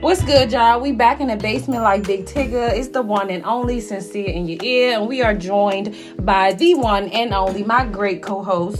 [0.00, 0.78] What's good, y'all?
[0.80, 2.70] We back in the basement like Big Tigger.
[2.70, 6.74] It's the one and only Sincere in your ear, and we are joined by the
[6.74, 8.78] one and only, my great co-host.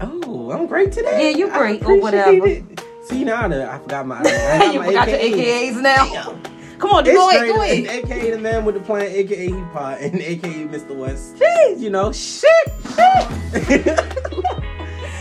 [0.00, 1.30] Oh, I'm great today.
[1.30, 2.46] Yeah, you're great or whatever.
[2.46, 2.64] it.
[3.04, 6.06] See now that I forgot my, I you my forgot your AKAs now.
[6.06, 6.42] Damn.
[6.78, 7.86] Come on, It's go ahead, go ahead.
[7.86, 10.96] AKA the man with the plan, AKA he pot, and AKA Mr.
[10.96, 11.36] West.
[11.36, 11.78] Jeez.
[11.78, 12.50] You know, shit,
[12.94, 13.98] shit.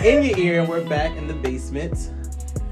[0.05, 2.11] in your ear, and we're back in the basement.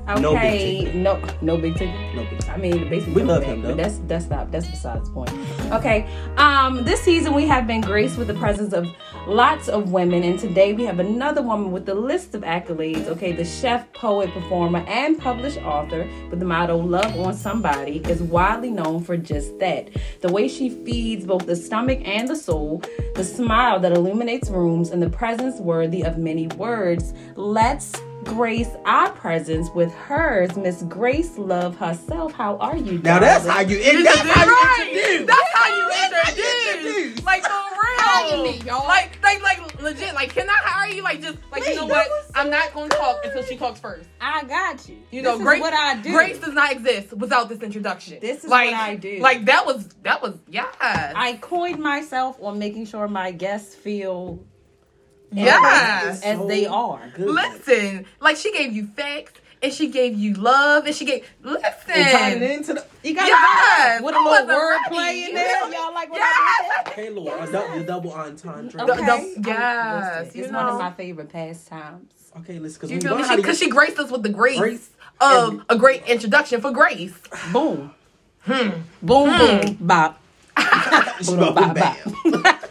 [0.08, 0.96] No big Okay, ticket.
[0.96, 2.16] no, no big ticket.
[2.16, 3.16] No big I mean, the basement.
[3.16, 5.32] We love him, but that's that's not that's besides the point.
[5.72, 8.88] Okay, um, this season we have been graced with the presence of
[9.28, 13.08] lots of women, and today we have another woman with a list of accolades.
[13.08, 18.22] Okay, the chef, poet, performer, and published author with the motto "Love on Somebody" is
[18.22, 19.90] widely known for just that.
[20.22, 22.84] The way she feeds both the stomach and the soul,
[23.16, 27.14] the smile that illuminates rooms, and the presence worthy of many words.
[27.36, 27.92] Let's
[28.26, 32.34] grace our presence with hers, Miss Grace Love herself.
[32.34, 33.00] How are you?
[33.00, 33.78] Now that's how you.
[33.78, 35.28] And that's how you introduce.
[35.28, 36.96] That's how you That's how you introduce.
[36.96, 37.26] introduce.
[37.26, 38.44] Like for Hire real.
[38.44, 38.86] me, y'all.
[38.88, 40.14] Like, like, like legit.
[40.16, 41.04] Like, can I hire you?
[41.04, 42.08] Like, just like Wait, you know what?
[42.08, 44.10] so I'm not gonna talk until she talks first.
[44.22, 44.98] I got you.
[45.12, 45.58] You know, this Grace.
[45.58, 46.12] is what I do.
[46.12, 48.20] Grace does not exist without this introduction.
[48.22, 49.20] This is like, what I do.
[49.20, 50.74] Like that was that was yes.
[50.82, 54.44] I coined myself on making sure my guests feel
[55.36, 56.22] yes.
[56.24, 57.12] as they are.
[57.16, 57.28] Good.
[57.30, 61.64] Listen, like she gave you facts and she gave you love and she gave listen.
[61.94, 62.86] And tied it into the.
[63.04, 65.72] You got Yes, with a I little wasn't word play in there.
[65.72, 66.88] Y'all like what I Yes.
[66.88, 68.86] Okay, Lord, a double, double entendre.
[68.86, 68.88] did?
[68.88, 69.34] The- Okay.
[69.38, 72.12] the- yes, Listen, you it's one of my favorite pastimes.
[72.40, 73.36] Okay, listen, because You we feel me?
[73.38, 74.90] Because get- she graced us with the grace, Grace
[75.22, 77.14] of and- a great introduction for Grace.
[77.54, 77.92] Boom.
[78.42, 78.70] Hmm.
[79.02, 80.20] Boom, boom, bop.
[81.26, 81.96] Boom, Boom, bop, bam.
[82.44, 82.64] bop.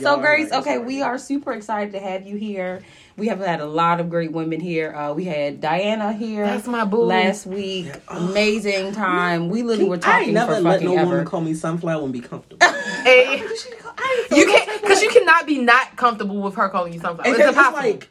[0.00, 2.82] So, Grace, okay, we are super excited to have you here.
[3.16, 4.94] We have had a lot of great women here.
[4.94, 7.02] Uh, we had Diana here That's my boo.
[7.04, 7.92] last week.
[8.08, 9.48] Amazing time.
[9.50, 10.10] We literally were talking.
[10.10, 11.10] I talking ain't never for let fucking no ever.
[11.10, 12.66] woman call me sunflower and be comfortable.
[13.02, 13.42] Hey,
[14.30, 17.28] you can't because you cannot be not comfortable with her calling you sunflower.
[17.30, 17.78] It's it's impossible.
[17.78, 18.08] like,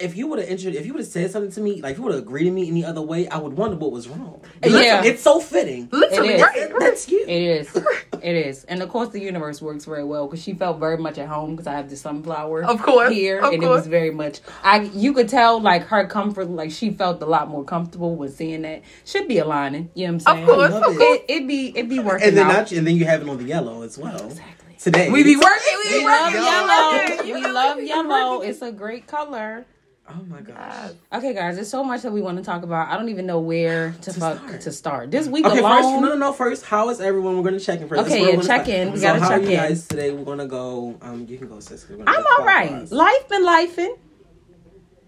[0.00, 1.98] if you would have intro- if you would have said something to me, like if
[1.98, 4.40] you would have agreed to me any other way, I would wonder what was wrong.
[4.62, 5.02] Yeah.
[5.04, 5.88] it's so fitting.
[5.90, 6.42] Literally, It is.
[6.42, 6.72] right?
[6.78, 7.22] That's you.
[7.26, 7.76] It is.
[8.22, 8.64] It is.
[8.64, 11.52] And of course, the universe works very well because she felt very much at home
[11.56, 13.40] because I have the sunflower Of course, here.
[13.40, 16.90] of and it was very much, I you could tell like her comfort, like she
[16.90, 18.82] felt a lot more comfortable with seeing that.
[19.04, 19.90] Should be aligning.
[19.94, 20.48] You know what I'm saying?
[20.48, 20.98] Of course, of it.
[20.98, 20.98] course.
[21.00, 22.52] It, it be, it be working And then out.
[22.52, 24.26] not, and then you have it on the yellow as well.
[24.26, 24.76] Exactly.
[24.78, 25.78] Today We be working.
[25.84, 27.26] We We be love working.
[27.26, 27.34] yellow.
[27.40, 28.40] We love yellow.
[28.42, 29.66] It's a great color.
[30.10, 30.92] Oh my gosh.
[31.12, 32.88] Okay, guys, there's so much that we want to talk about.
[32.88, 34.60] I don't even know where to, To fuck start.
[34.62, 35.10] to start.
[35.10, 35.76] This week Okay, alone.
[35.82, 36.32] first, no, no, no.
[36.32, 37.36] First, how is everyone?
[37.36, 38.00] We're gonna check in first.
[38.02, 38.92] Okay, where yeah, we're gonna check in.
[38.92, 39.56] We so gotta how check are you in.
[39.56, 40.10] guys today?
[40.12, 40.96] We're gonna go.
[41.02, 41.84] Um, you can go, sis.
[41.90, 42.04] I'm go
[42.38, 42.68] all right.
[42.68, 42.92] clockwise.
[42.92, 43.98] Life been lifing.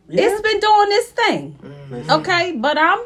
[0.08, 0.22] Yeah?
[0.24, 1.58] It's been doing this thing.
[1.90, 2.10] Listen.
[2.20, 2.98] Okay, but I'm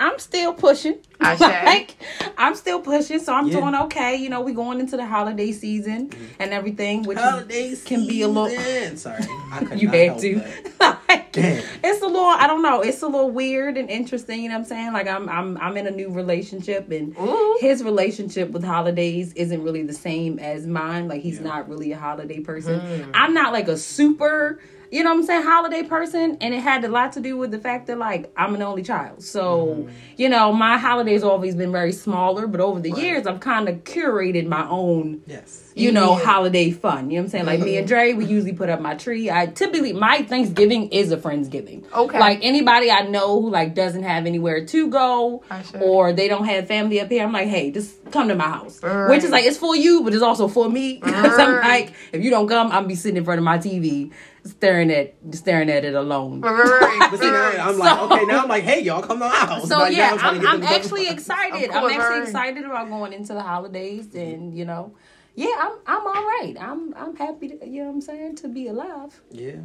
[0.00, 0.98] I'm still pushing.
[1.20, 1.96] I like
[2.38, 3.60] I'm still pushing, so I'm Yeah.
[3.60, 4.16] doing okay.
[4.16, 8.22] You know, we going into the holiday season and everything, which is- Holidays can be
[8.22, 8.48] a little.
[8.96, 9.22] Sorry,
[9.52, 10.42] I You not had to.
[11.10, 11.62] Like, Damn.
[11.84, 12.24] It's a little.
[12.24, 12.80] I don't know.
[12.80, 14.42] It's a little weird and interesting.
[14.42, 14.92] You know what I'm saying?
[14.92, 17.58] Like I'm I'm I'm in a new relationship, and Ooh.
[17.60, 21.06] his relationship with holidays isn't really the same as mine.
[21.08, 21.44] Like he's Yeah.
[21.46, 22.80] not really a holiday person.
[22.80, 23.10] Hmm.
[23.14, 24.60] I'm not like a super.
[24.90, 25.42] You know what I'm saying?
[25.44, 28.54] Holiday person, and it had a lot to do with the fact that like I'm
[28.56, 29.22] an only child.
[29.22, 29.90] So, Mm-hmm.
[30.16, 33.84] you know, my holidays always been very smaller, but over the years I've kind of
[33.84, 35.72] curated my own Yes.
[35.76, 36.24] you know, Yeah.
[36.24, 37.10] holiday fun.
[37.10, 37.46] You know what I'm saying?
[37.46, 39.30] Like me and Dre, we usually put up my tree.
[39.30, 41.84] I typically my Thanksgiving is a Friendsgiving.
[41.92, 42.18] Okay.
[42.18, 45.44] Like anybody I know who like doesn't have anywhere to go
[45.80, 48.82] or they don't have family up here, I'm like, hey, just come to my house.
[48.82, 49.08] Right.
[49.10, 51.00] Which is like it's for you, but it's also for me.
[51.20, 54.10] Because I'm like, if you don't come, I'm be sitting in front of my TV
[54.44, 56.40] staring at staring at it alone.
[56.40, 57.26] Right, right, right, But see.
[57.28, 59.68] I'm like, So- okay, now I'm like, hey, y'all, come to my house.
[59.68, 61.70] So Like, yeah, trying to I'm, I'm them to- actually excited.
[61.70, 62.22] Of I'm actually right.
[62.22, 64.92] excited about going into the holidays, and you know,
[65.34, 66.54] yeah, I'm I'm all right.
[66.60, 69.20] I'm I'm happy to you know what I'm saying to be alive.
[69.30, 69.56] Yeah.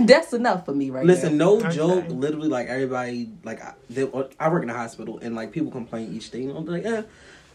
[0.00, 1.44] That's enough for me right Listen, now.
[1.46, 1.70] no Okay.
[1.76, 2.04] joke.
[2.08, 4.02] Literally, like everybody, like I, they,
[4.38, 6.48] I work in a hospital, and like people complain each day.
[6.48, 7.02] I'm like, eh.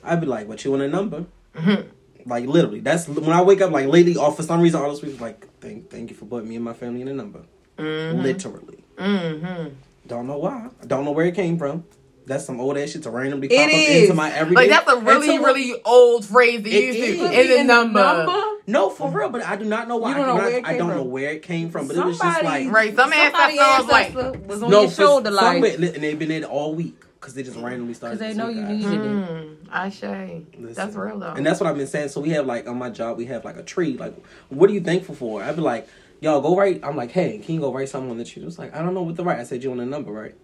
[0.03, 1.87] I'd be like, "What you want a number?" Mm-hmm.
[2.25, 3.71] Like literally, that's when I wake up.
[3.71, 6.47] Like lately, off for some reason, all those people like, "Thank, thank you for putting
[6.49, 7.41] me and my family in a number."
[7.77, 9.69] Literally, Mm-hmm.
[10.07, 10.69] don't know why.
[10.85, 11.83] Don't know where it came from.
[12.25, 14.01] That's some old ass shit to randomly pop It up is.
[14.03, 14.61] into my everyday.
[14.61, 17.19] Like that's a really, so, really old phrase to It use is.
[17.19, 18.01] to Put in the number.
[18.01, 18.49] number?
[18.65, 20.11] No, for real, but I do not know why.
[20.11, 20.97] You I, know not- I don't from.
[20.97, 23.91] know where it came from, but it was just Somebody- like Right, some Somebody ancestors
[23.91, 27.33] like ancestor was on no, your shoulder like and they've been in all week because
[27.35, 28.19] they just randomly started.
[28.19, 28.69] because they know you guys.
[28.69, 29.29] needed it.
[29.29, 31.31] Mm, I say that's real though.
[31.31, 32.09] And that's what I've been saying.
[32.09, 33.95] So we have like on my job, we have like a tree.
[33.97, 34.13] Like,
[34.49, 35.41] what are you thankful for?
[35.41, 35.87] I'd be like,
[36.19, 36.83] y'all go write.
[36.83, 38.41] I'm like, hey, can you go write something on the tree?
[38.41, 39.39] It was like, I don't know what to write.
[39.39, 40.35] I said, you want a number, right?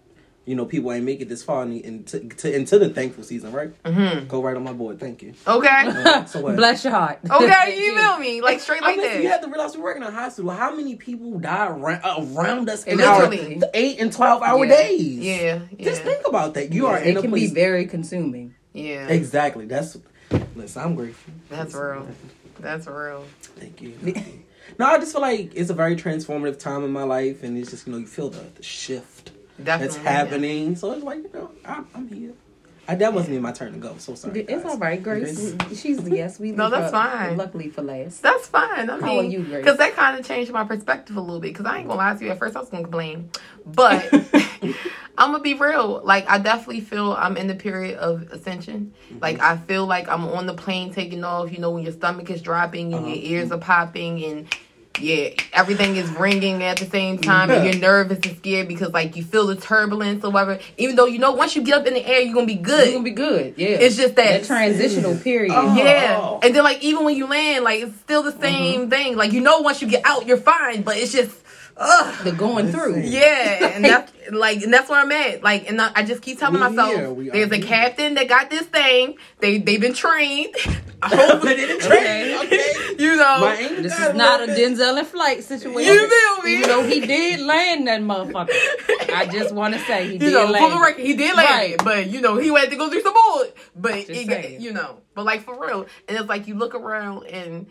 [0.46, 3.22] You know people ain't make it this far in the, into, to, into the thankful
[3.22, 3.70] season, right?
[3.84, 4.26] Mm-hmm.
[4.26, 4.98] Go right on my board.
[4.98, 5.34] Thank you.
[5.46, 5.68] Okay.
[5.86, 6.56] Uh, so what?
[6.56, 7.20] Bless your heart.
[7.30, 8.40] Okay, you feel me?
[8.40, 9.22] Like straight I like mean, that.
[9.22, 10.50] you have to realize we're working in a hospital.
[10.50, 12.02] How many people die around,
[12.36, 13.62] around us in Literally.
[13.62, 14.76] our eight and twelve hour Yeah.
[14.76, 15.00] days?
[15.18, 15.84] Yeah, yeah.
[15.84, 16.72] Just think about that.
[16.72, 18.54] You are in It a can be very consuming.
[18.72, 19.08] Yeah.
[19.08, 19.66] exactly.
[19.66, 19.96] That's.
[20.56, 21.32] Listen, I'm grateful.
[21.48, 22.06] That's real.
[22.60, 23.24] That's real.
[23.42, 23.94] Thank you.
[24.78, 27.70] no, I just feel like it's a very transformative time in my life, and it's
[27.70, 29.32] just you know you feel the, the shift
[29.64, 29.98] Definitely.
[29.98, 30.76] that's happening.
[30.76, 32.32] So it's like you know I'm, I'm here.
[32.90, 33.96] I, that wasn't even my turn to go.
[33.98, 34.40] So sorry.
[34.40, 34.64] It's guys.
[34.64, 35.52] all right, Grace.
[35.52, 35.74] Mm-hmm.
[35.74, 36.40] She's yes.
[36.40, 37.36] We No, that's her, fine.
[37.36, 38.20] Luckily for last.
[38.20, 38.90] That's fine.
[38.90, 39.64] I mean, How are you, Grace?
[39.64, 41.52] Because that kind of changed my perspective a little bit.
[41.52, 42.32] Because I ain't gonna lie to you.
[42.32, 43.30] At first, I was gonna complain,
[43.64, 44.12] but
[45.18, 46.00] I'm gonna be real.
[46.02, 48.92] Like, I definitely feel I'm in the period of ascension.
[49.08, 49.18] Mm-hmm.
[49.20, 51.52] Like, I feel like I'm on the plane taking off.
[51.52, 53.14] You know, when your stomach is dropping and uh-huh.
[53.14, 53.54] your ears mm-hmm.
[53.54, 54.56] are popping and.
[54.98, 59.16] Yeah, everything is ringing at the same time, and you're nervous and scared because, like,
[59.16, 60.58] you feel the turbulence or whatever.
[60.76, 62.86] Even though you know once you get up in the air, you're gonna be good.
[62.86, 63.54] You're gonna be good.
[63.56, 63.68] Yeah.
[63.68, 65.22] It's just that- that transitional mm.
[65.22, 65.52] period.
[65.54, 65.74] Oh.
[65.74, 66.38] Yeah.
[66.42, 68.42] And then like even when you land, like it's still the mm-hmm.
[68.42, 69.16] same thing.
[69.16, 71.30] Like you know once you get out, you're fine, but it's just
[71.80, 72.24] ugh.
[72.24, 73.00] The going through.
[73.00, 75.42] Yeah, and that's like, and that's where I'm at.
[75.42, 77.66] Like, and I I just keep telling We myself, here, there's a here.
[77.66, 79.16] captain that got this thing.
[79.40, 80.54] They they've been trained.
[81.02, 82.74] I hope They didn't train, okay.
[82.98, 83.40] you know.
[83.40, 85.94] My This is not a Denzel in flight situation.
[85.94, 86.56] You feel me?
[86.58, 88.50] Even though he did land that motherfucker.
[89.10, 90.62] I just want to say he you did know, land.
[90.62, 91.70] for the record, he did land Right.
[91.72, 93.44] it, but you know, he had to go through some more.
[93.74, 97.66] But it, you know, but like for real, and it's like you look around and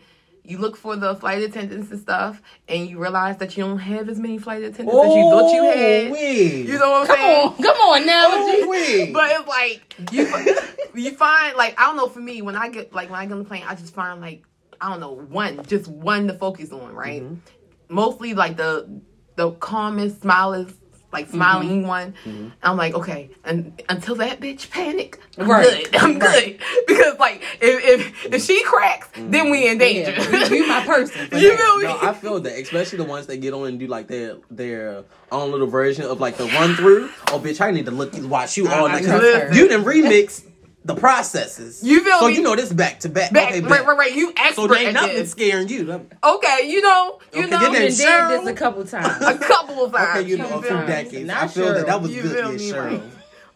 [0.50, 4.08] you look for the flight attendants and stuff, and you realize that you don't have
[4.08, 6.12] as many flight attendants as you thought you had.
[6.12, 6.66] wait.
[6.66, 7.48] You know what I'm Come saying?
[7.48, 8.24] on, come on now.
[8.28, 9.12] Oh, wait.
[9.12, 12.92] But it's like you you find like I don't know for me when I get
[12.92, 14.44] like when I get on the plane I just find like
[14.80, 17.94] I don't know one just one to focus on right mm-hmm.
[17.94, 19.00] mostly like the
[19.36, 20.74] the calmest smilest
[21.12, 21.88] like smiling mm-hmm.
[21.88, 22.48] one mm-hmm.
[22.62, 25.90] I'm like okay and until that bitch panic I'm Right.
[25.90, 26.58] good I'm Right.
[26.58, 29.78] good because like if if, if she cracks then we in mm-hmm.
[29.78, 31.28] danger Yeah, you, you my person.
[31.32, 31.84] You feel me?
[31.84, 35.04] No, I feel that, especially the ones that get on and do like their their
[35.32, 37.10] own little version of like the run through.
[37.28, 39.02] Oh, bitch, I need to look watch you all night.
[39.02, 40.44] You didn't remix
[40.84, 41.82] the processes.
[41.84, 42.34] You feel so me?
[42.36, 43.32] you know this back to back.
[43.32, 44.14] Back, okay, right, right, right.
[44.14, 45.30] You expert So there ain't nothing this.
[45.30, 46.06] scaring you.
[46.24, 49.22] Okay, you know, you Okay, know, then You there's did this a couple times.
[49.22, 50.20] a couple of times.
[50.20, 51.26] Okay, you know, a feel few decades.
[51.26, 52.36] Not I feel that that was You good.
[52.36, 52.68] feel Yeah, me?
[52.70, 52.90] sure.
[52.90, 53.02] Like,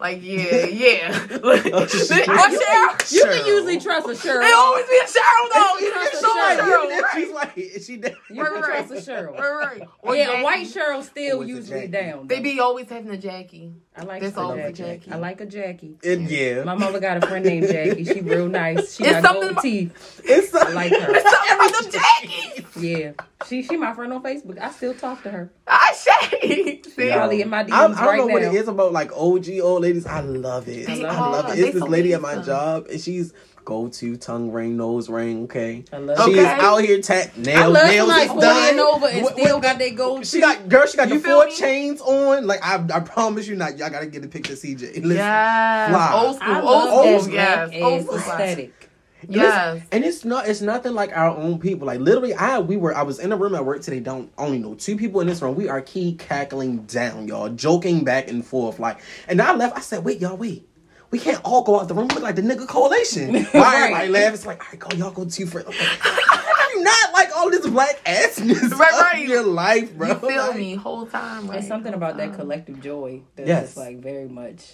[0.00, 1.26] like yeah, yeah.
[1.43, 3.12] Look, Oh, oh, Cheryl.
[3.12, 3.32] You Cheryl.
[3.37, 4.43] can usually trust a Cheryl.
[4.47, 5.79] It always be a Cheryl though.
[5.79, 8.17] You You trust trust a a Cheryl, Cheryl, She's like, is she dead?
[8.29, 8.88] You can Right, right.
[8.88, 9.38] trust a Cheryl.
[9.38, 9.82] Right, right.
[10.03, 10.43] Or Yeah, a Jackie.
[10.43, 11.93] white Cheryl still Or is it usually Jackie?
[11.93, 12.27] down.
[12.27, 13.73] They be always having a Jackie.
[13.96, 14.73] I like There's a Jackie.
[14.73, 15.12] Jackie.
[15.12, 15.96] I like a Jackie.
[16.02, 16.64] It, yeah.
[16.64, 18.05] My mother got a friend named Jackie.
[18.05, 18.96] She real nice.
[18.96, 20.20] She It's got gold about- teeth.
[20.25, 20.99] It's I like her.
[21.20, 22.82] Something about them Jackies.
[22.82, 23.12] Yeah,
[23.46, 24.58] she she my friend on Facebook.
[24.58, 25.52] I still talk to her.
[25.69, 25.94] I
[26.31, 26.87] shade.
[26.87, 27.06] See?
[27.06, 27.17] Yeah.
[27.19, 29.46] Probably in my DMs I, I don't right know what it is about like OG
[29.62, 30.06] old ladies.
[30.06, 30.87] I love it.
[30.88, 31.31] They I are.
[31.32, 31.61] love it.
[31.61, 32.52] It's this so lady at my handsome.
[32.52, 33.32] job, and she's
[33.65, 35.45] go to tongue ring, nose ring.
[35.45, 36.41] Okay, I love she Okay.
[36.41, 37.59] is out here tat nails.
[37.63, 38.69] I love nails somebody is done.
[38.71, 40.87] and over and What- still what- got their gold She got girl.
[40.87, 41.53] She got You the four me?
[41.55, 42.47] chains on.
[42.47, 43.79] Like I, I promise you, not.
[43.79, 44.95] Y'all gotta get a picture, of CJ.
[44.97, 45.17] Listen.
[45.17, 45.91] Yes.
[45.91, 46.13] Fly.
[46.15, 46.49] Old school.
[46.55, 47.35] I Old school.
[47.37, 47.83] that Yes.
[47.83, 48.17] Old ass school.
[48.19, 48.91] aesthetic.
[49.27, 49.83] Yes.
[49.91, 51.87] And it's not it's nothing like our own people.
[51.87, 54.59] Like literally I we were I was in a room at work today, don't only
[54.59, 55.55] know two people in this room.
[55.55, 58.79] We are key cackling down, y'all, joking back and forth.
[58.79, 60.69] Like and I left, I said, wait, y'all, wait.
[61.15, 62.09] We can't all go out the room.
[62.09, 63.35] We look like the nigga coalition.
[63.53, 63.83] Why Right.
[63.85, 64.35] everybody laugh?
[64.35, 65.69] It's like, all right, go, y'all go too first.
[65.69, 69.29] I'm not like all this black assness Right, of right.
[69.29, 70.09] your life, bro.
[70.09, 70.75] You feel Like, me?
[70.75, 71.43] Whole time.
[71.47, 71.53] Right?
[71.53, 73.63] There's something Whole about that collective joy that's Yes.
[73.67, 74.73] just like very much,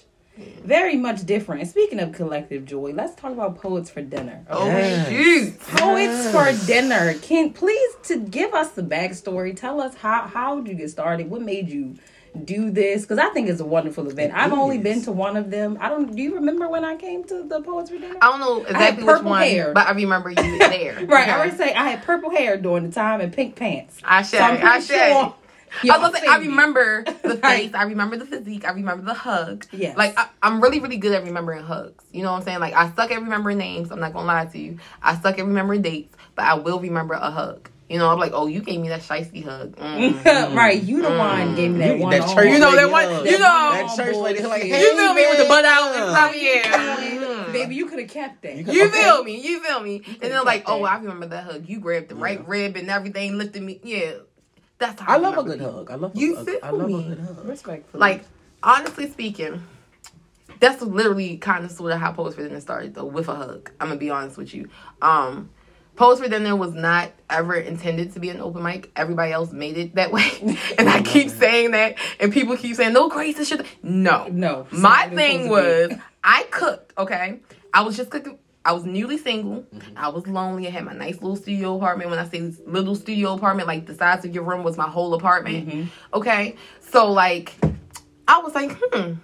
[0.65, 1.61] very much different.
[1.61, 4.47] And speaking of collective joy, let's talk about poets for dinner.
[4.49, 5.09] Oh Yes.
[5.11, 5.61] shoot.
[5.61, 7.13] Poets for dinner.
[7.21, 9.55] Can please to give us the backstory.
[9.55, 11.29] Tell us how how did you get started?
[11.29, 11.97] What made you
[12.45, 13.03] do this?
[13.03, 14.33] Because I think it's a wonderful event.
[14.33, 15.77] It I've only been to one of them.
[15.81, 16.15] I don't.
[16.15, 18.17] Do you remember when I came to the poets for dinner?
[18.23, 19.73] I don't know exactly which purple one, hair.
[19.73, 20.95] but I remember you there.
[21.07, 21.23] Right.
[21.23, 21.31] Okay.
[21.31, 23.99] I already say I had purple hair during the time and pink pants.
[24.05, 24.39] I should.
[24.39, 24.97] So I'm I should.
[24.97, 25.35] sure.
[25.85, 26.49] I was gonna say, I y'all seen me.
[26.49, 29.67] remember the face, I remember the physique, I remember the hug.
[29.71, 29.97] Yes.
[29.97, 32.03] Like I, I'm really, really good at remembering hugs.
[32.11, 32.59] You know what I'm saying?
[32.59, 33.93] Like I suck at remembering names.
[33.93, 34.79] I'm not gonna lie to you.
[35.01, 37.71] I suck at remembering dates, but I will remember a hug.
[37.91, 39.75] You know, I'm like, oh, you gave me that shiesty hug.
[39.81, 40.55] Mm.
[40.55, 40.81] right.
[40.81, 42.11] You the one gave me that You- one.
[42.13, 43.27] that church You know, that one- hug.
[43.27, 43.39] you know-
[43.73, 46.37] that church lady like, hey, You feel me with the butt out and stuff?
[46.37, 46.97] Yeah.
[46.97, 47.53] Mhm.
[47.53, 48.55] Baby, you could have kept that.
[48.57, 49.03] You could- You Okay.
[49.03, 49.41] feel me?
[49.41, 49.97] You feel me?
[49.97, 50.93] And then could've like, kept oh, that.
[50.93, 51.69] I remember that hug.
[51.69, 53.81] You grabbed the right rib and everything, lifted me.
[53.83, 54.13] Yeah,
[54.79, 55.73] that's how I love a good people.
[55.73, 55.91] hug.
[55.91, 56.95] I love You a, feel I love me?
[57.05, 57.45] a good hug.
[57.49, 58.01] Respectfully.
[58.01, 58.23] Like,
[58.63, 59.65] honestly speaking,
[60.61, 63.71] that's literally kind of sort of how Poets for Dinner started, though, with a hug.
[63.81, 64.69] I'm gonna be honest with you.
[65.03, 65.51] Um,
[66.01, 68.91] Poets for Dinner was not ever intended to be an open mic.
[68.97, 70.31] Everybody else made it that way.
[70.79, 73.67] and I keep saying that, and people keep saying, no, Grace, this should.
[73.83, 74.27] No.
[74.29, 74.67] No.
[74.71, 75.93] My thing was,
[76.25, 77.41] I cooked, okay?
[77.75, 78.39] I was just cooking.
[78.65, 79.61] I was newly single.
[79.61, 79.99] Mm-hmm.
[79.99, 80.67] I was lonely.
[80.67, 82.09] I had my nice little studio apartment.
[82.09, 85.13] When I say little studio apartment, like the size of your room was my whole
[85.13, 85.69] apartment.
[85.69, 86.15] Mm-hmm.
[86.15, 86.57] Okay?
[86.81, 87.53] So, like,
[88.27, 89.17] I was like, hmm.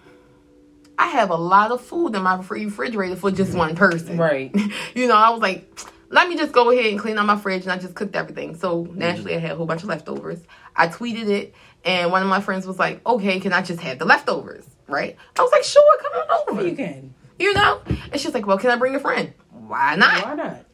[0.99, 4.19] I have a lot of food in my refrigerator for just one person.
[4.19, 4.55] Right.
[4.95, 5.75] you know, I was like,
[6.11, 8.57] let me just go ahead and clean out my fridge, and I just cooked everything.
[8.57, 10.39] So naturally, I had a whole bunch of leftovers.
[10.75, 13.99] I tweeted it, and one of my friends was like, "Okay, can I just have
[13.99, 15.17] the leftovers?" Right?
[15.39, 17.15] I was like, "Sure, come on over." You can.
[17.39, 17.81] You know?
[18.13, 20.25] And she's like, "Well, can I bring a friend?" Why not?
[20.25, 20.65] Why not?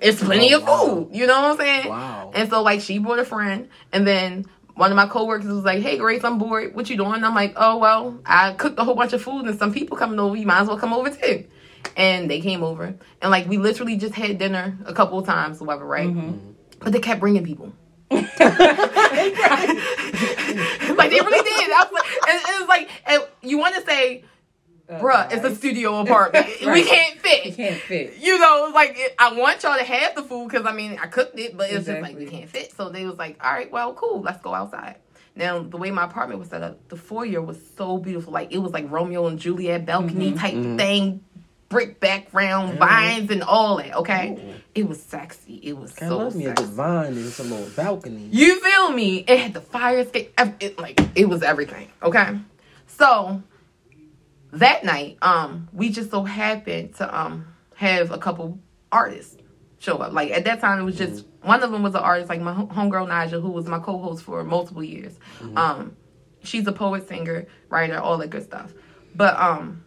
[0.00, 0.76] It's plenty Oh, of wow.
[0.86, 1.08] food.
[1.12, 1.88] You know what I'm saying?
[1.88, 2.30] Wow.
[2.34, 5.82] And so like she brought a friend, and then one of my coworkers was like,
[5.82, 6.72] "Hey, Grace, I'm bored.
[6.76, 9.58] What you doing?" I'm like, "Oh well, I cooked a whole bunch of food, and
[9.58, 10.36] some people coming over.
[10.36, 11.44] You might as well come over too."
[11.96, 15.60] And they came over, and like we literally just had dinner a couple of times,
[15.60, 16.08] whatever, right?
[16.08, 16.36] Mm-hmm.
[16.80, 17.72] But they kept bringing people.
[18.10, 18.26] like
[21.10, 21.70] they really did.
[21.70, 24.24] I was like, and, and it's like, and you want to say,
[24.88, 26.46] uh, "Bruh, it's a studio apartment.
[26.66, 28.16] We can't fit." You can't fit.
[28.18, 31.06] you know, like it, I want y'all to have the food because I mean I
[31.06, 32.24] cooked it, but it's just like Exactly.
[32.24, 32.72] we can't fit.
[32.76, 34.96] So they was like, all right, well, cool, let's go outside.
[35.36, 38.58] Now the way my apartment was set up, the foyer was so beautiful, like it
[38.58, 40.38] was like Romeo and Juliet balcony Mm-hmm.
[40.38, 40.76] type mm-hmm.
[40.76, 41.24] thing,
[41.68, 43.94] brick background, vines and all that.
[43.96, 45.60] Okay, it was sexy.
[45.62, 48.28] It was I so love me a good vine and some little balcony.
[48.30, 49.18] You feel me?
[49.18, 50.32] It had the fire escape.
[50.60, 51.88] It, like it was everything.
[52.02, 52.38] Okay,
[52.86, 53.42] so
[54.52, 58.58] that night, um, we just so happened to um have a couple
[58.90, 59.36] artists
[59.78, 60.12] show up.
[60.12, 62.54] Like at that time, it was just one of them was an artist, like my
[62.54, 65.14] homegirl Naja, who was my co-host for multiple years.
[65.54, 65.96] Um,
[66.42, 68.72] she's a poet, singer, writer, all that good stuff.
[69.14, 69.84] But um,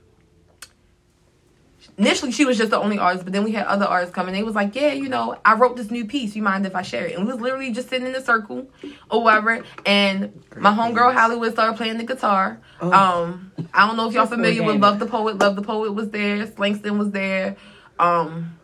[1.98, 4.36] initially she was just the only artist, but then we had other artists come and
[4.36, 6.36] they was like, Yeah, you know, I wrote this new piece.
[6.36, 7.16] You mind if I share it?
[7.16, 8.68] And we was literally just sitting in a circle
[9.10, 9.64] or whatever.
[9.86, 11.14] And my homegirl.
[11.14, 12.60] Hollywood started playing the guitar.
[12.82, 12.92] Oh.
[12.92, 14.78] Um, I don't know if y'all Just familiar with.
[14.82, 15.38] Love the Poet.
[15.40, 16.46] Love the Poet was there.
[16.48, 17.56] Slangston was there.
[18.00, 18.58] Um,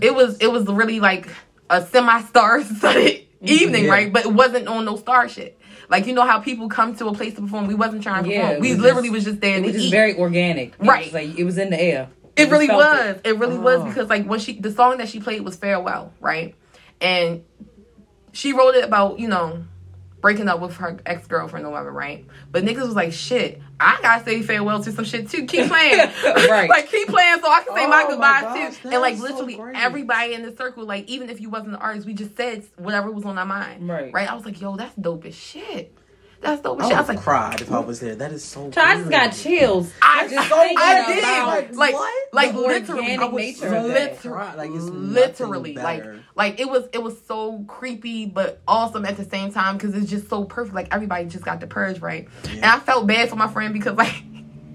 [0.00, 1.28] it was it was really like
[1.70, 3.90] a semi star studded evening, Yeah.
[3.90, 4.12] right?
[4.12, 5.58] But it wasn't on no star shit.
[5.90, 7.66] Like you know how people come to a place to perform.
[7.66, 8.60] We wasn't trying to Yeah, perform.
[8.60, 9.90] We was literally just- was just there It was just eat.
[9.90, 10.74] very organic.
[10.74, 11.06] It Right.
[11.06, 12.08] Was like it was in the air.
[12.38, 13.20] It really was.
[13.24, 13.84] It, really was Oh.
[13.84, 16.54] because like when she the song that she played was Farewell, right?
[17.00, 17.44] And
[18.32, 19.64] she wrote it about, you know,
[20.20, 22.26] breaking up with her ex girlfriend or whatever, right?
[22.50, 25.46] But niggas was like, shit, I gotta say farewell to some shit too.
[25.46, 26.10] Keep playing.
[26.48, 26.68] Right.
[26.68, 28.88] like keep playing so I can say my goodbye my gosh, too.
[28.90, 31.76] And like that's so literally everybody in the circle, like even if you wasn't an
[31.76, 33.88] artist, we just said whatever was on our mind.
[33.88, 34.12] Right.
[34.12, 34.28] Right.
[34.30, 35.96] I was like, yo, that's dope as shit.
[36.40, 36.96] That's dope as I shit.
[36.96, 38.14] I would was like, cried if I was there.
[38.14, 38.70] That is so.
[38.70, 39.92] So I just got chills.
[40.00, 41.18] I, Just I, I did.
[41.18, 42.28] about like, what?
[42.32, 46.04] like the literally, I was nature mm, literally, like, it's literally, like,
[46.36, 50.10] like it was, it was so creepy but awesome at the same time because it's
[50.10, 50.74] just so perfect.
[50.74, 53.96] Like everybody just got the purge right, and I felt bad for my friend because
[53.96, 54.22] like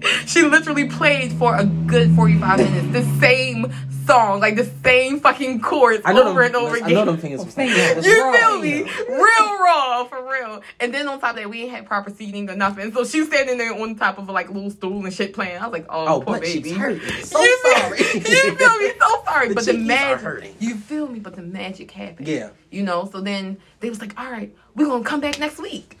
[0.26, 3.72] she literally played for a good forty five minutes the same
[4.06, 6.94] song, like the same fucking chords I know over them, and over I again.
[6.94, 7.40] know them fingers.
[7.40, 8.82] Oh, was like, Fingers was You feel me?
[9.08, 10.62] Real raw, for real.
[10.78, 12.92] And then on top of that, we had proper seating or nothing.
[12.92, 15.56] So she was standing there on top of a like little stool and shit playing.
[15.56, 16.68] I was like, oh, Oh, poor but baby.
[16.70, 17.28] she's.
[17.30, 17.98] So you feel, sorry.
[18.14, 18.92] you feel me?
[19.00, 19.48] So sorry.
[19.48, 21.18] The but the magic, you feel me?
[21.18, 22.28] But the magic happened.
[22.28, 22.50] Yeah.
[22.70, 23.08] You know.
[23.10, 25.96] So then they was like, all right, we're gonna come back next week.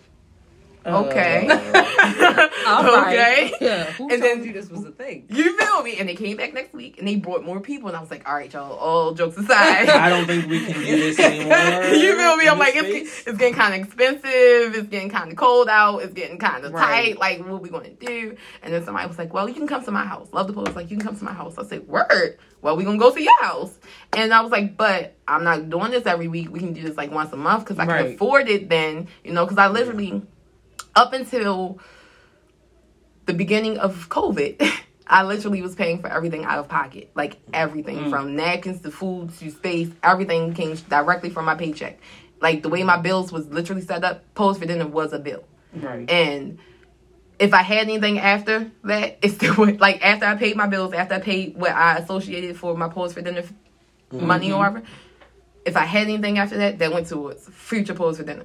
[0.86, 1.48] Uh, Okay.
[2.66, 3.52] all right.
[3.52, 3.52] okay.
[3.60, 3.84] Yeah.
[3.92, 5.26] Who And then- you this was a thing?
[5.30, 5.96] You feel me?
[5.98, 8.28] And they came back next week and they brought more people and I was like,
[8.28, 8.72] all right, y'all.
[8.72, 9.88] All jokes aside.
[9.88, 11.84] I don't think we can do this anymore.
[11.94, 12.48] you feel me?
[12.48, 14.74] I'm like, it's, it's getting kind of expensive.
[14.76, 15.98] It's getting kind of cold out.
[16.02, 17.16] It's getting kind of Right.
[17.16, 17.18] tight.
[17.18, 18.36] Like, what we going to do?
[18.62, 20.28] And then somebody was like, well, you can come to my house.
[20.32, 20.74] Love the Poet.
[20.76, 21.56] Like, you can come to my house.
[21.58, 22.38] I said, word.
[22.62, 23.78] Well, we going to go to your house.
[24.14, 26.50] And I was like, but I'm not doing this every week.
[26.50, 29.32] We can do this like once a month because I can afford it then, you
[29.32, 30.22] know, because I literally,
[30.96, 31.78] up until
[33.26, 34.66] the beginning of COVID,
[35.06, 37.10] I literally was paying for everything out of pocket.
[37.14, 38.10] Like everything mm.
[38.10, 41.98] from napkins to food to space, everything came directly from my paycheck.
[42.40, 45.44] Like the way my bills was literally set up, poets for dinner was a bill.
[45.74, 46.08] Right.
[46.08, 46.58] And
[47.38, 50.92] if I had anything after that, it still went like after I paid my bills,
[50.92, 53.44] after I paid what I associated for my poets for dinner
[54.12, 54.74] money or mm-hmm.
[54.74, 54.82] whatever.
[55.64, 58.44] If I had anything after that, that went towards future poets for dinner.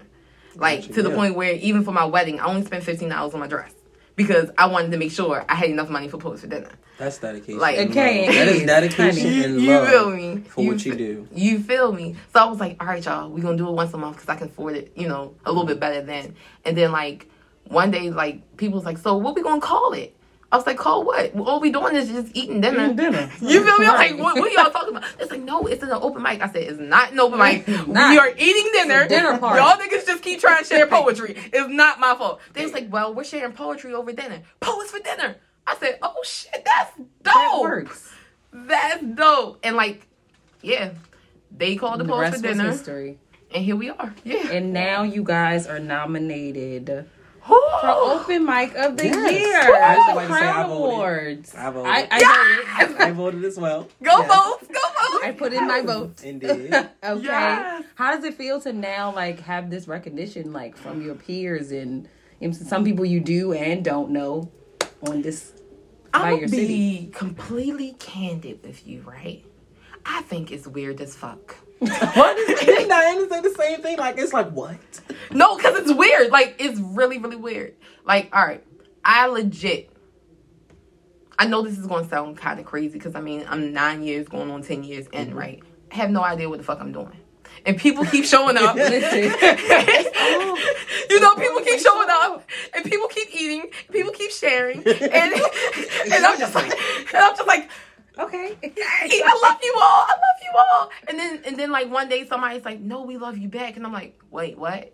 [0.60, 1.16] Like Gotcha, to the yeah.
[1.16, 3.74] point where even for my wedding, I only spent fifteen dollars on my dress
[4.16, 6.72] because I wanted to make sure I had enough money for poets for dinner.
[6.98, 7.60] That's dedication.
[7.60, 8.36] Like- and Okay, love.
[8.36, 8.66] that it is is.
[8.68, 9.44] dedication Honey.
[9.46, 10.38] and You love feel me?
[10.50, 11.28] for You what you do.
[11.34, 12.18] You feel me?
[12.34, 14.28] So I was like, all right, y'all, we're gonna do it once a month because
[14.28, 16.36] I can afford it, you know, a little bit better then.
[16.66, 17.30] And then like
[17.70, 20.13] one day, like people was like, so what we gonna call it?
[20.51, 21.36] I was like, Cole, what?
[21.39, 22.86] All we doing is just eating dinner.
[22.86, 23.32] Eating dinner.
[23.41, 23.86] You feel me?
[23.86, 25.08] I'm like, what, what y'all talking about?
[25.20, 26.41] It's like, no, it's an open mic.
[26.41, 27.68] I said, it's not an open mic.
[27.88, 29.08] We are eating dinner.
[29.08, 29.60] dinner party.
[29.62, 31.36] Y'all niggas just keep trying to share poetry.
[31.53, 32.39] It's not my fault.
[32.53, 34.41] They was like, well, we're sharing poetry over dinner.
[34.60, 35.36] Poets for dinner.
[35.68, 37.08] I said, oh shit, that's dope.
[37.24, 38.12] That works.
[38.51, 39.60] That's dope.
[39.63, 40.08] And like,
[40.63, 40.94] yeah,
[41.56, 43.20] they called the, The poets for dinner, history.
[43.53, 44.15] and here we are.
[44.24, 44.50] Yeah.
[44.50, 47.08] And now you guys are nominated!
[47.50, 49.32] For Open Mic of the Yes.
[49.32, 49.62] Year.
[49.84, 50.84] I just wanted to say I Crown voted.
[50.94, 51.56] Awards.
[51.56, 51.91] I voted.
[51.91, 52.88] I, I Yes!
[52.91, 53.01] voted.
[53.01, 53.88] I voted as well.
[54.03, 54.27] Go Yes.
[54.27, 54.68] vote.
[54.68, 55.24] Go vote.
[55.24, 56.24] I put in my vote.
[56.24, 56.74] Indeed.
[57.03, 57.24] okay.
[57.24, 57.84] Yes.
[57.96, 62.08] How does it feel to now like have this recognition like from your peers and
[62.39, 64.51] you some people you do and don't know
[65.08, 65.53] on this
[66.13, 66.68] I'm your gonna city?
[66.68, 69.44] be completely candid with you, right?
[70.06, 71.56] I think it's weird as fuck.
[71.79, 72.48] What?
[72.59, 73.98] Didn't Diana say the same thing?
[73.98, 74.77] Like it's like what?
[75.31, 76.31] No, because it's weird.
[76.31, 77.75] Like it's really, really weird.
[78.05, 78.63] Like, all right,
[79.03, 79.91] I legit.
[81.38, 84.03] I know this is going to sound kind of crazy because I mean I'm nine
[84.03, 85.38] years going on ten years in, mm-hmm.
[85.38, 85.63] right?
[85.91, 87.17] I have no idea what the fuck I'm doing,
[87.65, 88.75] and people keep showing up.
[91.09, 96.25] You know, people keep showing up, and people keep eating, people keep sharing, and and
[96.25, 97.69] I'm just like, and I'm just like,
[98.19, 98.57] okay.
[98.63, 100.05] I love you all.
[100.07, 100.89] I love you all.
[101.07, 103.85] And then and then like one day somebody's like, "No, we love you back," and
[103.85, 104.93] I'm like, "Wait, what?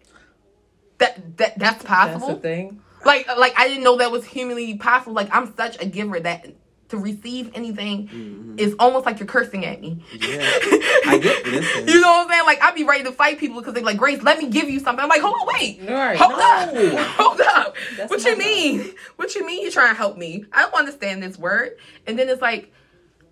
[1.00, 2.27] That that that's That's possible?
[2.27, 2.82] the thing.
[3.05, 5.13] like like I didn't know that was humanly possible.
[5.13, 6.48] Like I'm such a giver that
[6.89, 8.60] to receive anything mm-hmm.
[8.60, 10.03] is almost like you're cursing at me.
[10.13, 10.38] Yeah.
[11.08, 11.88] I get listen.
[11.88, 12.46] You know what I'm saying?
[12.46, 14.79] Like I'd be ready to fight people because they're like, Grace, let me give you
[14.79, 15.01] something.
[15.01, 15.82] I'm like, hold on, wait.
[15.82, 16.15] Right.
[16.17, 16.38] Hold No.
[16.38, 17.08] up.
[17.17, 17.75] Hold up.
[17.98, 18.94] That's what you mean?
[19.15, 20.46] What you mean you trying to help me?
[20.53, 21.77] I don't understand this word.
[22.05, 22.72] And then it's like,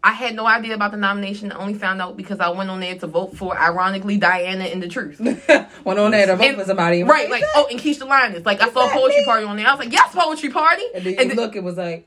[0.05, 1.51] I had no idea about the nomination.
[1.53, 4.83] I only found out because I went on there to vote for, ironically, Diana and
[4.83, 5.19] the Truth.
[5.86, 7.03] Went on there to vote And- for somebody.
[7.03, 8.45] Right, like, oh, and Keisha Linus.
[8.45, 9.25] Like, I saw a poetry me?
[9.25, 9.65] party on there.
[9.65, 10.83] I was like, yes, poetry party.
[10.93, 12.05] And then you And look, it was like,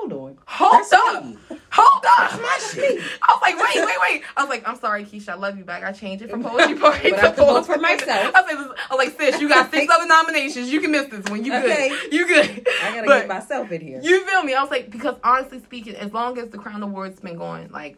[0.00, 0.38] hold on.
[0.46, 1.24] Hold That's up.
[1.24, 1.36] me.
[1.70, 2.40] Hold up.
[2.40, 3.02] my shit.
[3.22, 4.22] I was like, wait, wait, wait.
[4.36, 5.30] I was like, I'm sorry, Keisha.
[5.30, 5.82] I love you back.
[5.84, 8.34] I changed it from poetry party But I to have to vote poetry for myself.
[8.34, 10.70] I was, like, I was like, sis, you got six other nominations.
[10.72, 11.44] You can miss this one.
[11.44, 11.64] You good.
[11.70, 11.92] Okay.
[12.10, 12.68] You good.
[12.82, 14.00] I gotta But get myself in here.
[14.02, 14.54] You feel me?
[14.54, 17.96] I was like, because honestly speaking, as long as the Crown Awards been going, like,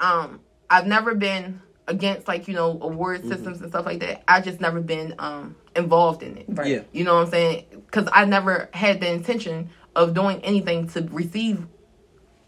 [0.00, 4.22] um, I've never been against like you know award systems and stuff like that.
[4.28, 6.44] I just never been um involved in it.
[6.48, 6.66] right.
[6.68, 6.80] Yeah.
[6.92, 7.64] You know what I'm saying?
[7.86, 11.66] Because I never had the intention of doing anything to receive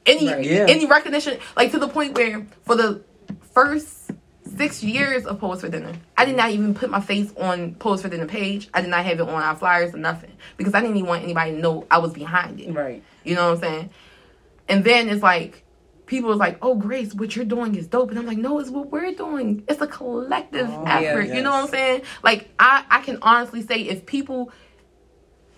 [0.06, 0.44] any Right.
[0.44, 0.66] Yeah.
[0.68, 1.38] any recognition.
[1.56, 3.02] Like to the point where for the
[3.52, 4.12] first
[4.56, 8.02] six years of Poets for Dinner, I did not even put my face on Poets
[8.02, 8.68] for Dinner page.
[8.72, 11.24] I did not have it on our flyers or nothing because I didn't even want
[11.24, 12.72] anybody to know I was behind it.
[12.72, 13.02] Right.
[13.24, 13.90] You know what I'm saying?
[14.68, 15.64] And then it's like
[16.06, 18.70] people was like, "Oh, Grace, what you're doing is dope," and I'm like, "No, it's
[18.70, 19.64] what we're doing.
[19.68, 22.02] It's a collective Oh, effort." yeah, You know what I'm saying?
[22.22, 24.50] Like I, I can honestly say if people.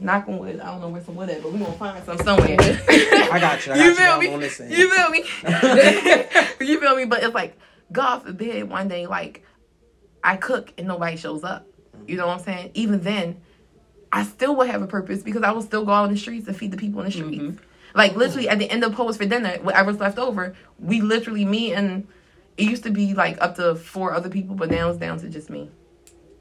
[0.03, 0.61] Knock on wood.
[0.61, 2.57] I don't know where some wood at, but we gonna find some somewhere.
[2.61, 3.73] I got you.
[3.73, 3.95] I got you.
[3.95, 4.35] feel I'm me?
[4.35, 4.73] on this end.
[4.73, 5.19] You feel me?
[6.61, 7.05] you feel me?
[7.05, 7.59] But it's like,
[7.93, 9.45] God forbid, one day, like,
[10.25, 11.67] I cook and nobody shows up.
[12.07, 12.71] You know what I'm saying?
[12.75, 13.41] Even then,
[14.13, 16.49] I still would have a purpose because I will still go out in the streets
[16.49, 17.43] and feed the people in the streets.
[17.43, 17.65] Mm-hmm.
[17.95, 21.73] Like literally at the end of Poets for Dinner, whatever's left over, we literally me
[21.73, 22.07] and
[22.57, 25.29] it used to be like up to four other people, but now it's down to
[25.29, 25.71] just me.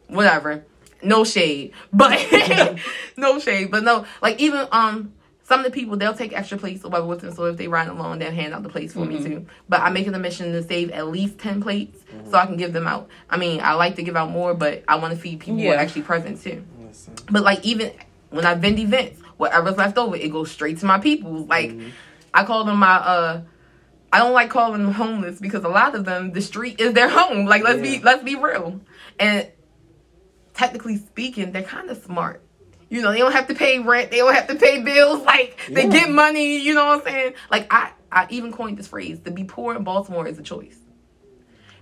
[0.07, 0.65] Whatever.
[1.03, 1.73] No shade.
[1.91, 2.19] But
[3.17, 3.71] no shade.
[3.71, 7.07] But no, like even um some of the people they'll take extra plates or whatever
[7.07, 7.33] with them.
[7.33, 9.45] So if they ride along, they'll hand out the plates for me too.
[9.67, 12.71] But I'm making a mission to save at least ten plates so I can give
[12.71, 13.09] them out.
[13.29, 15.69] I mean, I like to give out more, but I want to feed people who
[15.69, 16.63] are actually present too.
[16.79, 17.15] Listen.
[17.29, 17.91] But like even
[18.29, 21.45] when I vend events, whatever's left over, it goes straight to my people.
[21.45, 21.73] Like
[22.33, 23.41] I call them my uh
[24.13, 27.09] I don't like calling them homeless because a lot of them the street is their
[27.09, 27.45] home.
[27.45, 28.79] Like let's be let's be real.
[29.19, 29.47] And
[30.53, 32.41] technically speaking, they're kind of smart.
[32.89, 35.57] You know, they don't have to pay rent, they don't have to pay bills, like
[35.69, 35.89] they Yeah.
[35.91, 37.33] get money, you know what I'm saying?
[37.49, 40.77] Like I I even coined this phrase, to be poor in Baltimore is a choice.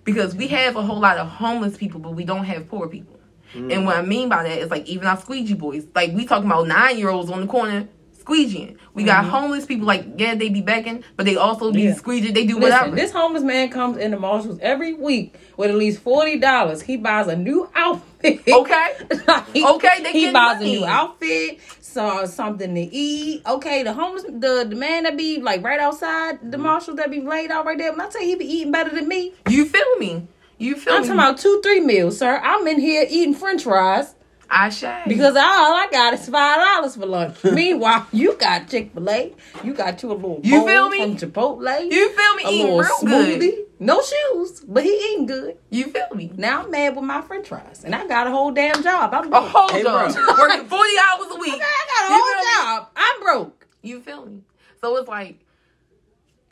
[0.04, 3.20] Because we have a whole lot of homeless people, but we don't have poor people.
[3.54, 4.08] And what I mm.
[4.08, 5.88] mean by that is like even our squeegee boys.
[5.96, 7.88] Like we talking about nine year olds on the corner
[8.30, 8.78] squeegeeing.
[8.94, 9.32] We got mm-hmm.
[9.32, 11.96] homeless people like yeah they be begging, but they also be Yeah.
[11.96, 12.34] squeegeeing.
[12.34, 12.96] They do Listen, whatever.
[12.96, 16.82] this homeless man comes into Marshalls every week with at least forty dollars.
[16.82, 18.42] He buys a new outfit.
[18.48, 18.94] okay,
[19.54, 20.78] He- Okay, they he buys money.
[20.78, 23.42] a new outfit, so something to eat.
[23.46, 26.66] Okay, the homeless, the the man that be like right outside the mm-hmm.
[26.66, 27.92] Marshalls that be laid out right there.
[27.92, 30.28] When I tell you he be eating better than me, you feel me?
[30.58, 30.98] You feel me?
[30.98, 31.08] I'm me?
[31.08, 32.40] talking about two three meals, sir.
[32.44, 34.16] I'm in here eating French fries
[34.52, 35.04] I shay.
[35.08, 37.44] because all I got is five dollars for lunch.
[37.44, 39.34] Meanwhile, you got Chick Fil A,
[39.64, 40.98] you got you a little You bowl feel me?
[41.18, 42.44] from Chipotle, you feel me?
[42.46, 43.66] a Eating little real smoothie, good.
[43.80, 45.58] no shoes, but he eating good.
[45.70, 46.32] You feel me?
[46.36, 49.14] Now I'm mad with my French fries, and I got a whole damn job.
[49.14, 51.54] I'm oh, A whole Hey, job working forty hours a week.
[51.54, 52.76] I got a whole feel me?
[52.80, 52.90] job.
[52.96, 53.68] I'm broke.
[53.84, 54.42] You feel me?
[54.82, 55.40] So it's like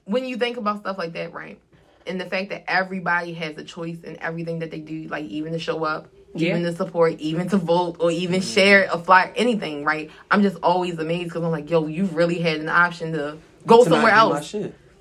[0.06, 1.60] when you think about stuff like that, right?
[2.06, 5.52] And the fact that everybody has a choice in everything that they do, like even
[5.54, 6.08] to show up,
[6.40, 6.50] Yeah.
[6.50, 10.10] even to support, even to vote, or even share a flyer, anything, right?
[10.32, 13.84] I'm just always amazed because I'm like, yo, you really had an option to go
[13.84, 14.54] To somewhere else.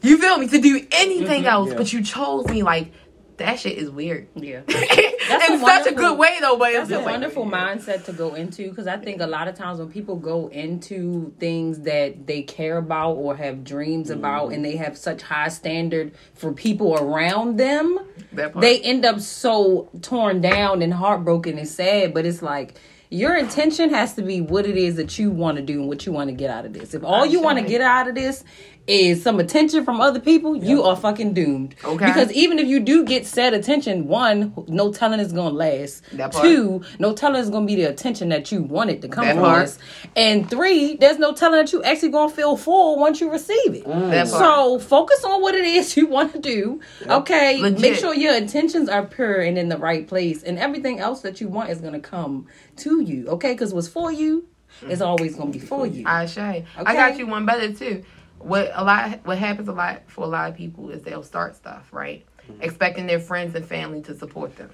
[0.03, 0.49] You feel me?
[0.49, 1.77] To do anything else, Yeah.
[1.77, 2.63] but you chose me.
[2.63, 2.93] Like
[3.39, 4.29] that shit is weird.
[4.35, 4.63] Yeah.
[4.69, 8.69] in a such a good way though, but it's a wonderful mindset to go into
[8.69, 12.79] because I think a lot of times when people go into things that they care
[12.79, 14.63] about or have dreams about and mm-hmm.
[14.63, 17.99] they have such high standard for people around them,
[18.33, 22.15] they end up so torn down and heartbroken and sad.
[22.15, 22.79] But it's like
[23.11, 26.07] your intention has to be what it is that you want to do and what
[26.07, 26.95] you want to get out of this.
[26.95, 28.45] If all you want to get out of this
[28.87, 31.75] is some attention from other people, you are fucking doomed.
[31.85, 32.07] Okay.
[32.07, 36.05] Because even if you do get said attention, one, no telling is gonna last.
[36.13, 36.45] That part.
[36.45, 39.45] Two, no telling is gonna be the attention that you wanted to come That from
[39.45, 39.67] part.
[39.67, 39.79] this.
[40.15, 43.85] And three, there's no telling that you actually gonna feel full once you receive it.
[43.85, 44.11] Mm.
[44.11, 44.43] That part.
[44.43, 46.81] So focus on what it is you want to do.
[47.07, 47.61] Okay.
[47.61, 47.81] Legit.
[47.81, 50.43] Make sure your intentions are pure and in the right place.
[50.43, 52.47] And everything else that you want is gonna come
[52.77, 53.27] to you.
[53.29, 53.53] Okay?
[53.53, 54.47] Because what's for you
[54.89, 55.07] is mm.
[55.07, 56.05] always gonna be for you.
[56.07, 56.65] I say.
[56.77, 58.05] I got you one better too.
[58.39, 61.57] What a lot what happens a lot for a lot of people is they'll start
[61.57, 62.25] stuff, right?
[62.61, 64.71] Expecting their friends and family to support them.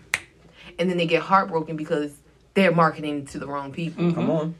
[0.78, 2.12] And then they get heartbroken because
[2.54, 4.04] they're marketing to the wrong people.
[4.04, 4.14] Mm-hmm.
[4.14, 4.54] Come on.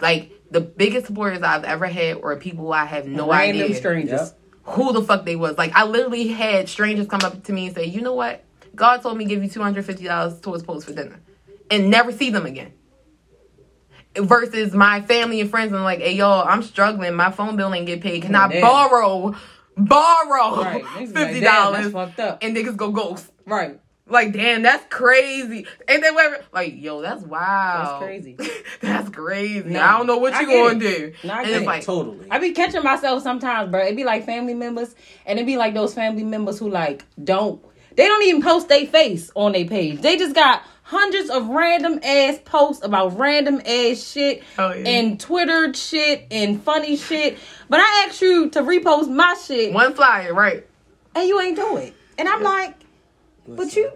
[0.00, 4.34] Like the biggest supporters I've ever had were people I have no Random idea strangers.
[4.64, 5.56] Who the fuck they was.
[5.58, 8.42] Like I literally had strangers come up to me and say, "You know what?
[8.74, 11.20] God told me to give you two hundred fifty dollars towards poets for dinner,
[11.70, 12.72] and never see them again."
[14.18, 17.14] Versus my family and friends and like, "Hey y'all, I'm struggling.
[17.14, 18.22] My phone bill ain't get paid.
[18.22, 18.60] Can I Damn.
[18.62, 19.34] borrow,
[19.76, 20.84] borrow Right.
[20.84, 22.38] Niggas be like, fifty dollars?" fucked up.
[22.42, 23.30] And niggas go ghost.
[23.46, 23.78] Right.
[24.08, 25.66] Like, damn, that's crazy.
[25.88, 26.44] Ain't that whatever?
[26.52, 27.98] Like, yo, that's wow.
[27.98, 28.36] That's crazy.
[28.80, 29.68] that's crazy.
[29.68, 30.78] No, I don't know what you get gonna it.
[30.78, 31.12] do.
[31.26, 31.66] No, I and it's it.
[31.66, 32.28] like, Totally.
[32.30, 33.80] I be catching myself sometimes, bro.
[33.82, 34.94] It be like family members,
[35.26, 37.60] and it be like those family members who like don't
[37.96, 40.02] they don't even post their face on their page.
[40.02, 44.88] They just got hundreds of random ass posts about random ass shit Oh, yeah.
[44.88, 47.38] and Twitter shit and funny shit.
[47.68, 50.64] But I asked you to repost my shit, one flyer, right?
[51.16, 51.92] and you ain't do it.
[52.18, 52.74] And I'm like,
[53.48, 53.90] but you.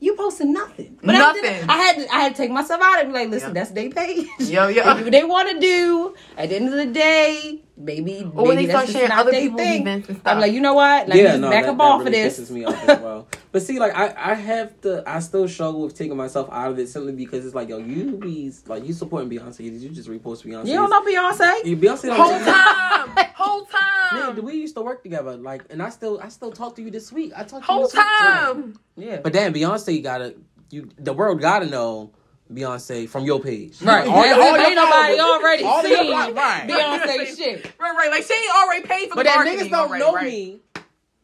[0.00, 0.96] You posted nothing.
[1.02, 1.42] But I, Nothing.
[1.42, 3.54] did- I had to, I had to take myself out and be like, listen, Yeah.
[3.54, 4.28] that's their page.
[4.38, 4.96] Yo, yo.
[4.96, 8.20] If they want to do, at the end of the day, maybe.
[8.36, 9.80] Or when maybe they start that's just sharing not other people's thing.
[9.80, 10.32] events and stuff.
[10.34, 11.08] I'm like, you know what?
[11.08, 12.38] Let me just back that, up that off really of this.
[12.38, 13.26] pisses me off as well.
[13.50, 16.78] But see, like I, I have to, I still struggle with taking myself out of
[16.78, 20.08] it simply because it's like, yo, you be like you supporting Beyonce, did you just
[20.08, 20.66] repost Beyonce?
[20.66, 21.64] You don't know Beyonce?
[21.64, 23.66] You Beyonce don't Whole time, whole
[24.12, 26.82] Yeah, time, we used to work together, like, and I still, I still talk to
[26.82, 27.32] you this week.
[27.34, 28.78] I talk to you whole this week, time.
[28.96, 29.20] Yeah.
[29.22, 30.34] But damn, Beyonce you gotta,
[30.70, 32.10] you, the world gotta know
[32.52, 34.06] Beyonce from your page, Right.
[34.06, 36.66] All your- all Ain't your nobody followers- already all seen followers- right.
[36.68, 37.72] Beyonce shit.
[37.80, 38.10] Right, right.
[38.10, 40.26] Like she ain't already paid for But the that marketing niggas don't already, know right?
[40.26, 40.60] me.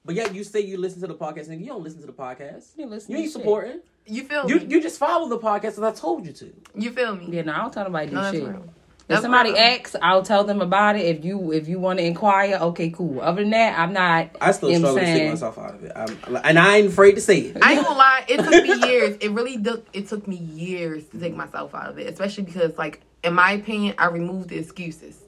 [0.04, 2.12] But yet you say you listen to the podcast, and You don't listen to the
[2.12, 2.66] podcast.
[2.76, 3.32] You listen You ain't shit.
[3.32, 3.80] supporting.
[4.06, 4.66] You feel You me?
[4.68, 6.52] you just follow the podcast as I told you to.
[6.74, 7.28] You feel me?
[7.30, 8.44] Yeah, no, I don't tell nobody to do No, that's shit.
[8.48, 8.64] real.
[9.04, 9.58] If That's somebody real.
[9.60, 11.04] asks, I'll tell them about it.
[11.04, 13.20] If you if you want to inquire, okay, cool.
[13.20, 14.30] Other than that, I'm not.
[14.40, 16.58] I still you know what struggle I'm to take myself out of it, I'm, and
[16.58, 17.58] I ain't afraid to say it.
[17.62, 18.50] I ain't gonna lie, it took
[18.82, 19.16] me years.
[19.20, 22.76] It really took it took me years to take myself out of it, especially because,
[22.78, 25.18] like, in my opinion, I removed the excuses.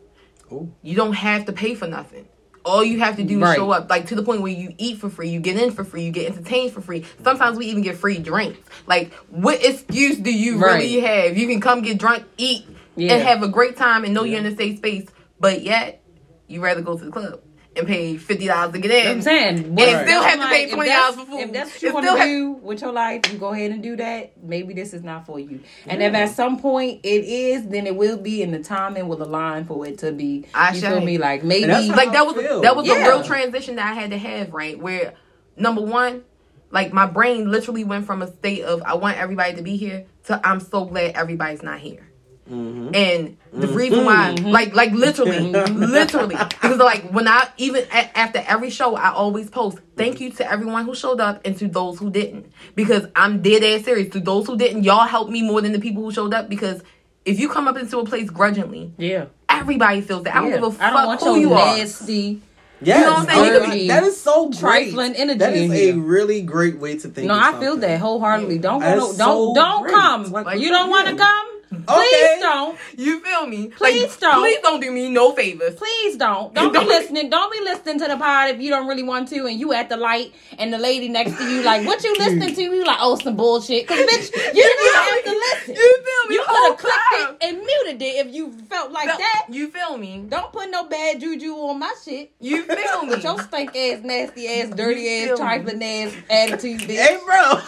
[0.51, 0.73] Ooh.
[0.83, 2.27] You don't have to pay for nothing.
[2.67, 4.99] All you have to do is show up, like to the point where you eat
[4.99, 7.05] for free, you get in for free, you get entertained for free.
[7.23, 8.59] Sometimes we even get free drinks.
[8.89, 10.81] Like, what excuse do you Right.
[10.83, 11.39] really have?
[11.39, 12.65] You can come get drunk, eat,
[12.97, 13.15] Yeah.
[13.15, 15.07] and have a great time, and know you're in a safe space.
[15.39, 16.03] But yet,
[16.49, 17.41] you rather go to the club
[17.77, 18.97] and pay fifty dollars to get in.
[18.97, 21.41] You know what I'm saying, And What- still have to pay twenty dollars for food.
[21.41, 23.83] If that's what you want to have- do with your life, you go ahead and
[23.83, 24.33] do that.
[24.43, 25.61] Maybe this is not for you.
[25.87, 29.23] And if at some point it is, then it will be, and the timing will
[29.23, 30.45] align for it to be.
[30.55, 30.97] I you shall.
[30.97, 31.19] feel me?
[31.19, 32.61] Like maybe, And that's how like that was feel.
[32.63, 33.05] that was Yeah.
[33.05, 34.79] a real transition that I had to have, right?
[34.79, 35.15] Where
[35.57, 36.23] number one,
[36.71, 40.05] like my brain literally went from a state of I want everybody to be here
[40.27, 42.09] to I'm so glad everybody's not here.
[42.51, 42.95] Mm-hmm.
[42.95, 45.41] And the reason why, like, like literally,
[45.73, 50.31] literally, because like when I even a- after every show, I always post thank you
[50.33, 54.13] to everyone who showed up and to those who didn't, because I'm dead ass serious.
[54.13, 56.49] To those who didn't, y'all helped me more than the people who showed up.
[56.49, 56.83] Because
[57.25, 59.27] if you come up into a place grudgingly, yeah.
[59.49, 60.37] everybody feels that.
[60.37, 60.57] I don't yeah.
[60.57, 61.77] give a I don't fuck want who your you are.
[61.77, 62.43] nasty.
[62.81, 63.63] Yes, You know what I'm saying?
[63.63, 64.61] You be that is so great.
[64.61, 67.27] trifling energy That is in a really great way to think.
[67.27, 68.59] No, of I feel that wholeheartedly.
[68.59, 68.97] Don't go.
[68.97, 69.95] Don't so don't great.
[69.95, 70.25] come.
[70.31, 71.56] Like, you don't want to come.
[71.73, 71.85] Okay.
[71.87, 72.79] Please don't.
[72.97, 73.69] You me?
[73.69, 74.41] Please like, don't.
[74.41, 75.75] Please don't do me no favors.
[75.75, 76.55] Please don't.
[76.55, 77.29] Don't be Don't- listening.
[77.29, 79.89] Don't be listening to the pod if you don't really want to, and you at
[79.91, 82.99] the light, and the lady next to you like, "What you listening to?" You like,
[83.01, 85.75] "Oh, some bullshit." Cause bitch, you didn't even have to listen.
[85.75, 86.35] You feel me?
[86.37, 89.47] You could have clicked it and muted it if you felt like No, that.
[89.51, 90.25] You feel me?
[90.29, 92.33] Don't put no bad juju on my shit.
[92.41, 93.09] You feel me?
[93.11, 95.45] With your stink ass, nasty ass, dirty You ass, me?
[95.45, 96.97] trifling ass attitude, bitch.
[96.97, 97.61] Hey, bro.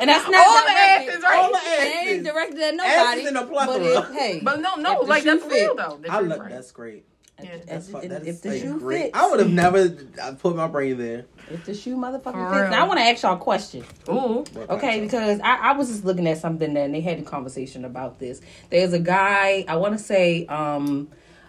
[0.00, 1.38] and that's not All the asses, right?
[1.38, 2.24] All the It ain't asses.
[2.26, 2.96] directed at nobody.
[2.96, 3.84] Asses in a but plethora.
[4.10, 5.98] it, hey, But no, no, the like shoe that's fit, real though.
[6.02, 6.50] The I shoe's love right.
[6.50, 7.04] that's great.
[7.42, 7.56] Yeah.
[7.66, 9.02] That's If, fu- if- if the like shoe great.
[9.02, 9.88] fits, I would have never
[10.38, 11.26] put my brain there.
[11.50, 12.70] if the shoe motherfucking fits.
[12.70, 13.84] Now I want to ask y'all a question.
[14.08, 14.44] Ooh.
[14.70, 17.84] Okay, because I, I was just looking at something that and they had a conversation
[17.84, 18.40] about this.
[18.70, 21.08] There's a guy, I want to say, um,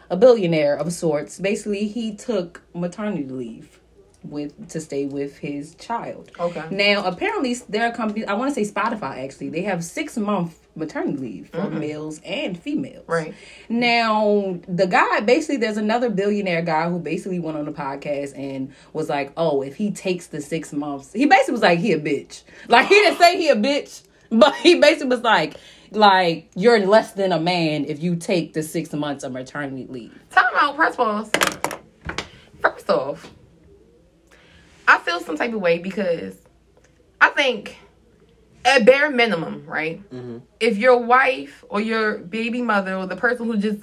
[0.10, 1.40] a billionaire of sorts.
[1.40, 3.80] Basically, he took maternity leave
[4.24, 6.32] with to stay with his child.
[6.38, 6.66] Okay.
[6.70, 8.26] Now, apparently, there are companies.
[8.28, 9.24] I want to say Spotify.
[9.24, 11.80] Actually, they have six month maternity leave for mm-hmm.
[11.80, 13.06] males and females.
[13.08, 13.34] Right.
[13.70, 18.74] Now, the guy basically, there's another billionaire guy who basically went on the podcast and
[18.94, 22.00] was like, "Oh, if he takes the six months, he basically was like, he a
[22.00, 22.44] bitch.
[22.68, 25.56] Like he didn't say he a bitch, but he basically was like."
[25.90, 30.20] Like you're less than a man if you take the six months of maternity leave.
[30.32, 31.32] Time out, press pause.
[32.62, 33.32] First off,
[34.86, 36.36] I feel some type of way because
[37.22, 37.78] I think
[38.68, 40.08] at bare minimum, right?
[40.12, 40.40] Mm-hmm.
[40.60, 43.80] If your wife or your baby mother or the person who just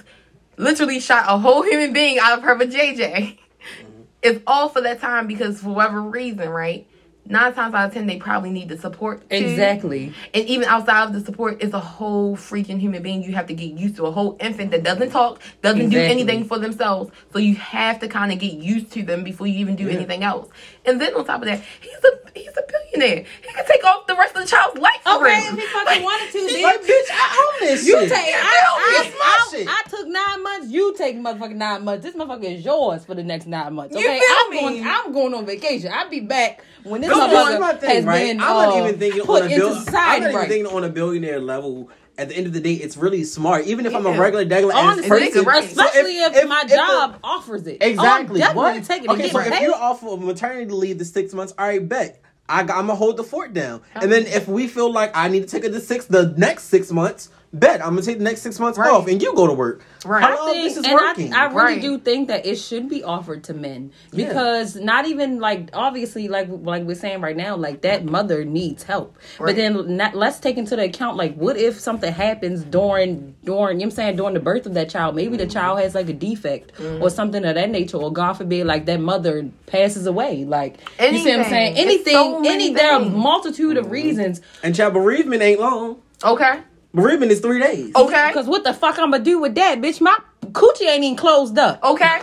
[0.57, 4.01] literally shot a whole human being out of her JJ mm-hmm.
[4.21, 6.87] is all for that time because for whatever reason, right?
[7.27, 9.27] Nine times out of ten, they probably need the support.
[9.31, 9.35] too.
[9.35, 10.13] Exactly.
[10.35, 13.55] And even outside of the support, it's a whole freaking human being you have to
[13.55, 14.05] get used to.
[14.05, 17.11] A whole infant that doesn't talk, doesn't do anything for themselves.
[17.33, 19.93] So you have to kind of get used to them before you even do Yeah.
[19.93, 20.49] anything else.
[20.87, 23.25] And then on top of that, he's a he's a billionaire.
[23.41, 25.55] He can take off the rest of the child's life for Okay, him.
[25.57, 26.63] if he fucking wanted to, bitch.
[26.63, 28.09] Like, bitch, I own this You shit.
[28.09, 28.35] take.
[28.35, 28.53] I,
[28.87, 29.67] It's I, my I, shit.
[29.69, 30.67] I took nine months.
[30.69, 32.03] You take motherfucking nine months.
[32.05, 33.95] This motherfucker is yours for the next nine months.
[33.95, 34.59] You Okay, feel I'm me?
[34.61, 34.83] going.
[34.87, 35.91] I'm going on vacation.
[35.93, 38.25] I'll be back when this No, motherfucker here's my thing, has right?
[38.25, 40.49] been I'm not uh, even thinking put on a into bill- I'm not even right.
[40.49, 41.89] thinking on a billionaire level.
[42.17, 43.65] At the end of the day, it's really smart.
[43.67, 45.63] Even if I'm a regular, Honestly, person, right.
[45.63, 47.79] So especially if, my if the- job offers it.
[47.81, 48.41] Exactly.
[48.41, 48.83] Oh, I'm definitely what?
[48.85, 49.09] taking it.
[49.11, 52.21] okay, so if you're off of maternity leave the six months, all right, bet.
[52.47, 55.41] I, I'm gonna hold the fort down, and then if we feel like I need
[55.41, 58.41] to take it to six, the next six months, bet I'm gonna take the next
[58.41, 58.89] six months Right.
[58.91, 59.81] off, and you go to work.
[60.05, 60.21] Right.
[60.23, 61.33] How I long think, this is and working?
[61.33, 61.81] I, I really Right.
[61.81, 64.27] do think that it should be offered to men Yeah.
[64.27, 68.83] because not even like obviously like like we're saying right now like that mother needs
[68.83, 69.17] help.
[69.39, 73.45] But then not, let's take into the account like what if something happens during during
[73.45, 75.47] you know what I'm saying during the birth of that child maybe Mm-hmm.
[75.47, 78.85] the child has like a defect or something of that nature or God forbid like
[78.85, 82.13] that mother passes away like you see what I'm saying Anything.
[82.13, 83.85] So many any there are multitude Mm-hmm.
[83.85, 85.97] of reasons and child bereavement ain't long.
[86.23, 86.59] Okay.
[86.95, 87.93] Bereavement is three days.
[87.95, 88.27] Okay.
[88.29, 91.57] because what the fuck I'm gonna do with that bitch my coochie ain't even closed
[91.57, 91.83] up.
[91.83, 92.21] Okay.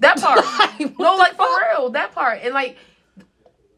[0.00, 0.40] That part.
[0.80, 1.90] Like, no, like the for real.
[1.90, 2.40] That part.
[2.42, 2.76] And like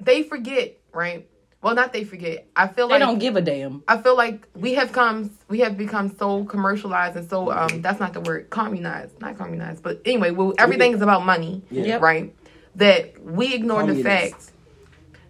[0.01, 1.29] they forget, right?
[1.63, 2.47] Well, not they forget.
[2.57, 3.83] I feel They like they don't give a damn.
[3.89, 8.01] I feel like we have come we have become so commercialized and so um that's
[8.01, 11.85] not the word communized not communized but anyway well everything is about money Yeah.
[11.85, 12.01] Yep.
[12.03, 12.35] right
[12.77, 14.35] that we ignored the Communist.
[14.37, 14.51] fact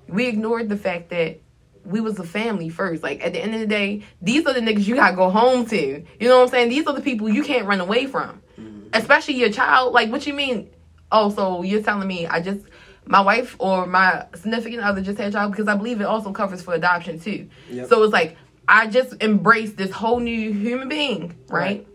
[0.09, 1.41] we ignored the fact that
[1.85, 4.61] we was a family first like at the end of the day these are the
[4.61, 5.77] niggas you gotta go home to
[6.21, 8.89] you know what I'm saying these are the people you can't run away from Mm-hmm.
[8.93, 10.69] especially your child like what you mean
[11.11, 12.61] oh so you're telling me I just
[13.07, 16.31] my wife or my significant other just had a child because I believe it also
[16.33, 17.49] covers for adoption too.
[17.71, 17.89] Yep.
[17.89, 18.37] So it's like
[18.69, 21.85] I just embraced this whole new human being, right?
[21.85, 21.87] Right.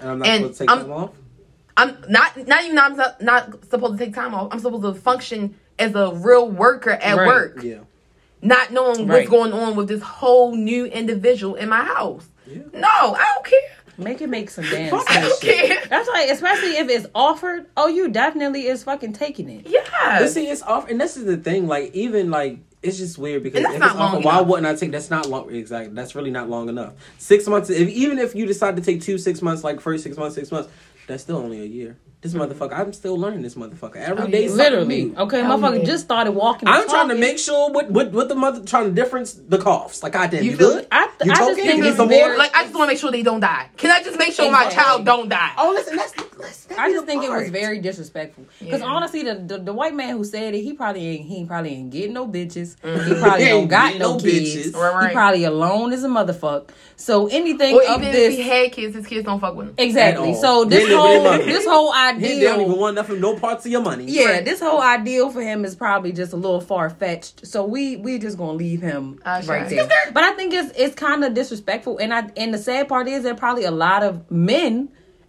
[0.00, 1.10] And I'm not And supposed to take I'm- them off.
[1.76, 4.48] I'm not not even I'm not, not supposed to take time off.
[4.50, 7.26] I'm supposed to function as a real worker at Right.
[7.28, 7.78] work, Yeah.
[8.44, 9.18] Not knowing Right.
[9.20, 12.26] what's going on with this whole new individual in my house.
[12.46, 12.58] Yeah.
[12.74, 13.60] No, I don't care.
[13.96, 15.78] Make it make some damn Fuck I don't care.
[15.88, 17.66] That's like, especially if it's offered.
[17.76, 19.64] Oh, you definitely is fucking taking it.
[19.64, 20.34] But Yes.
[20.34, 21.68] see, it's off, and this is the thing.
[21.68, 24.90] Like, even like, it's just weird because if it's offered, why wouldn't I take?
[24.90, 25.54] That's not long.
[25.54, 25.94] Exactly.
[25.94, 26.92] That's really not long enough.
[27.18, 27.70] Six months.
[27.70, 30.50] If even if you decide to take two six months, like first six months, six
[30.52, 30.68] months,
[31.06, 31.96] that's still only a year.
[32.24, 32.40] This hmm.
[32.40, 34.46] motherfucker, I'm still learning this motherfucker every Oh, day.
[34.46, 34.50] yeah.
[34.54, 35.04] Literally.
[35.04, 35.14] new.
[35.18, 35.84] Okay, Oh, motherfucker yeah.
[35.84, 36.66] just started walking.
[36.70, 40.02] I'm trying to make sure what what what the mother trying to difference the coughs.
[40.02, 40.86] Like, goddamn, You you, feel good?
[40.90, 42.38] I, th- You I just think You it's some very.
[42.38, 43.68] Like I just want to make sure they don't die.
[43.76, 45.52] Can I just make sure my child don't die?
[45.58, 48.46] Oh, listen, that's, that's that I just the think it was very disrespectful.
[48.58, 48.86] Because Yeah.
[48.86, 51.90] honestly, the, the the white man who said it, he probably ain't he probably ain't
[51.90, 52.76] getting no bitches.
[52.82, 53.20] He mm.
[53.20, 54.68] probably He don't ain't got no no kids.
[54.70, 54.74] bitches.
[54.74, 55.08] Right, right.
[55.10, 56.70] He probably alone as a motherfucker.
[56.96, 59.68] So anything Or of even this, if he had kids, his kids don't fuck with
[59.68, 59.74] him.
[59.78, 60.34] exactly.
[60.34, 61.44] So this They live with their whole mother.
[61.44, 62.38] this whole He, ideal.
[62.38, 64.04] they don't even want nothing, no parts of your money.
[64.06, 64.44] Yeah, Right.
[64.44, 67.46] this whole ideal for him is probably just a little far fetched.
[67.46, 69.54] So we we just gonna leave him Uh, sure.
[69.54, 69.88] right there.
[70.12, 73.22] But I think it's it's kind of disrespectful, and I and the sad part is
[73.22, 74.88] there probably a lot of men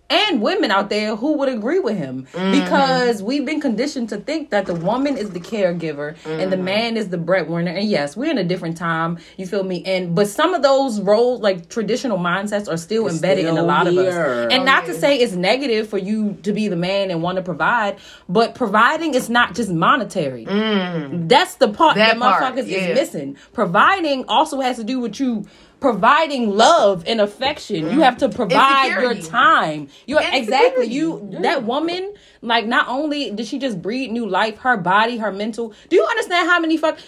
[0.09, 4.51] and women out there who would agree with him because we've been conditioned to think
[4.51, 7.71] that the woman is the caregiver and the man is the breadwinner.
[7.71, 9.17] And yes, we're in a different time.
[9.37, 9.83] You feel me?
[9.85, 13.65] And but some of those roles, like traditional mindsets, are still embedded in a still
[13.65, 14.51] lot of us.
[14.51, 17.37] And Oh, not to say it's negative for you to be the man and want
[17.37, 17.97] to provide,
[18.29, 20.45] but providing is not just monetary.
[20.45, 22.19] That's the part that, Mm.
[22.19, 22.77] That part, motherfuckers yeah.
[22.79, 23.37] is missing.
[23.53, 25.45] Providing also has to do with you
[25.79, 27.89] providing love and affection.
[27.89, 29.89] You have to provide your time.
[30.05, 30.93] You exactly security.
[30.93, 35.31] you that woman like not only did she just breathe new life, her body, her
[35.31, 35.73] mental.
[35.89, 36.99] Do you understand how many fuck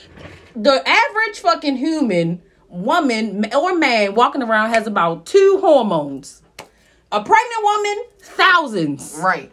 [0.55, 6.41] the average fucking human woman or man walking around has about two hormones.
[7.11, 9.51] A pregnant woman, thousands Right.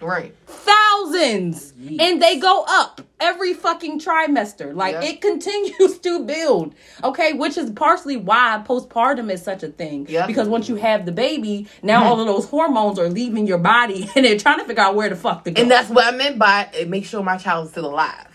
[0.00, 0.34] Right.
[0.46, 5.10] thousands and they go up every fucking trimester like Yeah.
[5.10, 10.26] it continues to build okay which is partially why postpartum is such a thing Yeah.
[10.26, 12.28] because once you have the baby now all of mm-hmm.
[12.28, 15.44] those hormones are leaving your body and they're trying to figure out where the fuck
[15.44, 17.86] to go And that's what I meant by it make sure my child is still
[17.86, 18.26] alive.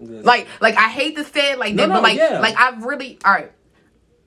[0.00, 2.40] Like, like I hate to say it like that, No, but like, yeah.
[2.40, 3.52] like I've really, all right.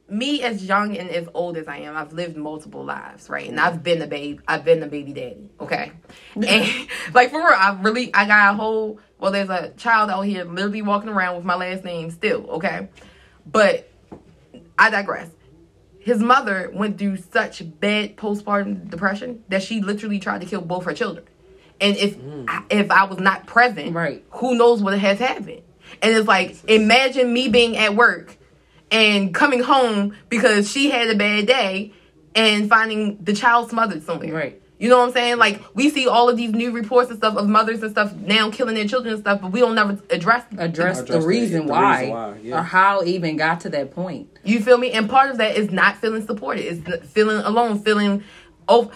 [0.08, 3.50] Me as young and as old as I am, I've lived multiple lives, right?
[3.50, 5.92] And I've been a babe, I've been a baby daddy, okay.
[6.36, 9.00] And like for real, I really, I got a whole.
[9.20, 12.90] Well, there's a child out here literally walking around with my last name still, okay.
[13.46, 13.90] But
[14.78, 15.30] I digress.
[16.00, 20.86] His mother went through such bad postpartum depression that she literally tried to kill both
[20.86, 21.26] her children.
[21.82, 22.64] And if mm.
[22.70, 24.24] if I was not present, Right.
[24.30, 25.64] who knows what has happened?
[26.02, 28.38] And it's like imagine me being at work
[28.96, 31.92] and coming home because she had a bad day
[32.34, 34.34] and finding the child smothered somewhere.
[34.34, 34.62] Right.
[34.78, 35.38] You know what I'm saying?
[35.38, 38.52] Like we see all of these new reports and stuff of mothers and stuff now
[38.52, 41.66] killing their children and stuff, but we don't never address address, Address the the- reason
[41.66, 42.60] the why, reason why, yeah.
[42.60, 44.92] or how it even got to that point You feel me?
[44.92, 46.66] And part of that is not feeling supported.
[46.66, 48.24] It's n- feeling alone, feeling
[48.68, 48.92] oh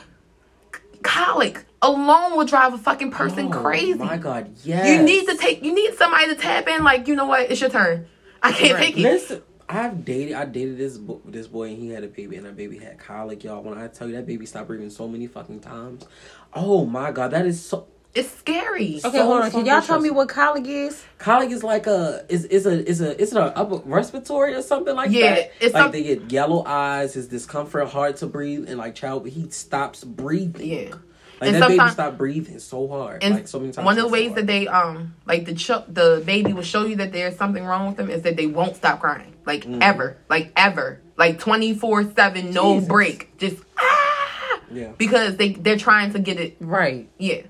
[1.02, 3.94] colic alone will drive a fucking person Oh, crazy.
[3.94, 4.86] My God, yes.
[4.90, 7.62] You need to take you need somebody to tap in like, you know what, it's
[7.62, 8.06] your turn.
[8.44, 8.86] I can't Right.
[8.88, 9.04] take it.
[9.04, 10.34] Listen, I've dated.
[10.34, 12.98] I dated this bo- this boy, and he had a baby, and that baby had
[12.98, 13.62] colic, y'all.
[13.62, 16.08] When I tell you that baby stopped breathing so many fucking times,
[16.54, 17.88] oh my god, that is so.
[18.16, 18.96] It's scary.
[19.06, 22.26] okay So hold on can y'all tell me what colic is Colic is like a
[22.28, 25.52] is is a is a is it a upper respiratory or something like Yeah, that?
[25.62, 29.28] it's like some- they get yellow eyes, his discomfort, hard to breathe, and like child,
[29.28, 30.68] he stops breathing.
[30.68, 30.96] Yeah.
[31.42, 33.86] Like And that baby stopped breathing so hard, And like so many times.
[33.86, 34.40] one of the ways hard.
[34.40, 37.88] that they um like the ch- the baby will show you that there's something wrong
[37.88, 39.82] with them is that they won't stop crying like Mm-hmm.
[39.82, 42.88] ever like ever like 24 7 no Jesus.
[42.90, 44.92] break just ah yeah.
[44.98, 47.44] because they they're trying to get it right Yeah.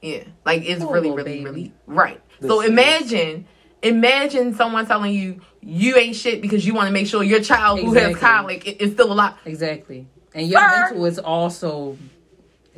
[0.00, 0.24] Yeah.
[0.44, 1.44] Like it's Poor really, really, baby.
[1.44, 2.20] really right.
[2.40, 3.46] So imagine
[3.82, 7.80] imagine someone telling you you ain't shit because you want to make sure your child
[7.80, 8.58] who has Exactly.
[8.58, 9.34] colic is still alive.
[9.44, 10.80] exactly and your Sir.
[10.88, 11.96] mental is also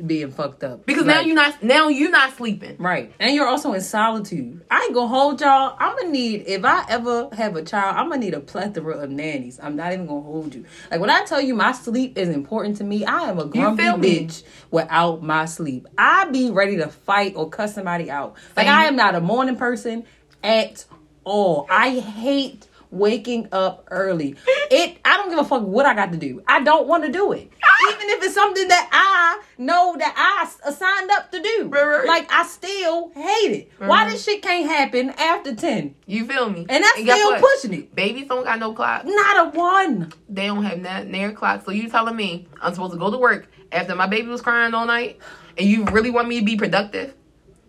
[0.05, 2.75] being fucked up Because now you're not now you're not sleeping.
[2.77, 3.13] Right.
[3.19, 4.61] And you're also in solitude.
[4.69, 5.75] I ain't gonna hold y'all.
[5.79, 9.09] I'm gonna need, if I ever have a child, I'm gonna need a plethora of
[9.09, 9.59] nannies.
[9.61, 10.65] I'm not even gonna hold you.
[10.91, 13.83] Like when I tell you my sleep is important to me, I am a grumpy
[13.83, 15.87] bitch without my sleep.
[15.97, 18.35] I be ready to fight or cuss somebody out.
[18.55, 18.75] Like Same.
[18.75, 20.05] I am not a morning person
[20.43, 20.85] at
[21.23, 21.67] all.
[21.69, 24.35] I hate waking up early.
[24.71, 26.43] It I don't give a fuck what I got to do.
[26.47, 27.51] I don't want to do it.
[27.89, 31.69] Even if it's something that I know that I uh, signed up to do.
[31.69, 32.07] Right.
[32.07, 33.71] Like I still hate it.
[33.77, 35.95] Why this shit can't happen after 10?
[36.05, 36.65] You feel me?
[36.67, 37.41] And I'm still what?
[37.41, 37.95] pushing it.
[37.95, 39.03] Babies don't got no clock.
[39.05, 40.13] Not a one.
[40.29, 41.65] They don't have that near clock.
[41.65, 44.73] So you telling me I'm supposed to go to work after my baby was crying
[44.73, 45.19] all night,
[45.57, 47.13] and you really want me to be productive?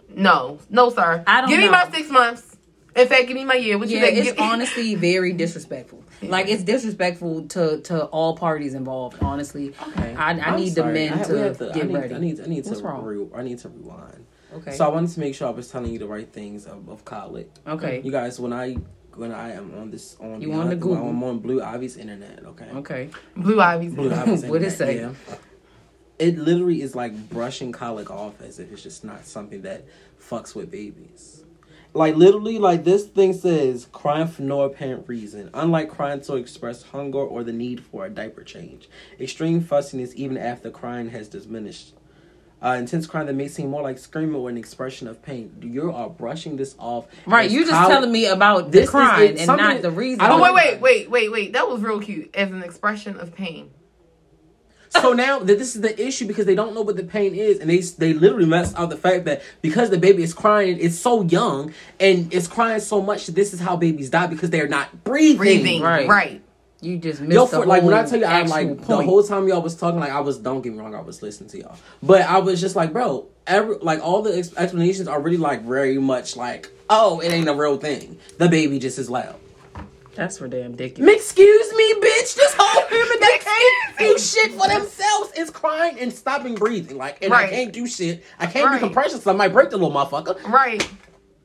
[0.09, 1.23] No, no, sir.
[1.27, 1.73] I don't give me know.
[1.73, 2.56] my six months.
[2.97, 3.79] In fact, give me my year.
[3.79, 4.19] What you Yeah, think?
[4.19, 6.03] it's Give- honestly very disrespectful.
[6.23, 9.19] Like it's disrespectful to to all parties involved.
[9.21, 10.15] Honestly, Okay.
[10.15, 10.89] I, I need sorry.
[10.89, 12.15] the men I have- to, we to- get I need, ready.
[12.15, 13.05] I need, I need What's to wrong?
[13.05, 14.25] re- I need to rewind.
[14.55, 14.73] okay.
[14.73, 17.05] So I wanted to make sure I was telling you the right things of, of
[17.05, 17.51] colic.
[17.67, 18.01] okay.
[18.03, 18.77] You guys, when I
[19.15, 21.09] when I am on this on You on the Google.
[21.09, 22.45] I'm on Blue Ivy's internet.
[22.47, 22.69] Okay.
[22.77, 23.11] Okay.
[23.37, 23.95] Blue Ivy's.
[23.95, 24.97] Blue Ivy's What does it say?
[25.01, 25.13] yeah.
[26.19, 29.85] It literally is like brushing colic off as if it's just not something that
[30.19, 31.36] fucks with babies.
[31.97, 35.49] Like literally, like this thing says, crying for no apparent reason.
[35.55, 40.37] Unlike crying to express hunger or the need for a diaper change, extreme fussiness even
[40.37, 41.95] after crying has diminished.
[42.63, 45.55] Uh, intense crying that may seem more like screaming or an expression of pain.
[45.63, 47.07] You are brushing this off.
[47.27, 47.47] Right.
[47.47, 50.21] as You just colic- telling me about This the is- crime and not the reason.
[50.23, 51.53] Oh wait, wait, wait, wait, wait.
[51.53, 53.71] That was real cute as an expression of pain.
[54.91, 57.59] So now that this is the issue because they don't know what the pain is,
[57.61, 60.99] and they they literally mess out the fact that because the baby is crying, it's
[60.99, 63.27] so young and it's crying so much.
[63.27, 65.37] This is how babies die because they're not breathing.
[65.39, 65.83] Breathing.
[65.83, 66.09] Right.
[66.09, 66.43] Right.
[66.81, 69.23] You just missed Yo, the for like when I tell you, I like the whole
[69.23, 71.59] time y'all was talking, like I was don't get me wrong, I was listening to
[71.59, 75.39] y'all, but I was just like, bro, every like all the ex- explanations are really
[75.39, 78.19] like very much like, oh, it ain't a real thing.
[78.39, 79.37] The baby just is loud.
[80.17, 81.15] That's for damn ridiculous.
[81.15, 82.35] Excuse me, bitch.
[82.35, 86.97] This whole human that can't do shit for themselves is crying and stopping breathing.
[86.97, 88.25] Like, and I can't do shit.
[88.39, 88.81] I can't Right.
[88.81, 89.23] do compressions.
[89.23, 90.43] So I might break the little motherfucker.
[90.51, 90.89] Right.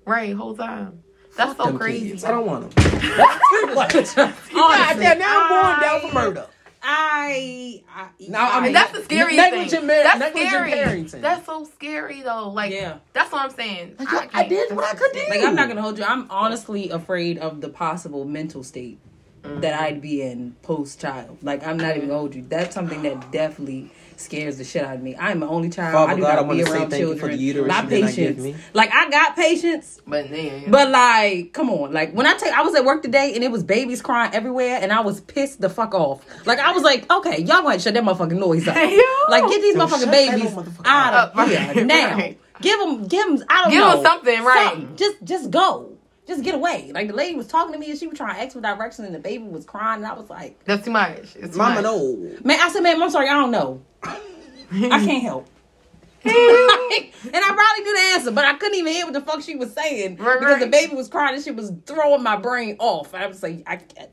[0.06, 0.34] Right.
[0.34, 1.04] Whole time.
[1.36, 2.10] That's so crazy.
[2.12, 2.24] kids.
[2.24, 2.92] I don't want them.
[3.18, 4.16] That's too much.
[4.16, 6.46] God damn, now I'm going down for murder.
[6.84, 9.88] I, I Now I mean, that's the scary Negligent thing.
[9.88, 10.72] mar- that's negligent scary.
[10.72, 11.22] parenting.
[11.22, 12.50] That's so scary though.
[12.50, 12.98] Like, Yeah.
[13.14, 13.96] that's what I'm saying.
[14.00, 15.24] Like, I can't- did what I could do.
[15.30, 16.04] like I'm not gonna hold you.
[16.06, 18.98] I'm honestly afraid of the possible mental state
[19.44, 19.82] that mm.
[19.84, 21.38] I'd be in post child.
[21.42, 22.46] Like I'm not even gonna hold you.
[22.48, 23.92] That's something that definitely
[24.22, 25.16] scares the shit out of me.
[25.18, 25.94] I'm the only child.
[25.94, 27.32] Father I do God, not wanna be around thank you for children.
[27.32, 28.58] the uterus My you did not give patience.
[28.74, 30.02] Like I got patience.
[30.08, 31.92] But then, But like, come on.
[31.94, 34.80] Like when I take, I was at work today and it was babies crying everywhere,
[34.82, 36.24] and I was pissed the fuck off.
[36.46, 38.76] Like I was like, okay, y'all gonna shut that motherfucking noise up.
[39.30, 41.48] Like get these Yo, motherfucking babies little motherfucker out of up.
[41.50, 42.16] here Right, now.
[42.18, 42.40] right.
[42.62, 43.46] Give them, give them.
[43.50, 44.96] I don't Give 'em know something, right.
[44.96, 45.91] Just, just go.
[46.32, 46.92] Just get away.
[46.94, 49.06] Like the lady was talking to me and she was trying to ask for directions,
[49.06, 51.36] and the baby was crying, and I was like, that's too much.
[51.36, 51.84] It's too Mama, much.
[51.84, 52.38] no.
[52.44, 53.82] man, I said, man, I'm sorry, I don't know.
[54.04, 54.20] I
[54.72, 55.48] can't help.
[56.24, 59.56] and I probably knew the answer, but I couldn't even hear what the fuck she
[59.56, 63.14] was saying Right, because the baby was crying and she was throwing my brain off.
[63.16, 64.10] And I was like, I can't.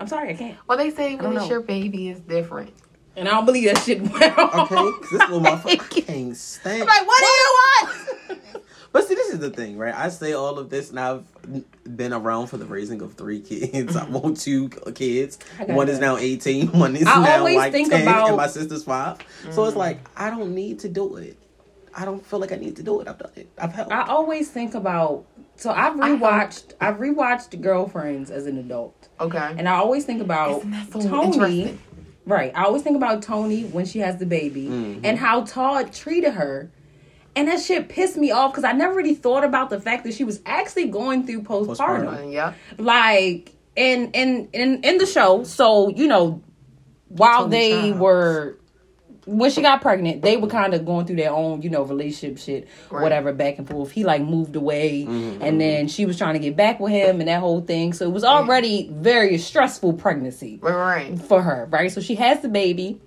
[0.00, 0.56] I'm sorry, I can't.
[0.66, 1.48] Well, they say when it's know.
[1.48, 2.72] your baby, it's different.
[3.16, 4.02] And I don't believe that shit.
[4.02, 4.12] Well.
[4.64, 6.82] Okay, 'cause this little motherfucker can't stand.
[6.82, 8.62] I'm like, what do you want?
[8.98, 9.94] But see, this is the thing, right?
[9.94, 11.24] I say all of this, and I've
[11.96, 13.94] been around for the raising of three kids.
[13.94, 15.38] I want two kids.
[15.66, 16.72] One is now eighteen.
[16.72, 19.18] One is I now like think ten, about- and my sister's 5
[19.52, 21.36] So it's like I don't need to do it.
[21.94, 23.06] I don't feel like I need to do it.
[23.06, 23.48] I've done it.
[23.56, 23.92] I've helped.
[23.92, 25.24] I always think about.
[25.54, 26.72] So I've rewatched.
[26.80, 29.54] I've rewatched Girlfriends as an adult, Okay.
[29.56, 31.78] and I always think about Isn't that so Toni.
[32.26, 32.52] Right.
[32.54, 35.00] I always think about Toni when she has the baby Mm-hmm.
[35.04, 36.70] and how Todd treated her.
[37.38, 40.14] And that shit pissed me off because I never really thought about the fact that
[40.14, 41.76] she was actually going through postpartum.
[41.76, 42.32] Postpartum.
[42.32, 42.54] Yeah.
[42.78, 46.42] Like in in in in the show, so you know,
[47.08, 47.98] while Toni they Childs.
[48.00, 48.58] were
[49.24, 52.38] when she got pregnant, they were kind of going through their own, you know, relationship
[52.38, 53.02] shit, Right.
[53.02, 53.90] whatever, back and forth.
[53.90, 55.42] He like moved away, Mm-hmm.
[55.42, 57.92] and then she was trying to get back with him, and that whole thing.
[57.92, 60.74] So it was already very stressful pregnancy Right.
[61.10, 61.20] Right.
[61.20, 61.92] for her, right?
[61.92, 63.00] So she has the baby.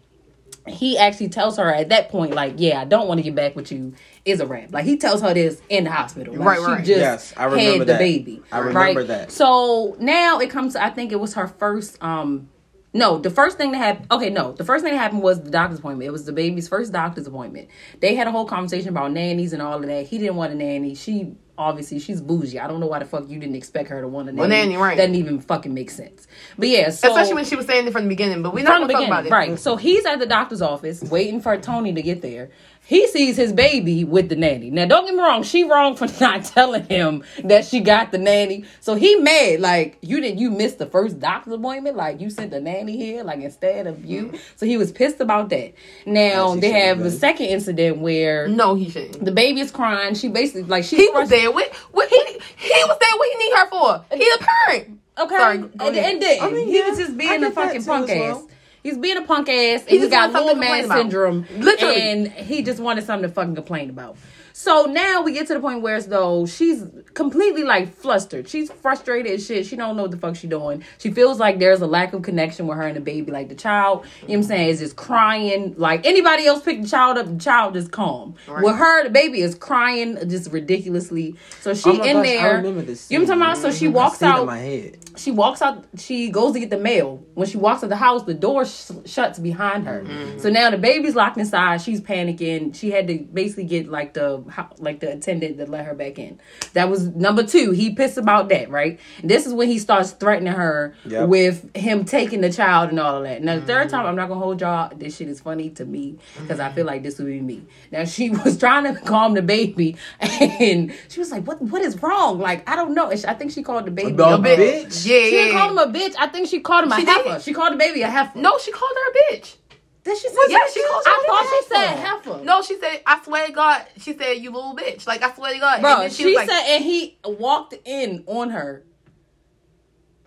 [0.67, 3.55] He actually tells her at that point, like, yeah, I don't want to get back
[3.55, 3.93] with you.
[4.25, 4.71] Is a wrap.
[4.71, 6.35] Like he tells her this in the hospital.
[6.35, 6.77] Like, Right, She right.
[6.85, 7.97] just Yes, I remember had the that.
[7.97, 8.43] baby.
[8.51, 9.07] I remember right?
[9.07, 9.31] that.
[9.31, 10.73] So now it comes.
[10.73, 11.97] to I think it was her first.
[12.03, 12.47] um
[12.93, 14.07] no, the first thing that happened.
[14.11, 16.07] Okay, no, the first thing that happened was the doctor's appointment.
[16.07, 17.69] It was the baby's first doctor's appointment.
[18.01, 20.07] They had a whole conversation about nannies and all of that.
[20.07, 20.95] He didn't want a nanny.
[20.95, 22.59] She obviously she's bougie.
[22.59, 24.39] I don't know why the fuck you didn't expect her to want a nanny.
[24.39, 24.97] Well, nanny, right.
[24.97, 26.27] Doesn't even fucking make sense.
[26.57, 28.81] But yeah, so Especially when she was saying it from the beginning, but we're not
[28.81, 29.31] gonna talk about it.
[29.31, 29.57] right?
[29.59, 32.49] So he's at the doctor's office waiting for Toni to get there.
[32.91, 34.69] He sees his baby with the nanny.
[34.69, 38.17] Now, don't get me wrong; she wrong for not telling him that she got the
[38.17, 38.65] nanny.
[38.81, 40.37] So he mad, like you did.
[40.41, 44.03] You missed the first doctor's appointment, like you sent the nanny here, like instead of
[44.03, 44.25] you.
[44.25, 44.37] Mm-hmm.
[44.57, 45.73] So he was pissed about that.
[46.05, 49.23] Now As they have have the second incident where No, he shouldn't.
[49.23, 50.13] the baby is crying.
[50.13, 51.49] She basically like she He was there.
[51.49, 51.73] What?
[51.93, 52.09] What?
[52.09, 52.17] He,
[52.57, 53.17] he was there.
[53.17, 54.05] What he need her for?
[54.17, 54.99] He's a parent.
[55.17, 55.37] Okay.
[55.37, 56.13] Sorry, go and, ahead.
[56.13, 58.35] and then I mean, he yeah, was just being a fucking too punk as ass.
[58.35, 58.49] well.
[58.83, 61.45] He's being a punk ass, and He he, got little man syndrome.
[61.57, 62.01] Literally.
[62.01, 64.17] and he just wanted something to fucking complain about.
[64.53, 66.83] So now we get to the point where as though she's
[67.13, 68.47] completely like flustered.
[68.49, 69.65] She's frustrated as shit.
[69.65, 70.83] She don't know what the fuck she doing.
[70.97, 73.31] She feels like there's a lack of connection with her and the baby.
[73.31, 75.75] Like the child, you know what I'm saying, is just crying.
[75.77, 78.35] Like anybody else pick the child up, the child is calm.
[78.47, 78.63] Right.
[78.63, 81.35] With her, the baby is crying just ridiculously.
[81.61, 82.57] So she Oh in gosh, I there.
[82.57, 83.73] remember this You know what I'm talking about?
[83.73, 84.97] So she walks out my head.
[85.17, 88.23] she walks out she goes to get the mail when she walks out the house
[88.23, 90.39] the door sh- shuts behind her mm-hmm.
[90.39, 94.40] so now the baby's locked inside she's panicking she had to basically get like the
[94.49, 96.39] ho- like the attendant to let her back in
[96.73, 100.53] that was number two he pissed about that right this is when he starts threatening
[100.53, 101.29] her Yep.
[101.29, 103.95] with him taking the child and all of that now the third mm-hmm.
[103.97, 106.85] time i'm not gonna hold y'all this shit is funny to me because i feel
[106.85, 111.19] like this would be me now she was trying to calm the baby and she
[111.19, 113.63] was like what what is wrong like i don't know And she- i think she
[113.63, 114.57] called the baby dog a bitch.
[114.57, 116.15] bitch Yeah, she didn't yeah, call him a bitch.
[116.17, 117.29] I think she called him a She heifer.
[117.33, 117.41] did.
[117.41, 118.37] She called the baby a heifer.
[118.37, 119.55] No, she called her a bitch.
[120.03, 120.35] Did she say?
[120.49, 121.85] Yeah, she called her I a thought she heifer.
[121.93, 122.43] said heifer.
[122.43, 123.85] No, she said, I swear to God.
[123.97, 125.05] She said, you little bitch.
[125.05, 125.81] Like, I swear to God.
[125.81, 125.91] bro.
[125.93, 128.83] and then She, was like, said, and he walked in on her,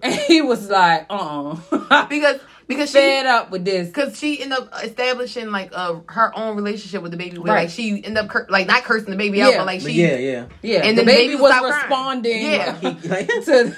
[0.03, 1.57] and he was like, "Uh,
[1.91, 3.91] uh because because she fed up with this.
[3.91, 7.63] Cause she ended up establishing like uh her own relationship with the baby, where Right.
[7.63, 9.59] like she ended up cur- like not cursing the baby out, Yeah.
[9.59, 10.47] but like she yeah, yeah.
[10.63, 11.83] Yeah, And the then baby baby was stopped crying.
[11.89, 12.43] responding.
[12.43, 12.77] Yeah.
[12.79, 13.65] He, like, to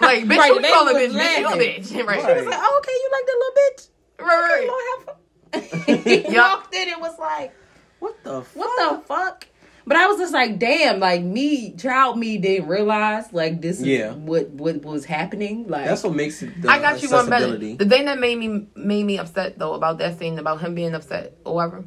[0.00, 1.08] like bitch, Right, who you call a bitch?
[1.08, 1.60] was Bitch, you a laughing.
[1.60, 2.06] bitch, right?
[2.24, 2.36] Right.
[2.36, 3.88] He was like, "Oh, okay, you like that little bitch?
[4.18, 4.68] Right, Okay,
[5.08, 5.16] right.
[5.56, 6.58] Lord have her." he Yup.
[6.60, 7.54] walked in and was like,
[7.98, 8.56] what the fuck?
[8.56, 9.46] "What the fuck?"
[9.88, 13.86] But I was just like, "Damn!" Like me, child me, didn't realize like this is
[13.86, 14.12] Yeah.
[14.14, 15.66] what what was happening.
[15.68, 17.56] Like That's what makes it the I got you one better.
[17.56, 20.92] The thing that made me made me upset though about that scene about him being
[20.94, 21.84] upset or whatever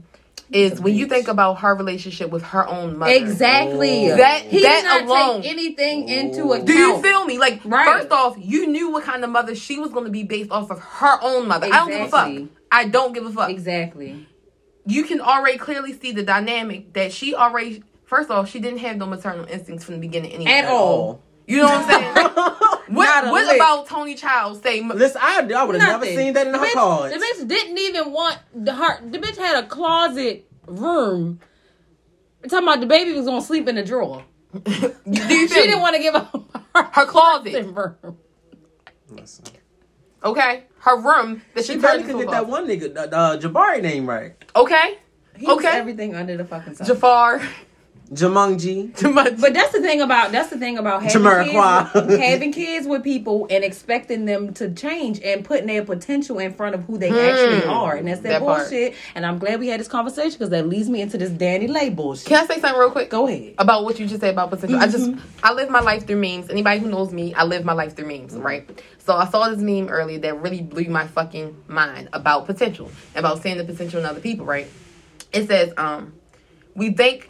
[0.52, 3.12] is when you think about her relationship with her own mother.
[3.12, 4.18] exactly Oh.
[4.18, 5.42] That- he that did not alone.
[5.44, 6.54] take anything into Oh.
[6.54, 6.66] account.
[6.68, 7.38] Do you feel me?
[7.38, 7.86] Like Right.
[7.86, 10.72] first off, you knew what kind of mother she was going to be based off
[10.72, 11.68] of her own mother.
[11.68, 12.32] I don't give a fuck.
[12.72, 13.50] I don't give a fuck.
[13.50, 14.28] exactly?
[14.86, 18.98] you can already clearly see the dynamic that she already first off she didn't have
[18.98, 20.52] no maternal instincts from the beginning anyway.
[20.52, 21.22] At all.
[21.48, 22.66] You know what I'm saying?
[22.90, 23.58] What what lick.
[23.58, 26.66] about Toni Childs say Listen, I, I would have never seen that in the her
[26.66, 27.14] bitch, cards.
[27.14, 29.08] The bitch didn't even want the her.
[29.08, 31.40] The bitch had a closet room.
[32.50, 34.24] talking about the baby was gonna sleep in the drawer.
[34.64, 34.72] do
[35.12, 36.34] you She didn't want to give up
[36.74, 38.18] her, her closet, room.
[39.08, 39.46] Listen.
[40.24, 40.64] okay?
[40.82, 43.82] Her room that she, She turned barely could get that one nigga, the, the Jabari
[43.82, 44.34] name right.
[44.56, 44.98] Okay,
[45.36, 45.78] He was Okay.
[45.78, 46.88] everything under the fucking sun.
[46.88, 47.42] Jafar.
[48.14, 48.96] Jumanji.
[48.96, 49.14] Too.
[49.14, 53.04] But that's the thing about that's the thing about having kids, with, having kids with
[53.04, 57.10] people and expecting them to change and putting their potential in front of who they
[57.10, 58.30] actually are, and that's that.
[58.30, 58.70] That part.
[58.70, 58.96] bullshit.
[59.16, 62.28] And I'm glad we had this conversation because that leads me into this DaniLeigh bullshit.
[62.28, 63.10] Can I say something real quick?
[63.10, 63.56] Go ahead.
[63.58, 64.80] about what you just said about potential.
[64.80, 65.20] I just Mm-hmm.
[65.44, 66.50] I live my life through memes.
[66.50, 68.70] Anybody who knows me, I live my life through memes, right?
[69.00, 73.42] So I saw this meme earlier that really blew my fucking mind about potential, about
[73.42, 74.68] seeing the potential in other people, right?
[75.32, 76.14] It says, um,
[76.76, 77.29] we think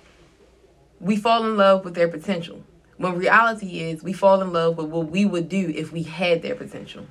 [0.99, 2.63] we fall in love with their potential.
[2.97, 6.41] When reality is we fall in love with what we would do if we had
[6.41, 7.05] their potential.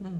[0.00, 0.18] Hmm.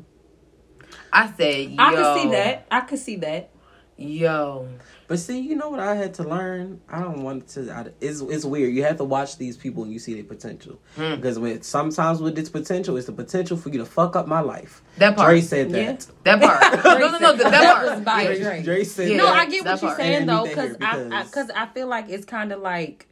[1.13, 2.67] I said, yo, I can see that.
[2.71, 3.51] I can see that.
[3.97, 4.69] Yo,
[5.09, 6.81] But see, you know what I had to learn?
[6.89, 7.71] I don't want to.
[7.71, 8.73] I, it's it's weird.
[8.75, 10.79] You have to watch these people and you see their potential.
[10.97, 11.17] Hmm.
[11.17, 14.41] Because when sometimes with this potential, it's the potential for you to fuck up my
[14.41, 14.81] life.
[14.99, 15.29] That part.
[15.31, 15.93] Dre said Yeah.
[16.25, 16.41] that.
[16.41, 16.85] that part.
[17.01, 17.91] no, no, no, that, That part.
[17.97, 18.63] was by Dre.
[18.63, 19.17] Dre said Yeah.
[19.19, 19.27] No.
[19.29, 22.09] I get that what you're saying though, because there I because- because I, feel like
[22.09, 23.07] it's kind of like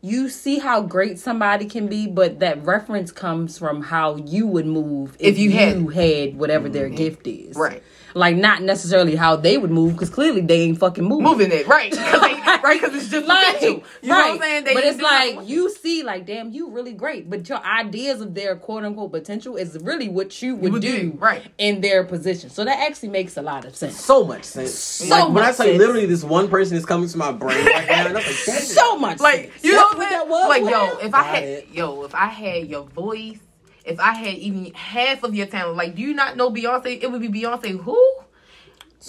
[0.00, 4.66] you see how great somebody can be, but that reference comes from how you would
[4.66, 7.82] move if, If you had- had whatever their gift is, Right.
[8.16, 11.24] Like not necessarily how they would move, because clearly they ain't fucking moving.
[11.24, 12.20] moving it right because
[12.62, 13.82] right because it's just Like, potential.
[14.02, 14.24] You know right.
[14.30, 14.64] what I'm saying?
[14.64, 15.48] They but it's like nothing.
[15.50, 17.28] you see, like, damn, you really great.
[17.28, 21.10] But your ideas of their quote unquote potential is really what you would, would do,
[21.12, 21.42] do, right.
[21.58, 22.50] in their position.
[22.50, 23.98] So that actually makes a lot of sense.
[23.98, 24.72] so much sense.
[24.74, 25.78] So like when I say sense.
[25.78, 28.62] literally, this one person is coming to my brain right now, and I'm like, that
[28.62, 29.64] is- So much like sense.
[29.64, 31.08] you That's know what what that was, Like what yo, happened?
[31.08, 31.68] if I had it.
[31.72, 33.38] yo, if I had your voice,
[33.84, 37.02] if I had even half of your talent, like do you not know Beyonce?
[37.02, 37.98] It would be Beyonce who?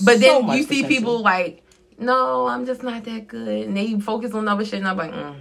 [0.03, 0.87] But So then you see potential.
[0.89, 1.63] people like,
[1.97, 5.13] no, I'm just not that good, and they focus on other shit, and I'm like,
[5.13, 5.35] mm,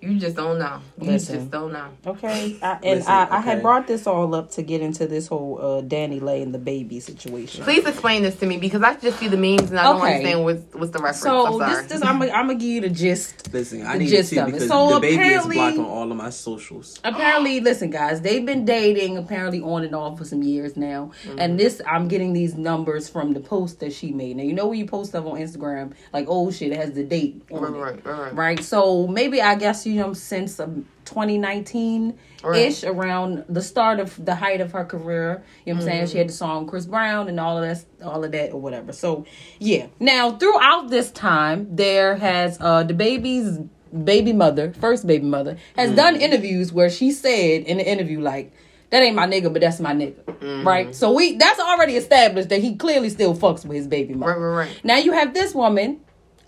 [0.00, 0.80] you just don't know.
[1.00, 1.38] You Listen.
[1.38, 1.88] just don't know.
[2.06, 5.26] Okay, I, and Listen, I, I had brought this all up to get into this
[5.28, 7.64] whole uh, DaniLeigh and DaBaby situation.
[7.64, 10.44] Please explain this to me because I just see the memes and I don't understand
[10.44, 11.22] what's what's the reference.
[11.22, 11.82] So I'm sorry.
[11.82, 13.52] this, this, I'm gonna, give you the gist.
[13.52, 16.10] Listen, I The need to gist see because So DaBaby is apparently- blocked on all
[16.10, 17.00] of my socials.
[17.02, 21.10] Apparently, listen, guys, they've been dating apparently on and off for some years now.
[21.24, 21.38] Mm-hmm.
[21.38, 24.36] And this, I'm getting these numbers from the post that she made.
[24.36, 27.04] Now, you know when you post stuff on Instagram, like oh shit, it has the
[27.04, 28.34] date on Right, it, right, right, right.
[28.34, 28.64] right?
[28.64, 32.18] So maybe I guess you know since um, 2019
[32.54, 35.42] ish, around the start of the height of her career.
[35.64, 36.06] You know what I'm saying?
[36.08, 38.92] She had the song Chris Brown and all of that, all of that or whatever.
[38.92, 39.26] So
[39.58, 39.86] yeah.
[40.00, 43.58] Now throughout this time, there has uh DaBaby's
[44.04, 48.52] baby mother, first baby mother, has done interviews where she said in the interview like.
[48.90, 50.94] That ain't my nigga, but that's my nigga, right?
[50.94, 54.38] So we that's already established that he clearly still fucks with his baby mother.
[54.38, 54.84] Right, right, right.
[54.84, 56.00] Now you have this woman.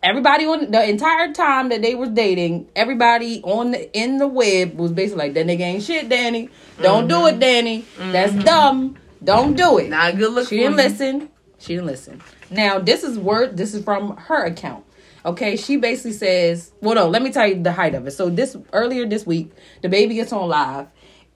[0.06, 4.78] Everybody on the entire time that they were dating, everybody on the in the web
[4.78, 6.48] was basically like, "That nigga ain't shit, Danny.
[6.80, 7.40] Don't do it, mm-hmm.
[7.40, 7.84] Danny.
[7.98, 8.42] That's mm-hmm.
[8.42, 8.96] dumb.
[9.24, 10.48] Don't do it." Not a good look.
[10.48, 10.76] She didn't you.
[10.76, 11.28] listen.
[11.58, 12.22] She didn't listen.
[12.52, 13.56] Now this is word.
[13.56, 14.84] This is from her account.
[15.24, 18.30] Okay, she basically says, "Well, no, let me tell you the height of it." So
[18.30, 19.50] this earlier this week,
[19.82, 20.86] DaBaby gets on live,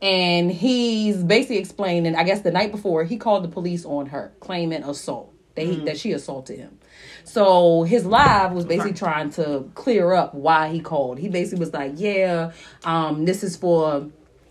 [0.01, 2.15] and he's basically explaining.
[2.15, 5.35] I guess the night before, he called the police on her, claiming assault.
[5.57, 5.87] That he, mm-hmm.
[5.87, 6.79] that she assaulted him.
[7.25, 11.19] So his live was basically trying to clear up why he called.
[11.19, 12.53] He basically was like, "Yeah,
[12.85, 14.07] um, this is for."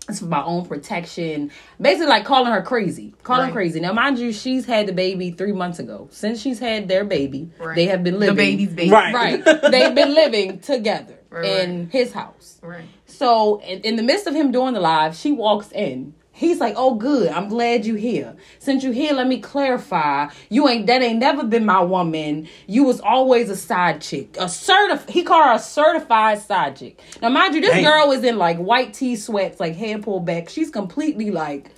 [0.08, 1.52] It's for my own protection.
[1.80, 3.14] Basically, like calling her crazy.
[3.22, 3.52] Calling her Right.
[3.52, 3.78] crazy.
[3.78, 6.08] Now, mind you, she's had the baby three months ago.
[6.10, 7.76] Since she's had their baby, Right.
[7.76, 8.34] they have been living.
[8.34, 8.90] The baby's baby.
[8.90, 9.14] Right.
[9.14, 9.44] Right.
[9.70, 12.58] They've been living together Right, in his house.
[12.60, 12.86] Right.
[13.06, 16.14] So, in, in the midst of him doing the live, she walks in.
[16.40, 17.28] He's like, "Oh, good.
[17.28, 18.34] I'm glad you here.
[18.60, 20.28] Since you here, let me clarify.
[20.48, 22.48] You ain't that ain't never been my woman.
[22.66, 25.10] You was always a side chick, a certif.
[25.10, 26.98] He called her a certified side chick.
[27.20, 30.48] Now, mind you, this girl is in like white tee sweats, like hair pulled back.
[30.48, 31.72] She's completely like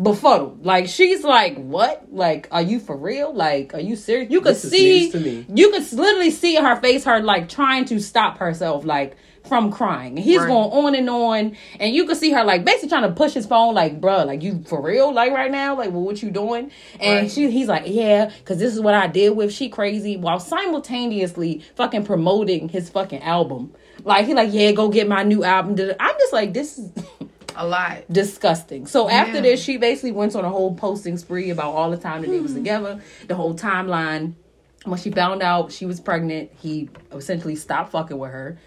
[0.00, 0.66] befuddled.
[0.66, 2.12] Like she's like, "What?
[2.12, 3.32] Like, are you for real?
[3.32, 5.46] Like, are you serious?" You could see, to me.
[5.48, 9.16] you could literally see in her face, her like trying to stop herself, like
[9.48, 10.16] from crying.
[10.16, 10.48] And he's Right.
[10.48, 13.46] going on and on, and you can see her like basically trying to push his
[13.46, 15.12] phone, like, "Bruh, like you for real?
[15.12, 15.76] Like right now?
[15.76, 16.70] Like, well, what you doing?"
[17.00, 17.30] And Right.
[17.30, 21.62] she, he's like, "Yeah, because this is what I did with she crazy," while simultaneously
[21.76, 23.72] fucking promoting his fucking album.
[24.04, 26.90] Like he like, "Yeah, go get my new album." I'm just like, this is.
[27.56, 27.98] A lot.
[28.10, 28.86] disgusting.
[28.86, 29.42] So after Yeah.
[29.42, 32.40] this, she basically went on a whole posting spree about all the time that they
[32.40, 32.58] was hmm.
[32.58, 34.32] together, the whole timeline.
[34.84, 38.58] When she found out she was pregnant, he essentially stopped fucking with her.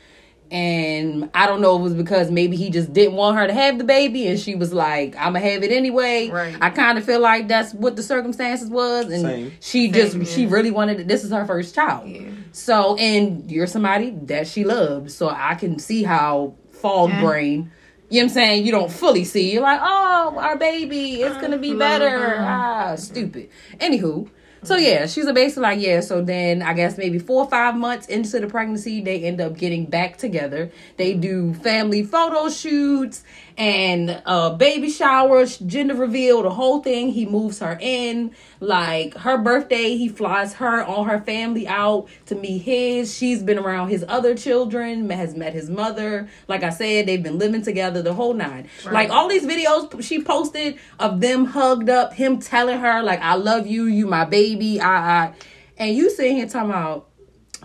[0.50, 3.54] And I don't know if it was because maybe he just didn't want her to
[3.54, 6.56] have the baby, and she was like, "I'm gonna have it anyway." Right.
[6.62, 9.52] I kind of feel like that's what the circumstances was, and Same.
[9.60, 11.08] she Same, just she really wanted it.
[11.08, 12.22] This is her first child, Yeah.
[12.54, 17.22] so and you're somebody that she loved, so I can see how fog Yeah.
[17.22, 17.72] brain.
[18.10, 18.66] You know what I'm saying?
[18.66, 19.52] You don't fully see.
[19.52, 22.38] You're like, oh, our baby, it's gonna be better.
[22.40, 23.50] Ah, stupid.
[23.82, 24.30] Anywho,
[24.64, 26.02] so yeah, she's basically like, yeah.
[26.02, 29.58] So then I guess maybe four or five months into the pregnancy, they end up
[29.58, 30.72] getting back together.
[30.98, 33.24] They do family photo shoots
[33.58, 37.12] and uh baby showers, gender reveal, the whole thing.
[37.12, 38.32] He moves her in.
[38.60, 43.16] Like her birthday, he flies her all her family out to meet his.
[43.16, 46.28] She's been around his other children, has met his mother.
[46.48, 48.70] Like I said, they've been living together the whole nine.
[48.86, 53.36] Like all these videos she posted of them hugged up, him telling her like I
[53.36, 55.34] love you, you my baby, I I
[55.78, 57.10] and you sitting here talking about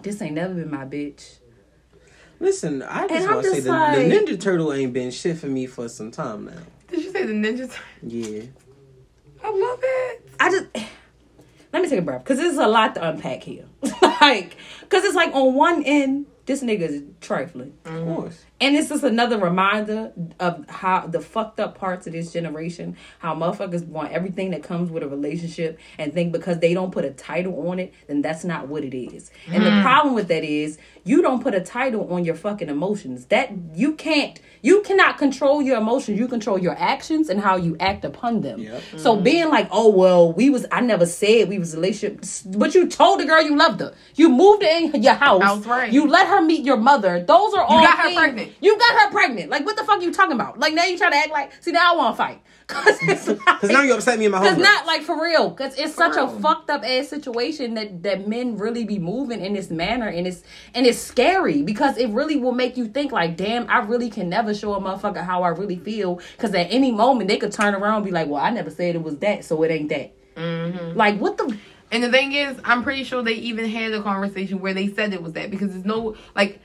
[0.03, 1.39] this ain't never been my bitch.
[2.41, 5.39] Listen, I just want to say just the, like- the Ninja Turtle ain't been shit
[5.39, 6.53] for me for some time now.
[6.89, 7.85] Did you say the Ninja Turtle?
[8.03, 8.43] Yeah.
[9.45, 10.29] I love it.
[10.41, 10.67] I just
[11.73, 13.65] let me take a breath because there's a lot to unpack here.
[14.21, 17.73] like, because it's like on one end, this nigga is trifling.
[17.85, 18.45] Of course.
[18.63, 23.35] And it's just another reminder of how the fucked up parts of this generation, how
[23.35, 27.11] motherfuckers want everything that comes with a relationship and think because they don't put a
[27.11, 29.33] title on it, then that's not what it is.
[29.49, 29.83] And the mm.
[29.83, 33.25] problem with that is you don't put a title on your fucking emotions.
[33.27, 36.21] That you can't you cannot control your emotions.
[36.21, 38.61] You control your actions and how you act upon them.
[38.61, 38.83] Yep.
[38.97, 39.25] So mm.
[39.25, 42.25] being like, oh well, we was I never said we was a relationship,
[42.57, 43.93] but you told the girl you loved her.
[44.15, 45.41] You moved her in your house.
[45.41, 45.93] That's right.
[45.93, 47.25] You let her meet your mother.
[47.27, 48.52] Those are all You got her pregnant.
[48.61, 49.51] You got her pregnant.
[49.51, 50.59] Like, what the fuck are you talking about?
[50.59, 52.43] Like, now you try to act like, see, now I want to fight.
[52.69, 54.63] Cause it's Because now you upset me in my Cause home.
[54.63, 55.51] not like for real.
[55.51, 59.53] Cause it's such a fucked up ass situation that that men really be moving in
[59.53, 60.43] this manner, and it's
[60.75, 64.29] and it's scary because it really will make you think like, damn, I really can
[64.29, 66.21] never show a motherfucker how I really feel.
[66.39, 68.95] Cause at any moment they could turn around and be like, well, I never said
[68.95, 70.15] it was that, so it ain't that.
[70.37, 70.97] Mm-hmm.
[70.97, 71.57] Like, what the?
[71.91, 75.13] And the thing is, I'm pretty sure they even had a conversation where they said
[75.13, 76.59] it was that because there's no like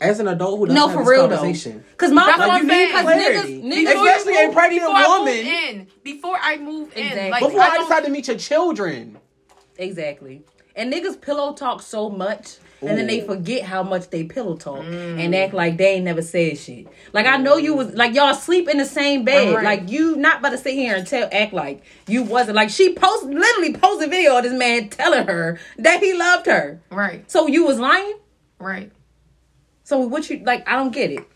[0.00, 1.36] As an adult who doesn't No, have for this real though.
[1.36, 1.84] conversation.
[1.98, 2.92] Cause my That's what like, I'm you need saying.
[2.92, 3.62] cause Clarity.
[3.62, 5.34] niggas, niggas, Especially a pregnant before woman.
[5.36, 7.30] move in, before I move in, Exactly.
[7.30, 9.18] like Before I I, decide to meet your children.
[9.78, 10.42] Exactly.
[10.76, 14.78] And niggas pillow talk so much, and then they forget how much they pillow talk
[14.84, 15.18] mm.
[15.22, 16.86] and act like they ain't never said shit.
[17.12, 19.54] Like I know you was like y'all sleep in the same bed.
[19.56, 19.64] Right.
[19.64, 22.56] Like you not about to sit here and tell act like you wasn't.
[22.56, 26.46] Like she post literally posted a video of this man telling her that he loved
[26.46, 26.80] her.
[26.90, 28.14] right, So you was lying.
[28.58, 28.90] right.
[29.90, 30.68] So what you like?
[30.68, 31.28] I don't get it.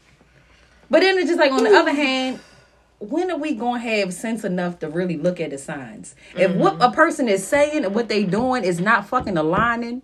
[0.88, 2.38] But then it's just like on the other hand,
[3.00, 6.14] when are we gonna have sense enough to really look at the signs?
[6.36, 6.82] If what mm-hmm.
[6.82, 10.02] a person is saying and what they doing is not fucking aligning,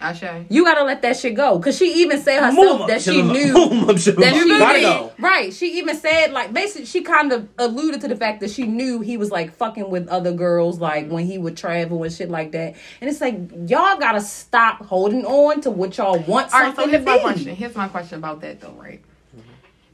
[0.00, 0.22] Ashe.
[0.48, 1.58] you gotta let that shit go.
[1.58, 4.20] Cause she even said herself Move 'em that she knew Move 'em up, Jemima.
[4.24, 4.34] that
[4.76, 5.52] she knew- Right.
[5.52, 9.00] She even said like basically she kind of alluded to the fact that she knew
[9.00, 12.52] he was like fucking with other girls like when he would travel and shit like
[12.52, 12.74] that.
[13.00, 13.34] And it's like
[13.66, 17.16] y'all gotta stop holding on to what y'all want All right, so here's to my
[17.16, 17.22] be.
[17.22, 17.56] question.
[17.56, 19.00] Here's my question about that though, right?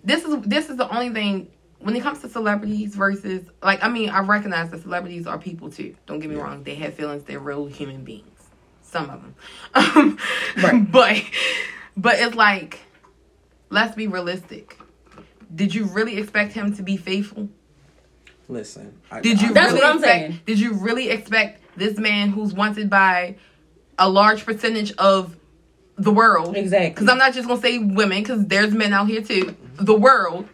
[0.04, 1.48] This is this is the only thing
[1.78, 5.70] when it comes to celebrities versus like I mean I recognize that celebrities are people
[5.70, 5.96] too.
[6.06, 7.24] Don't get me wrong; they have feelings.
[7.24, 8.28] They're real human beings.
[8.94, 9.34] Some of them,
[9.74, 10.18] um,
[10.62, 10.92] Right.
[10.92, 11.22] But
[11.96, 12.78] but it's like
[13.70, 14.78] let's be realistic.
[15.52, 17.48] Did you really expect him to be faithful?
[18.48, 19.00] Listen.
[19.10, 19.52] I, Did you?
[19.52, 20.40] That's really what I'm expect, saying.
[20.46, 23.34] Did you really expect this man who's wanted by
[23.98, 25.36] a large percentage of
[25.96, 26.56] the world?
[26.56, 26.90] Exactly.
[26.90, 29.56] Because I'm not just gonna say women, because there's men out here too.
[29.74, 30.48] The world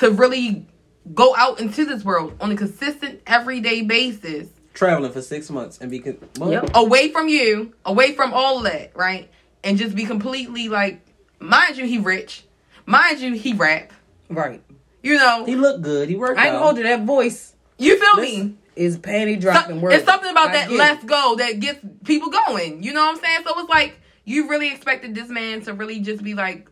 [0.00, 0.66] to really
[1.14, 5.90] go out into this world on a consistent, everyday basis, traveling for six months and
[5.90, 6.70] be con- well, Yep.
[6.74, 9.28] away from you, away from all that, right?
[9.64, 11.00] And just be completely like,
[11.40, 12.44] mind you, he rich,
[12.84, 13.92] mind you, he rap.
[14.28, 14.62] Right.
[15.02, 16.08] You know, He look good.
[16.08, 16.62] He worked I ain't out.
[16.62, 18.54] hold you that voice you feel Listen, me?
[18.76, 19.96] is panty So- dropping words.
[19.96, 22.82] it's something about I that let's go that gets people going.
[22.82, 23.40] You know what I'm saying?
[23.46, 26.68] So it's like you really expected this man to really just be like,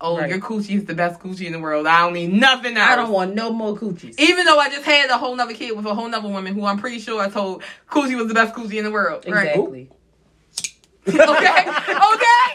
[0.00, 0.28] "Oh, Right.
[0.28, 1.86] your coochie is the best coochie in the world.
[1.86, 4.14] I don't need nothing else." I don't want no more coochies.
[4.18, 6.64] Even though I just had a whole nother kid with a whole nother woman who
[6.64, 9.24] I'm pretty sure I told coochie was the best coochie in the world.
[9.26, 9.48] Right?
[9.48, 9.90] Exactly.
[11.08, 12.50] okay, okay,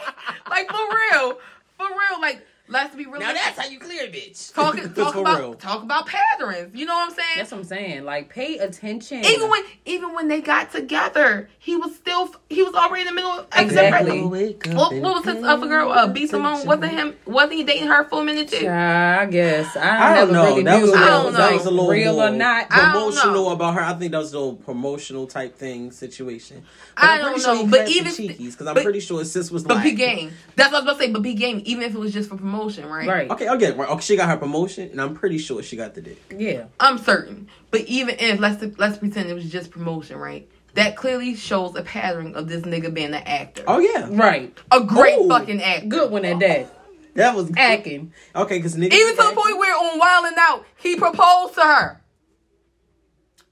[0.49, 1.37] like for real,
[1.77, 2.19] for real.
[2.19, 3.19] Like let's be real.
[3.19, 4.53] Now that's how you clear, bitch.
[4.53, 5.53] talk, talk about real.
[5.55, 6.73] talk about patterns.
[6.75, 7.27] You know what I'm saying?
[7.37, 8.03] That's what I'm saying.
[8.05, 9.25] Like, pay attention.
[9.25, 13.13] even when even when they got together, he was still he was already in the
[13.13, 14.21] middle of Exactly.
[14.21, 15.91] What, what was his other girl?
[15.91, 17.15] Uh, B Simone wasn't him?
[17.25, 18.63] Wasn't he dating her for a minute too?
[18.63, 20.45] Yeah, I guess I, I don't know.
[20.45, 21.39] really that knew was, if I don't was know.
[21.39, 22.67] that was a little real more or not.
[22.71, 23.49] I don't promotional know.
[23.51, 23.81] about her.
[23.81, 26.63] I think that was a little promotional type thing situation.
[26.95, 29.31] I I'm don't pretty sure know, but even- the cheekies because I'm pretty sure his
[29.31, 30.31] sis was But like P game.
[30.55, 31.11] That's what I was about to say.
[31.11, 33.07] But P game, even if it was just for promotion, right?
[33.07, 33.29] Right.
[33.31, 33.89] Okay, okay, right.
[33.89, 36.21] Okay, she got her promotion, and I'm pretty sure she got the dick.
[36.35, 36.65] Yeah.
[36.79, 37.47] I'm certain.
[37.71, 40.49] But even if let's let's pretend it was just promotion, right?
[40.75, 43.63] That clearly shows a pattern of this nigga being an actor.
[43.67, 44.55] Oh yeah, Right.
[44.71, 45.27] A great Ooh.
[45.27, 45.87] fucking actor.
[45.87, 46.75] Good one at that.
[47.15, 48.13] that was Acting.
[48.35, 51.61] Okay, because niggas Even to the point where on Wild 'N Out, he proposed to
[51.61, 52.01] her.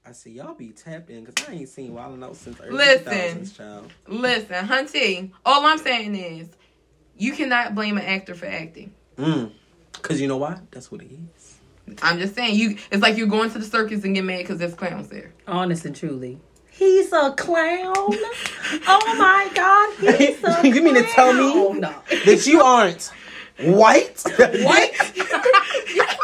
[0.06, 2.76] I see y'all be tapped in because I ain't seen Wild 'N Out since early
[2.76, 3.42] Listen.
[3.42, 3.92] 2000s, child.
[4.06, 6.48] Listen, Hunty, all I'm saying is
[7.16, 8.94] you cannot blame an actor for acting.
[9.18, 9.50] Mm.
[10.02, 10.58] Cause you know why?
[10.70, 11.58] That's what it is.
[12.02, 14.58] I'm just saying you it's like you're going to the circus and get mad because
[14.58, 15.32] there's clowns there.
[15.46, 16.38] Honest and truly.
[16.70, 17.94] He's a clown.
[17.96, 21.52] oh my god, he's a You mean to tell me?
[21.52, 21.80] clown.
[21.80, 21.94] No.
[22.26, 23.10] That you aren't
[23.58, 24.22] white?
[24.24, 24.92] White?
[25.16, 26.18] yes,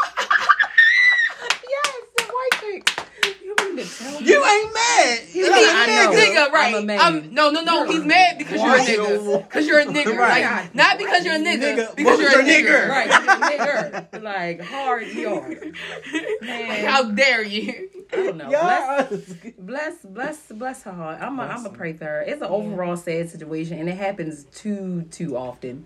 [2.15, 2.89] the white chick.
[3.85, 4.27] You mean to tell me?
[4.27, 5.19] you ain't mad.
[5.33, 6.11] You I know.
[6.17, 6.75] nigga, right?
[6.75, 6.99] I'm a man.
[6.99, 7.85] I'm- no, no, no.
[7.91, 9.43] He's mad because you're a nigga.
[9.45, 10.43] Because you're a nigga, Right.
[10.43, 12.87] Like, not because you're a nigga, Nigga, because you're, you're a a nigga.
[12.87, 12.89] nigger.
[12.89, 13.09] Right,
[14.09, 14.23] nigger.
[14.23, 15.75] Like hard yard.
[16.41, 16.85] Man.
[16.85, 17.89] How dare you?
[18.11, 18.49] I don't know.
[18.49, 21.21] Bless, bless, bless, bless her heart.
[21.21, 22.21] I'm, a, I'm a pray for her.
[22.21, 25.85] It's an overall sad situation, and it happens too, too often.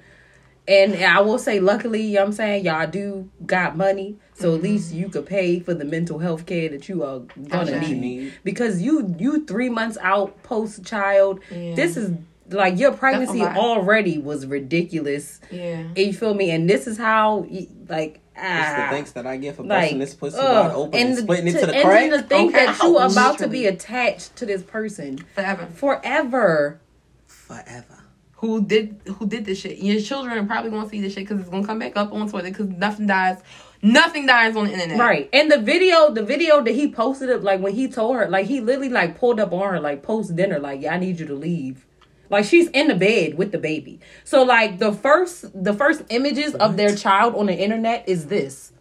[0.69, 4.49] And I will say, luckily, you know what I'm saying, y'all do got money, so
[4.49, 4.55] Mm-hmm.
[4.57, 7.79] at least you could pay for the mental health care that you are gonna Okay.
[7.79, 7.89] need.
[7.89, 8.33] You need.
[8.43, 11.73] Because you, you three months out post child, Yeah.
[11.73, 12.11] this is
[12.51, 15.39] like your pregnancy already was ridiculous.
[15.51, 15.61] Yeah.
[15.79, 16.51] And You feel me?
[16.51, 19.81] And this is how, y- like, It's the ah, thanks that I get for like,
[19.81, 21.83] busting this pussy ugh, wide open and and, the- splitting it to- to the and
[21.83, 22.09] crack.
[22.11, 22.65] then to think Okay.
[22.67, 23.11] that you Ouch.
[23.11, 25.67] about to be attached to this person Forever.
[25.73, 26.79] forever.
[27.27, 27.98] Forever.
[28.39, 29.79] Who did who did this shit?
[29.79, 32.29] Your children are probably gonna see this shit because it's gonna come back up on
[32.29, 33.41] Twitter because nothing dies,
[33.81, 34.97] nothing dies on the internet.
[34.97, 35.29] Right.
[35.33, 38.45] And the video, the video that he posted up, like when he told her, like
[38.45, 41.25] he literally like pulled up on her, like post dinner, like, yeah, I need you
[41.25, 41.85] to leave.
[42.29, 43.99] Like she's in the bed with the baby.
[44.23, 48.71] So like the first the first images of their child on the internet is this.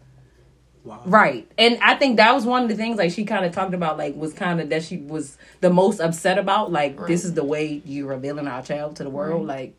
[0.89, 1.03] Wow.
[1.05, 1.47] Right.
[1.59, 3.99] And I think that was one of the things like she kind of talked about
[3.99, 7.09] like was kind of that she was the most upset about like Right.
[7.09, 9.57] this is the way you revealing our child to the world Right.
[9.59, 9.75] like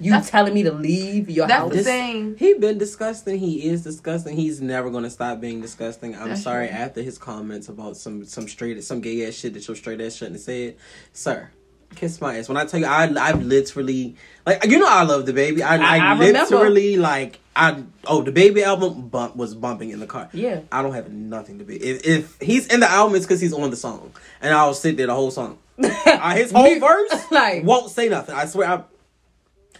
[0.00, 1.72] you That's- telling me to leave your That's house.
[1.74, 2.36] the thing.
[2.38, 3.36] He been disgusting.
[3.40, 4.36] He is disgusting.
[4.36, 6.14] He's never gonna stop being disgusting.
[6.14, 6.66] I'm That's sorry.
[6.66, 6.72] right.
[6.72, 10.14] After his comments about some some straight some gay ass shit that your straight ass
[10.14, 10.76] shouldn't have said,
[11.12, 11.50] sir.
[11.96, 12.48] Kiss my ass.
[12.48, 14.14] When I tell you, I I've literally
[14.46, 15.62] like you know I love DaBaby.
[15.62, 16.56] I I, I- I remember.
[16.56, 20.28] literally like I oh DaBaby album bump was bumping in the car.
[20.32, 20.60] Yeah.
[20.70, 21.76] I don't have nothing to be.
[21.76, 24.96] If, if he's in the album, it's because he's on the song, and I'll sit
[24.96, 25.58] there the whole song.
[26.20, 28.34] Uh, his whole Me- verse like- won't say nothing.
[28.34, 28.68] I swear.
[28.68, 28.82] I,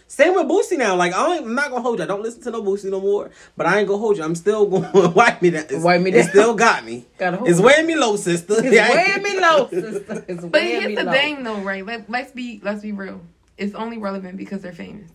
[0.07, 0.95] same with Boosie now.
[0.95, 2.03] Like I ain't, I'm not gonna hold you.
[2.05, 3.29] I don't listen to no Boosie no more.
[3.57, 4.23] But I ain't gonna hold you.
[4.23, 5.65] I'm still going to wipe me down.
[5.69, 7.05] It's, Wipe me It still got me.
[7.17, 8.55] Gotta hold it's weighing me low, sister.
[8.57, 8.89] It's Yeah.
[8.91, 10.25] weighing me low, sister.
[10.27, 11.11] It's But weighing here's me the low.
[11.11, 11.85] thing, though, right?
[11.85, 13.21] Let, let's be let's be real.
[13.57, 15.11] It's only relevant because they're famous.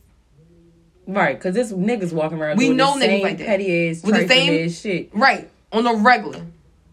[1.07, 3.47] Right, because this niggas walking around We doing know the niggas same like that.
[3.47, 5.11] petty ass, With the same- ass shit.
[5.13, 6.43] Right on a regular.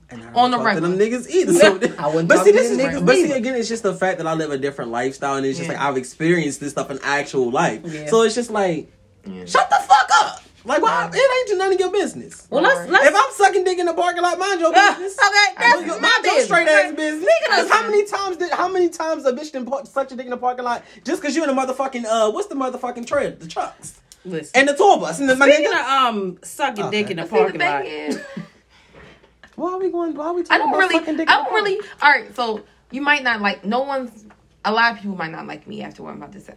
[0.10, 1.54] And I On the talk to them niggas either.
[1.54, 4.28] So, I but see, this is, niggas but see again, it's just the fact that
[4.28, 5.78] I live a different lifestyle, and it's just Yeah.
[5.78, 7.82] like I've experienced this stuff in actual life.
[7.86, 8.08] Yeah.
[8.08, 8.92] So it's just like,
[9.26, 9.46] Yeah.
[9.46, 10.44] shut the fuck up.
[10.66, 11.10] Like, why?
[11.12, 12.46] It ain't none of your business.
[12.50, 13.08] Well, let's let's.
[13.08, 15.18] If I'm sucking dick in the parking lot, mind your Uh, business.
[15.18, 16.46] okay, that's your- my mind your business.
[16.46, 17.30] straight ass business.
[17.32, 20.26] Speaking how many times did how many times a bitch done par- suck a dick
[20.26, 23.34] in the parking lot just because you in a motherfucking uh what's the motherfucking trail
[23.40, 23.94] the trucks
[24.26, 24.52] listen.
[24.56, 25.80] and the tour bus and the my Speaking nigga.
[26.10, 27.02] of um sucking Okay.
[27.04, 28.22] dick in the See, the parking thing lot, is,
[29.56, 30.16] Why are we going?
[30.16, 31.30] Why are we I talking don't about really, sucking dick?
[31.30, 31.80] I in don't really.
[32.02, 33.66] All right, so you might not like.
[33.66, 34.26] No one's.
[34.64, 36.56] A lot of people might not like me after what I'm about to say.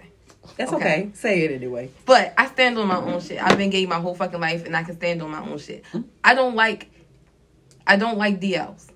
[0.57, 0.85] that's Okay.
[0.85, 1.11] okay.
[1.15, 1.91] Say it anyway.
[2.07, 3.43] But I stand on my own shit.
[3.43, 5.85] I've been gay my whole fucking life, and I can stand on my own shit.
[6.23, 6.91] I don't like.
[7.87, 8.87] I don't like DLs.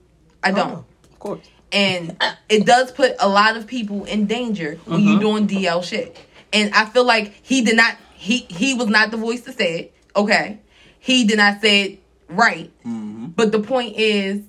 [0.42, 0.70] I don't.
[0.72, 1.46] Oh, of course.
[1.72, 2.16] and
[2.48, 6.16] it does put a lot of people in danger when you're doing DL shit.
[6.52, 9.78] And I feel like he did not he he was not the voice to say
[9.78, 9.94] it.
[10.16, 10.58] Okay,
[10.98, 12.70] he did not say it right.
[12.80, 13.26] Mm-hmm.
[13.26, 14.42] But the point is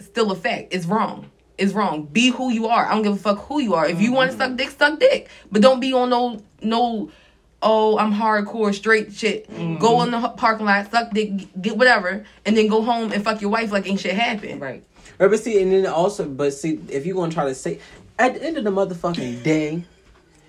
[0.00, 0.68] still a fact.
[0.70, 1.30] It's wrong.
[1.58, 2.04] It's wrong.
[2.04, 2.86] Be who you are.
[2.86, 3.86] I don't give a fuck who you are.
[3.86, 5.28] If you want to suck dick, suck dick.
[5.52, 7.10] But don't be on no no.
[7.62, 9.48] Oh, I'm hardcore straight shit.
[9.80, 13.40] Go in the parking lot, suck dick, get whatever, and then go home and fuck
[13.40, 14.60] your wife like ain't shit happened.
[14.60, 14.84] Right.
[15.18, 17.80] Right, but see, and then also, but see, if you're gonna try to say,
[18.18, 19.84] at the end of the motherfucking day,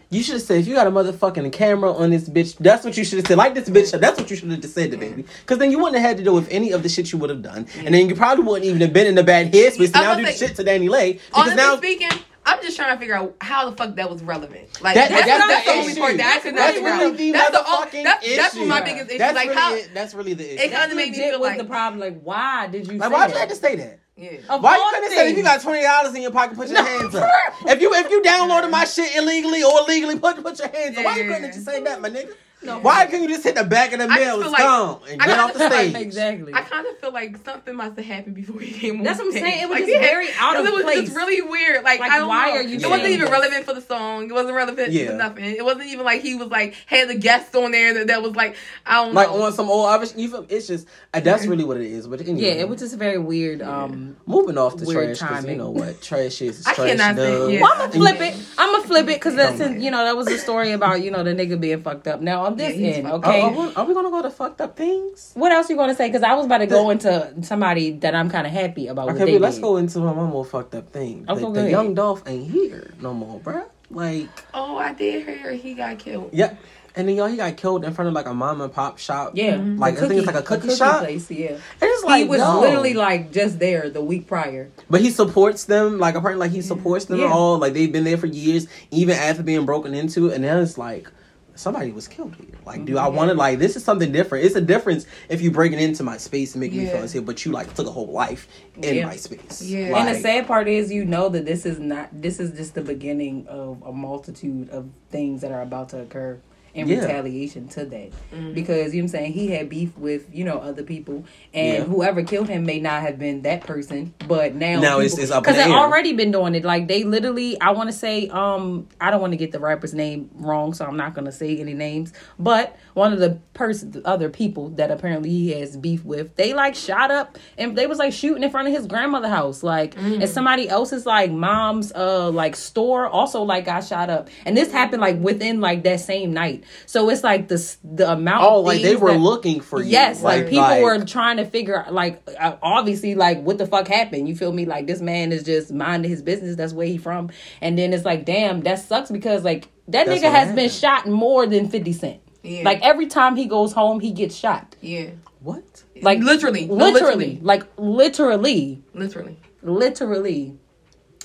[0.10, 2.96] you should have said, if you got a motherfucking camera on this bitch, that's what
[2.98, 3.38] you should have said.
[3.38, 5.24] Like this bitch, that's what you should have just said to baby.
[5.24, 5.28] Mm.
[5.42, 7.30] Because then you wouldn't have had to deal with any of the shit you would
[7.30, 7.68] have done.
[7.80, 10.16] And then you probably wouldn't even have been in the bad headspace to I now
[10.16, 11.14] do gonna say- shit to DaniLeigh.
[11.14, 12.10] Because Honestly now, speaking,
[12.46, 14.82] I'm just trying to figure out how the fuck that was relevant.
[14.82, 16.00] Like That- that's, that's that's, the the only issue.
[16.02, 17.18] part that I could not that's figure really out.
[17.18, 18.36] the That's the motherfucking only, that's, issue.
[18.38, 19.18] that's what my biggest issue.
[19.18, 19.90] That's like really how it.
[19.94, 20.64] That's really the issue.
[20.64, 22.00] It kinda made me feel was like the problem.
[22.00, 24.00] Like, why did you like, say why'd you have to say that?
[24.18, 24.32] Yeah.
[24.50, 26.56] Of Why you all couldn't have said if you got twenty dollars in your pocket,
[26.58, 27.30] put your hands up.
[27.68, 31.06] If you if you downloaded my shit illegally or illegally, put put your hands up.
[31.06, 31.28] Why you Yeah.
[31.30, 32.34] couldn't have just say that, my nigga?
[32.64, 32.80] No.
[32.80, 35.22] Why can't you just hit the back of the mail feel and like- stomp and
[35.22, 36.02] get off the feel like- stage?
[36.02, 36.54] Exactly.
[36.56, 39.04] I kind of feel like something must have happened before he came on.
[39.04, 39.62] That's what I'm saying.
[39.62, 41.00] It was Like, just yeah, very out of 'cause It was place.
[41.06, 41.84] just really weird.
[41.84, 42.54] Like, Like, I don't why know.
[42.54, 44.30] are you It wasn't saying even relevant for the song.
[44.30, 45.12] It wasn't relevant Yeah.
[45.12, 45.46] to nothing.
[45.46, 48.36] It wasn't even like he was like had the guests on there that, that was
[48.36, 48.56] like
[48.88, 49.22] I don't know.
[49.22, 49.44] Like know.
[49.44, 52.08] on some old Irish, you feel, it's just uh, that's really what it is.
[52.08, 53.62] But anyway, yeah, it was just very weird.
[53.62, 56.64] Um, moving off the trash because you know what trash is.
[56.68, 57.62] I trash cannot say- yeah.
[57.62, 58.36] well, I'm gonna flip it.
[58.58, 61.12] I'm gonna flip it because that's Don't you know that was a story about you
[61.12, 62.20] know the nigga being fucked up.
[62.20, 63.42] Now on this Yeah, he's end, fucked Are, okay.
[63.42, 65.32] are we, are we gonna go to fucked up things?
[65.36, 66.08] What else you gonna say?
[66.08, 69.10] Because I was about to go into somebody that I'm kind of happy about.
[69.10, 69.62] Okay, but let's did.
[69.64, 71.26] go into one more fucked up thing.
[71.30, 73.66] Okay, the the Young Dolph ain't here no more, bruh.
[73.90, 76.32] Like, oh, I did hear he got killed.
[76.34, 76.56] yeah.
[76.96, 79.34] And then y'all, he got killed in front of like a mom and pop shop.
[79.36, 79.78] Yeah, mm-hmm.
[79.78, 81.02] Like, the I think it's like a cookie shop?
[81.02, 81.30] place.
[81.30, 82.60] Yeah, And it's like he was yo.
[82.60, 84.72] literally like just there the week prior.
[84.90, 87.32] But he supports them, like apparently, like he supports them Yeah.
[87.32, 87.60] all.
[87.60, 90.32] Like they've been there for years, even after being broken into.
[90.32, 91.12] And then it's like
[91.58, 92.48] somebody was killed here.
[92.66, 93.16] Like, do I mm-hmm.
[93.16, 94.46] want to like this is something different?
[94.46, 97.46] It's a difference if you breaking into my space and making me feel unsafe, but
[97.46, 99.06] you like took a whole life in Yeah.
[99.06, 99.62] my space.
[99.62, 99.90] Yeah.
[99.90, 102.10] Like, and the sad part is, you know that this is not.
[102.22, 106.40] This is just the beginning of a multitude of things that are about to occur
[106.78, 107.00] in Yeah.
[107.02, 108.10] retaliation to that.
[108.54, 111.78] Because you know what I'm saying he had beef with you know other people, and
[111.78, 111.84] Yeah.
[111.84, 115.44] whoever killed him may not have been that person, but now Now it's- it's up
[115.44, 115.78] because they air.
[115.78, 116.64] already been doing it.
[116.64, 119.94] Like they literally, I want to say, um, I don't want to get the rapper's
[119.94, 122.14] name wrong, so I'm not gonna say any names.
[122.40, 126.54] But one of the person, the other people that apparently he has beef with, they
[126.54, 129.96] like shot up and they was like shooting in front of his grandmother house, like
[129.98, 134.72] and somebody else's like mom's uh like store also like got shot up, and this
[134.72, 136.64] happened like within like that same night.
[136.86, 138.44] So it's like the the amount.
[138.44, 139.90] oh, of like they were that- looking for you.
[139.90, 143.66] Yes, like, people like- were trying to figure out, like, uh, obviously, like, what the
[143.66, 144.28] fuck happened?
[144.30, 144.66] You feel me?
[144.66, 146.56] Like, this man is just minding his business.
[146.56, 147.30] That's where he from.
[147.62, 151.08] And then it's like, damn, that sucks because, like, that nigga what has been shot
[151.08, 152.20] more than 50 Cent.
[152.44, 152.64] Yeah.
[152.64, 154.76] Like, every time he goes home, he gets shot.
[154.82, 155.10] Yeah.
[155.42, 155.84] what?
[156.02, 156.66] Like, Literally.
[156.66, 156.94] No, Literally.
[156.94, 157.40] literally.
[157.42, 158.82] Like, literally.
[158.94, 159.38] Literally.
[159.62, 160.58] Literally.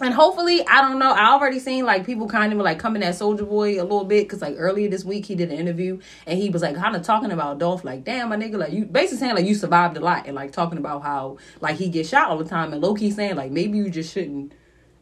[0.03, 1.13] And hopefully, I don't know.
[1.13, 4.25] I already seen like people kind of like coming at Soulja Boy a little bit
[4.25, 7.03] because like earlier this week he did an interview and he was like kind of
[7.03, 10.01] talking about Dolph like, damn my nigga, like you basically saying like you survived a
[10.01, 12.95] lot and like talking about how like he gets shot all the time and low
[12.95, 14.53] key saying like maybe you just shouldn't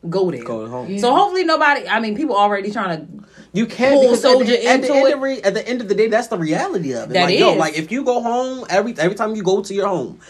[0.09, 0.43] go there.
[0.43, 0.99] Go home.
[0.99, 1.87] So hopefully nobody.
[1.87, 3.25] I mean, people already trying to.
[3.53, 5.15] You can't Pull because soldier at the, at, the into end it.
[5.15, 7.15] of re, at the end of the day, that's the reality of it.
[7.15, 9.89] That like, yo, like if you go home every every time you go to your
[9.89, 10.21] home,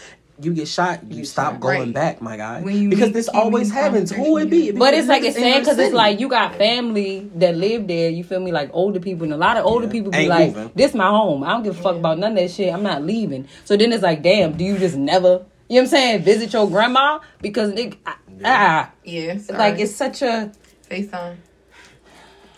[0.41, 0.99] you get shot.
[1.09, 1.59] You, get stop shot.
[1.61, 1.93] going Right.
[1.93, 2.61] back, my guy.
[2.61, 4.11] Because this always happens.
[4.11, 4.69] Who it be?
[4.69, 8.09] It But it's like it's sad because it's like you got family that live there.
[8.09, 8.51] You feel me?
[8.51, 9.91] Like older people and a lot of older Yeah.
[9.91, 10.71] people be Ain't like, moving.
[10.75, 11.43] "This my home.
[11.43, 12.73] I don't give a fuck about none of that shit.
[12.73, 15.45] I'm not leaving." So then it's like, damn, do you just never?
[15.69, 16.23] You know what I'm saying?
[16.23, 17.95] Visit your grandma because nigga,
[18.43, 19.37] ah, Yeah.
[19.37, 19.57] Sorry.
[19.59, 20.51] like it's such a.
[20.89, 21.35] FaceTime.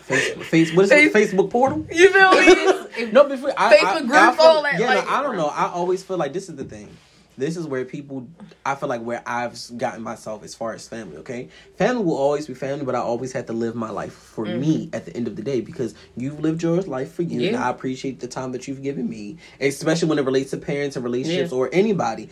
[0.08, 1.12] Facebook, face, what is it?
[1.14, 1.86] Facebook portal.
[1.90, 2.80] You feel me?
[3.12, 5.48] No, before I, Facebook I, group, I feel, all that, Yeah, no, I don't know.
[5.48, 6.88] I always feel like this is the thing.
[7.36, 8.28] This is where people.
[8.64, 11.16] I feel like where I've gotten myself as far as family.
[11.18, 14.44] Okay, family will always be family, but I always have to live my life for
[14.46, 17.56] me at the end of the day because you've lived your life for you, and
[17.56, 21.04] I appreciate the time that you've given me, especially when it relates to parents and
[21.04, 21.58] relationships Yeah.
[21.58, 22.30] or anybody.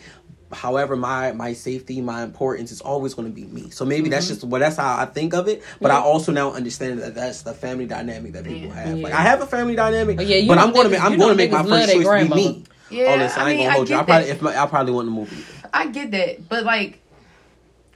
[0.51, 3.71] However, my my safety, my importance is always going to be me.
[3.71, 5.63] So maybe that's just well, that's how I think of it.
[5.81, 6.07] But I Mm-hmm.
[6.07, 8.75] Also now understand that that's the family dynamic that people Yeah.
[8.75, 8.99] have.
[8.99, 11.31] Like I have a family dynamic, Oh, yeah, but I'm going to make I'm going
[11.31, 12.63] to make my first choice be me.
[12.93, 13.95] Yeah, oh, listen, I, I ain't mean, gonna I hold you.
[13.95, 14.35] I get probably that.
[14.35, 15.69] if my, I probably wouldn't move either.
[15.73, 16.99] I get that, but like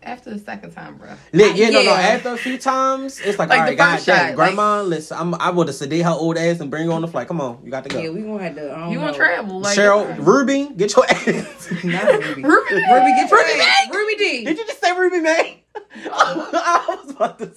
[0.03, 1.09] after the second time, bro.
[1.33, 1.91] Yeah, yeah, no, no.
[1.91, 4.81] After a few times, it's like, Like all the right, God, first damn, shot, grandma,
[4.81, 7.27] listen, I'm, I would have sedate her old ass and bring her on the flight.
[7.27, 7.99] Come on, you got to go.
[7.99, 8.71] Yeah, we gonna have to.
[8.73, 9.59] I don't You want to travel?
[9.59, 11.69] Like Cheryl, Ruby, get your ass.
[11.83, 12.43] Not Ruby.
[12.43, 13.87] Ruby, Ruby, get your Ruby ass.
[13.87, 13.95] Meg?
[13.95, 14.45] Ruby Dee.
[14.45, 15.45] Did you just say Ruby, man?
[16.05, 17.51] I was about to.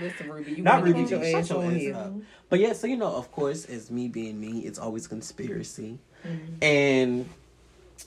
[0.00, 1.30] Listen, Ruby, you Not want to Ruby get your D.
[1.32, 1.94] Shut ass your on ass here.
[1.94, 2.12] up.
[2.50, 6.13] But yeah, so you know, of course, as me being me, it's always conspiracy, Mm-hmm.
[6.62, 7.28] And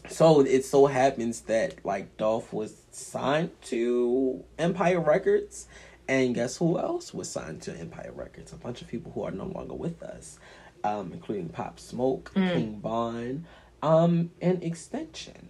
[0.09, 5.67] so it so happens that like Dolph was signed to Empire Records,
[6.07, 8.53] and guess who else was signed to Empire Records?
[8.53, 10.39] A bunch of people who are no longer with us,
[10.83, 13.45] um, including Pop Smoke, King Von,
[13.81, 15.46] um, and XXXTentacion.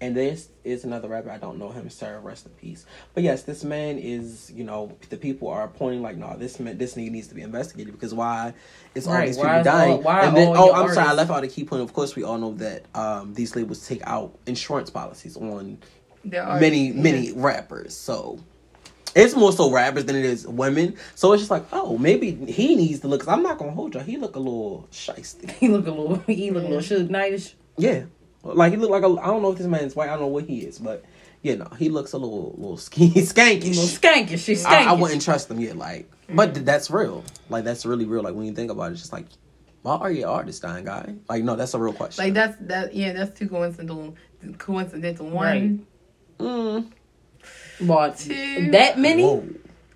[0.00, 1.30] And this is another rapper.
[1.30, 2.18] I don't know him, sir.
[2.22, 2.84] Rest in peace.
[3.14, 4.50] But yes, this man is.
[4.54, 7.42] You know, the people are pointing like, no, this man, this nigga needs to be
[7.42, 8.54] investigated because why
[8.94, 10.02] is all Right, these why people all- dying?
[10.02, 11.82] why and then, all oh, I'm sorry, I left out a key point.
[11.82, 15.78] Of course, we all know that um, these labels take out insurance policies on
[16.24, 17.96] many, many rappers.
[17.96, 18.38] So
[19.14, 20.96] it's more so rappers than it is women.
[21.14, 23.20] So it's just like, oh, maybe he needs to look.
[23.20, 24.02] Cause I'm not gonna hold y'all.
[24.02, 25.50] He look a little shisty.
[25.60, 26.16] He look a little.
[26.26, 27.52] He look a little Suge Knightish.
[27.76, 28.04] Yeah,
[28.42, 29.06] like he look like a.
[29.20, 30.08] I don't know if this man's white.
[30.08, 31.04] I don't know what he is, but
[31.42, 33.98] you know, he looks a little, little skinny, A little skankish.
[34.00, 34.44] skankish.
[34.44, 34.86] She's I, skankish.
[34.86, 35.76] I wouldn't trust him yet.
[35.76, 37.24] Like, but that's real.
[37.48, 38.22] Like that's really real.
[38.22, 39.26] Like when you think about it, it's just like,
[39.82, 41.14] why are you artist dying guy?
[41.28, 42.24] Like, no, that's a real question.
[42.24, 44.14] Like that's that yeah, that's too coincidental.
[44.58, 45.26] Coincidental.
[45.28, 45.86] One,
[46.38, 46.46] Right.
[46.48, 46.92] mm,
[47.80, 48.70] But Two.
[48.72, 49.40] that many, whoa.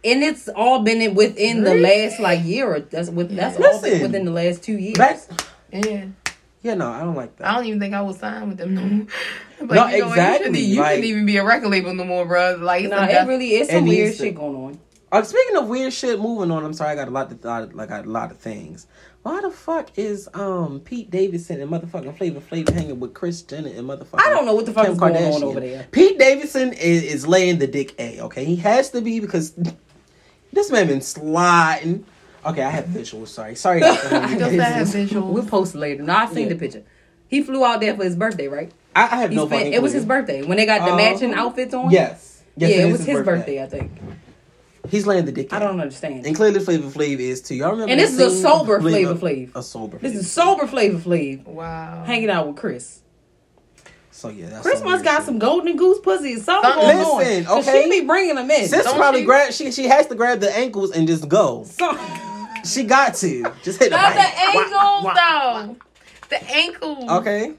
[0.05, 2.72] and it's all been within the last like year.
[2.74, 3.90] Or that's with that's all Listen.
[3.90, 4.97] been within the last two years.
[4.97, 5.28] That's
[5.72, 6.07] yeah.
[6.63, 7.47] Yeah, no, I don't like that.
[7.49, 9.07] I don't even think I was signed with them no more.
[9.59, 10.47] But No, you know, exactly.
[10.49, 12.57] You, shouldn't, you like- shouldn't even be a record label no more, bro.
[12.61, 14.79] Like it's Nah, it really is It some needs weird to- shit going on.
[15.13, 16.65] Uh, speaking of weird shit, moving on.
[16.65, 18.87] I'm sorry, I got a lot of lot, like a lot of things.
[19.23, 23.69] Why the fuck is um Pete Davidson and motherfucking Flavor Flav hanging with Kris Jenner
[23.71, 24.19] and motherfucking?
[24.21, 25.87] I don't know what the fuck Kim is going on over there.
[25.93, 28.21] Pete Davidson is, is laying the dick A.
[28.23, 29.53] Okay, he has to be because
[30.53, 32.05] this man been sliding.
[32.47, 33.28] Okay, I have visuals.
[33.28, 33.80] Sorry, sorry.
[33.80, 35.32] guys for having visuals.
[35.32, 36.03] We'll post later.
[36.03, 36.55] No, I've seen Yeah.
[36.55, 36.82] the picture.
[37.28, 38.70] He flew out there for his birthday, right?
[38.94, 40.97] I, I have He no spent, it was his birthday when they got the Uh,
[40.97, 41.90] matching outfits on.
[41.90, 42.42] Yes.
[42.57, 43.62] yes yeah, it, is was his birthday.
[43.62, 43.90] I think.
[44.88, 45.53] He's laying the dick.
[45.53, 46.24] I don't understand.
[46.24, 47.57] And clearly, Flavor Flav is too.
[47.57, 47.90] Y'all remember?
[47.90, 49.51] And this is a sober Flavor Flav.
[49.57, 49.99] A sober.
[49.99, 52.05] This is sober Flavor Flav Wow.
[52.07, 53.01] hanging out with Kris.
[54.12, 55.26] So yeah, that's Kris must got shit.
[55.26, 56.38] some golden goose pussy.
[56.38, 57.18] Something Something- going on.
[57.18, 57.82] Listen, 'Cause okay?
[57.90, 58.68] She be bringing them in.
[58.68, 59.26] Sis probably she?
[59.26, 59.53] grab.
[59.53, 61.64] She she has to grab the ankles and just go.
[61.68, 61.99] Some-
[62.67, 64.35] She got to just hit the Not the bang.
[64.39, 65.14] ankles Wah, wah,
[65.64, 65.77] though.
[66.29, 67.11] The ankles.
[67.11, 67.55] Okay.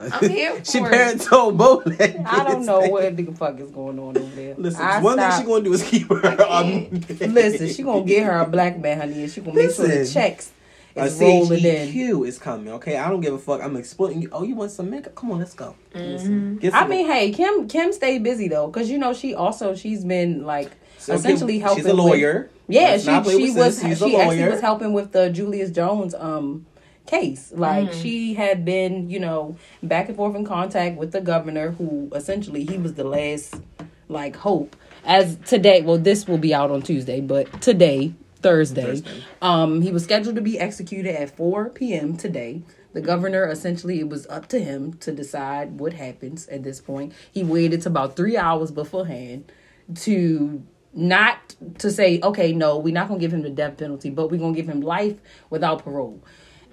[0.00, 0.90] I'm here she for it.
[0.92, 1.86] parent told both.
[2.00, 4.54] I don't know what the fuck is going on over there.
[4.56, 6.42] Listen, I one thing stopped- she gonna do is keep her.
[6.48, 6.90] Um,
[7.20, 9.96] Listen, she gonna get her a black man, honey, and she gonna make sure the
[9.96, 10.14] Listen.
[10.22, 10.52] checks
[10.96, 11.88] A is rolling in.
[11.92, 12.72] CHEQ is coming.
[12.74, 13.62] Okay, I don't give a fuck.
[13.62, 14.30] I'm exploiting you.
[14.32, 15.14] Oh, you want some makeup?
[15.14, 15.74] Come on, let's go.
[15.94, 16.56] Mm-hmm.
[16.58, 19.74] Get I some- mean, hey, Kim Kim stayed busy though, cause you know she also
[19.74, 21.84] she's been like So essentially Kim- helping.
[21.84, 22.50] She's a lawyer.
[22.66, 23.98] With, yeah, Let's she she was sis.
[23.98, 26.66] She's she actually was helping with the Julius Jones um
[27.06, 27.52] case.
[27.54, 32.10] Like she had been, you know, back and forth in contact with the governor, who
[32.14, 33.60] essentially he was the last
[34.08, 34.76] like hope.
[35.04, 38.14] As today, well, this will be out on Tuesday, but today.
[38.42, 38.82] Thursday.
[38.82, 39.22] Thursday.
[39.42, 42.16] Um, he was scheduled to be executed at 4 p.m.
[42.16, 42.62] today.
[42.94, 47.12] The governor essentially, it was up to him to decide what happens at this point.
[47.30, 49.52] He waited to about three hours beforehand
[49.96, 50.62] to
[50.92, 54.38] not to say, okay, no, we're not gonna give him the death penalty, but we're
[54.40, 55.16] gonna give him life
[55.50, 56.22] without parole.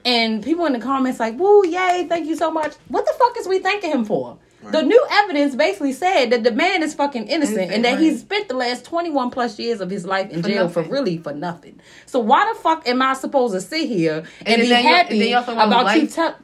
[0.05, 2.73] And people in the comments like, woo, yay, thank you so much.
[2.87, 4.37] What the fuck is we thanking him for?
[4.71, 7.99] The new evidence basically said that the man is fucking innocent, Innocent, and that right.
[8.01, 11.17] he's spent the last 21 plus years of his life in For jail for really
[11.19, 11.79] for nothing.
[12.05, 15.27] So why the fuck am I supposed to sit here and, And be happy then
[15.29, 16.35] you also about you life-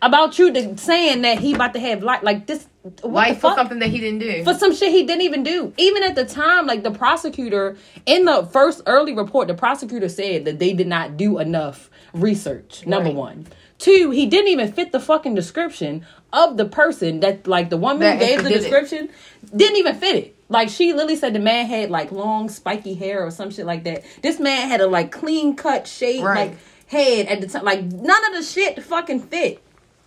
[0.00, 2.68] about you saying that he about to have life like this?
[2.84, 4.42] The for something that he didn't do.
[4.42, 5.72] for some shit he didn't even do.
[5.76, 7.76] Even at the time, like the prosecutor
[8.06, 12.84] in the first early report, the prosecutor said that they did not do enough research.
[12.86, 13.14] Number Right.
[13.16, 13.46] one.
[13.78, 18.00] Two, he didn't even fit the fucking description of the person that like the woman
[18.00, 18.60] That who gave the did it.
[18.62, 19.08] description
[19.54, 20.36] didn't even fit it.
[20.48, 23.84] Like she literally said the man had like long spiky hair or some shit like
[23.84, 24.02] that.
[24.22, 26.50] This man had a like clean cut shaved Right.
[26.50, 26.58] like
[26.88, 27.64] head at the time.
[27.64, 29.62] Like none of the shit fucking fit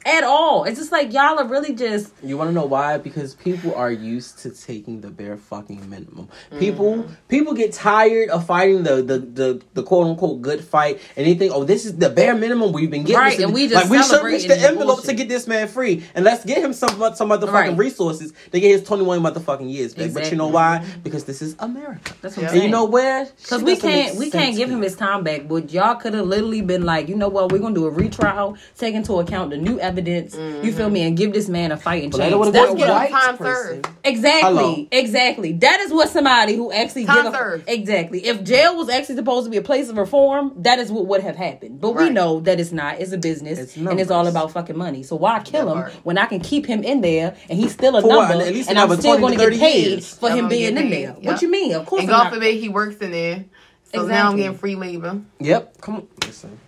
[0.05, 0.63] at all.
[0.65, 2.97] It's just like y'all are really just You want to know why?
[2.97, 6.29] Because people are used to taking the bare fucking minimum.
[6.59, 7.13] People Mm-hmm.
[7.27, 11.33] people get tired of fighting the the, the, the quote unquote good fight, and they
[11.33, 13.17] think, oh, this is the bare minimum we've been getting.
[13.19, 16.03] Right, and we just like we should reach the envelope to get this man free,
[16.13, 17.77] and let's get him some some motherfucking Right.
[17.77, 20.13] resources to get his twenty one motherfucking years back.
[20.13, 20.85] But you know why?
[21.03, 22.13] Because this is America.
[22.21, 22.49] that's what Yeah.
[22.49, 22.63] I'm And saying.
[22.63, 23.25] you know where?
[23.41, 26.61] Because we can't we can't give him his time back, but y'all could have literally
[26.61, 29.79] been like, you know what, we're gonna do a retrial, take into account the new
[29.79, 29.94] evidence.
[30.03, 30.93] You feel mm-hmm.
[30.93, 32.31] me, and give this man a fighting But chance.
[32.31, 33.83] don't want to That's go get a him time person.
[33.83, 33.89] served.
[34.03, 34.87] exactly, Hello.
[34.91, 35.53] exactly.
[35.53, 38.25] That is what somebody who actually Time give a, exactly.
[38.25, 41.21] If jail was actually supposed to be a place of reform, that is what would
[41.21, 41.81] have happened.
[41.81, 42.99] But we know that it's not.
[42.99, 45.03] It's a business, It's and it's all about fucking money.
[45.03, 45.91] So why kill That him part.
[46.03, 48.69] when I can keep him in there and he's still a For number, At least
[48.69, 50.17] and I'm still going to to get paid years.
[50.17, 50.91] for I'm him being in paid.
[50.91, 51.15] there?
[51.19, 51.23] Yep.
[51.23, 51.73] What you mean?
[51.73, 53.45] Of course, And I'm God not- forbid he works in there.
[53.93, 55.21] So now I'm getting free labor.
[55.39, 55.79] Yep.
[55.81, 56.07] Come on.
[56.25, 56.59] Listen.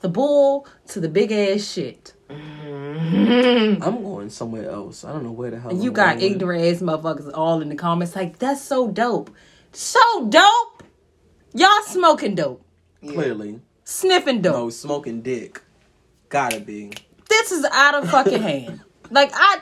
[0.00, 2.12] the bull to the big ass shit.
[3.82, 5.04] I'm going somewhere else.
[5.04, 5.72] I don't know where the hell.
[5.72, 6.32] You I'm got going.
[6.32, 9.30] ignorant ass motherfuckers all in the comments like, that's so dope.
[9.72, 10.82] So dope.
[11.54, 12.64] Y'all smoking dope.
[13.06, 14.54] Clearly, Sniffing dope.
[14.54, 15.62] no smoking dick.
[16.28, 16.92] Gotta be.
[17.28, 18.80] This is out of fucking hand.
[19.10, 19.60] Like I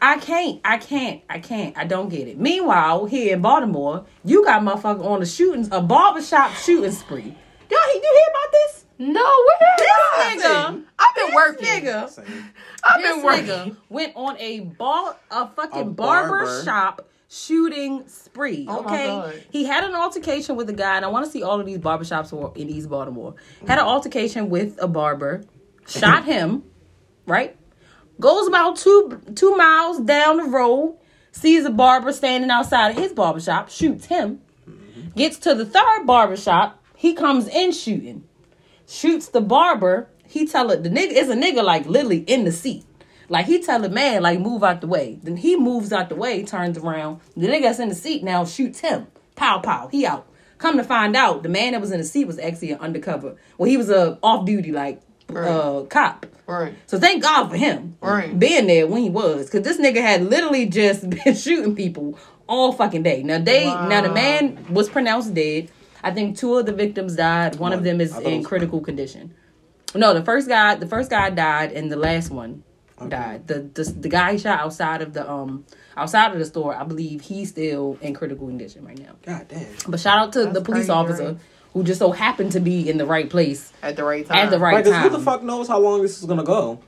[0.00, 2.38] I can't, I can't, I can't, I don't get it.
[2.38, 7.22] Meanwhile, here in Baltimore, you got motherfucker on the shootings, a barbershop shooting spree.
[7.70, 8.81] Y'all, you hear about this?
[8.98, 9.76] No, where?
[9.78, 11.66] This nigga, I've been this working.
[11.66, 12.02] nigga,
[12.84, 13.44] I've this been working.
[13.46, 16.62] nigga went on a bar, a fucking A barber, barber.
[16.64, 18.66] shop shooting spree.
[18.68, 19.42] Oh my okay, God.
[19.50, 21.78] he had an altercation with a guy, and I want to see all of these
[21.78, 23.34] barbershops who in East Baltimore.
[23.66, 25.42] Had an altercation with a barber,
[25.88, 26.62] shot him,
[27.26, 27.56] right?
[28.20, 30.98] Goes about two two miles down the road,
[31.32, 34.40] sees a barber standing outside of his barbershop, shoots him.
[35.16, 38.24] Gets to the third barbershop, he comes in shooting
[38.92, 40.08] shoots the barber.
[40.26, 42.84] He tell it the nigga is a nigga like literally in the seat.
[43.28, 45.18] Like he tell the man like move out the way.
[45.22, 47.20] Then he moves out the way, turns around.
[47.36, 49.06] The nigga that's in the seat now shoots him.
[49.36, 49.88] Pow pow.
[49.88, 50.26] He out.
[50.58, 53.36] Come to find out, the man that was in the seat was actually an undercover.
[53.58, 55.00] Well, he was a off duty like
[55.34, 56.26] uh cop.
[56.46, 56.74] Right.
[56.86, 58.38] So thank God for him Right.
[58.38, 62.72] being there when he was, because this nigga had literally just been shooting people all
[62.72, 63.22] fucking day.
[63.22, 65.70] Now they, now the man was pronounced dead.
[66.02, 67.56] I think two of the victims died.
[67.56, 69.34] One of them is I thought it in was- critical condition.
[69.94, 72.62] No, the first guy, the first guy died, and the last one
[73.08, 73.46] died.
[73.48, 75.64] The, the the guy he shot outside of the um
[75.96, 79.12] outside of the store, I believe he's still in critical condition right now.
[79.26, 79.66] God damn.
[79.88, 81.36] But shout out to the police crazy, officer right?
[81.74, 84.38] who just so happened to be in the right place At the right time.
[84.38, 85.02] at the right Right, 'cause time.
[85.10, 86.78] who the fuck knows how long this is gonna go?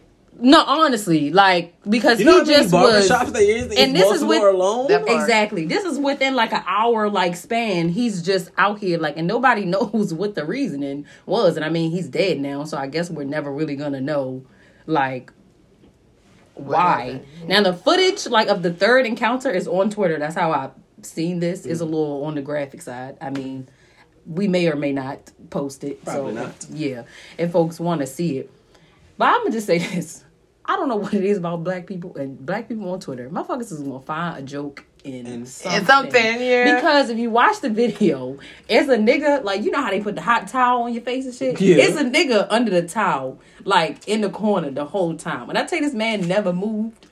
[0.40, 3.08] No, honestly, like because You know he just was.
[3.08, 4.88] barbershops there is in and this is with- alone?
[4.88, 5.20] That- part.
[5.20, 5.66] Exactly.
[5.66, 7.88] This is within like an hour like span.
[7.88, 11.56] He's just out here like and nobody knows what the reasoning was.
[11.56, 14.44] And I mean he's dead now, so I guess we're never really gonna know
[14.86, 15.32] like
[16.54, 17.20] why.
[17.46, 20.18] Now the footage like of the third encounter is on Twitter.
[20.18, 20.72] That's how I've
[21.06, 21.64] seen this.
[21.64, 21.90] Is a mm.
[21.90, 23.16] little on the graphic side.
[23.20, 23.68] I mean,
[24.26, 26.04] we may or may not post it.
[26.04, 26.66] Probably so not.
[26.70, 27.04] yeah.
[27.38, 28.50] If folks want to see it.
[29.16, 30.23] But I'm gonna just say this.
[30.66, 33.28] I don't know what it is about black people and black people on Twitter.
[33.28, 35.84] Motherfuckers is gonna find a joke in In something.
[35.84, 36.76] Something, yeah.
[36.76, 38.38] Because if you watch the video,
[38.68, 41.26] it's a nigga like you know how they put the hot towel on your face
[41.26, 41.60] and shit.
[41.60, 41.76] Yeah.
[41.76, 45.50] It's a nigga under the towel, like in the corner the whole time.
[45.50, 47.06] And I tell you, this man never moved.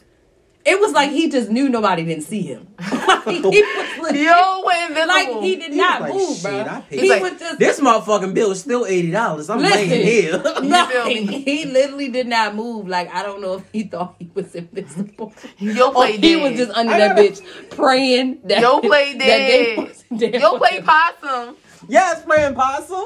[0.64, 2.68] It was like he just knew nobody didn't see him.
[3.26, 5.06] like, he was legit- Yo, went invisible.
[5.08, 6.82] like he did He not like, move, bro.
[6.90, 9.48] He He's was just This motherfucking bill is still eighty dollars.
[9.50, 9.88] I'm Listen.
[9.88, 10.42] laying here.
[10.62, 11.42] No, feel me?
[11.42, 12.88] he literally did not move.
[12.88, 15.32] Like I don't know if he thought he was invisible.
[15.58, 19.12] Yo or play he was just under I that gotta- bitch praying that Yo play
[19.12, 19.78] that they dead.
[19.78, 20.84] wasn't Yo play him.
[20.84, 21.56] possum.
[21.88, 23.04] yes, playing possum.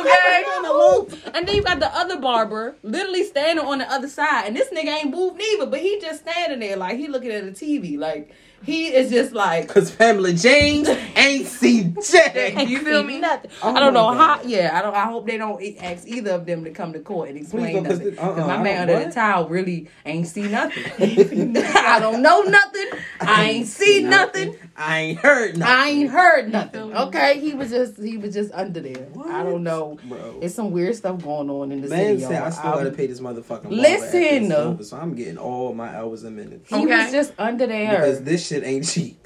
[0.00, 0.44] Okay.
[1.34, 4.68] And then you got the other barber literally standing on the other side, and this
[4.70, 7.98] nigga ain't moved neither, but he just standing there like he looking at the TV,
[7.98, 8.32] like
[8.64, 12.66] he is just like Cause Pamela James ain't see Jack.
[12.68, 13.20] You feel me?
[13.20, 13.50] Nothing.
[13.62, 14.42] Oh I don't my know how.
[14.42, 14.94] Yeah, I don't.
[14.94, 17.84] I hope they don't ask either of them to come to court and explain don't,
[17.84, 18.14] 'cause nothing.
[18.14, 19.08] the- uh-uh, Because my I man don't- under what?
[19.08, 20.84] the towel really ain't see nothing.
[21.56, 22.86] I don't know nothing.
[23.20, 24.56] I ain't see nothing.
[24.76, 25.74] I ain't heard nothing.
[25.74, 26.94] I ain't heard nothing.
[26.94, 29.06] Okay, he was just he was just under there.
[29.28, 29.98] I don't know.
[30.04, 30.38] Bro.
[30.42, 32.42] It's some weird stuff going on in the Man city, said.
[32.42, 34.04] I still gotta pay this motherfucking Listen.
[34.04, 36.86] after it's over, so I'm getting all my hours and minutes He Okay.
[36.86, 37.90] was just under there.
[37.90, 39.20] because this shit ain't cheap.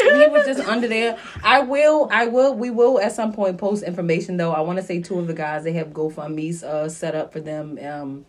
[0.00, 1.18] he was just under there.
[1.42, 4.52] I will, I will, we will at some point post information though.
[4.52, 7.40] I want to say two of the guys they have GoFundmes uh, set up for
[7.40, 8.26] them, um,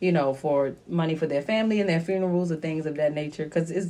[0.00, 3.44] you know, for money for their family and their funerals and things of that nature.
[3.44, 3.88] Because it's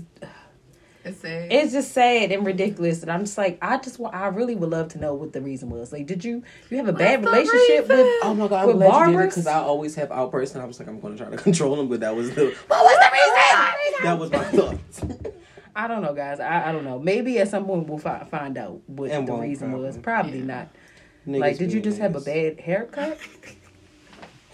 [1.05, 1.53] It's sad.
[1.53, 4.71] it's just sad and ridiculous, and I'm just like, I just want, I really would
[4.71, 5.93] love to know what the reason was.
[5.93, 7.97] Like, did you you have a bad the relationship reason?
[7.99, 8.15] with?
[8.25, 9.35] Oh my god, With I'm glad you barbers?
[9.35, 11.89] because I always have outbursts, and I was like, I'm gonna try to control them,
[11.89, 14.03] but that was the What was the reason?
[14.03, 15.05] that was my thoughts.
[15.77, 16.41] I don't know, guys.
[16.41, 16.99] I, I don't know.
[16.99, 19.87] Maybe at some point we'll fi- find out what And the reason probably.
[19.87, 19.99] was.
[19.99, 20.45] Probably Yeah.
[20.45, 20.69] not.
[21.27, 23.19] Niggas like, did you being just have a bad haircut?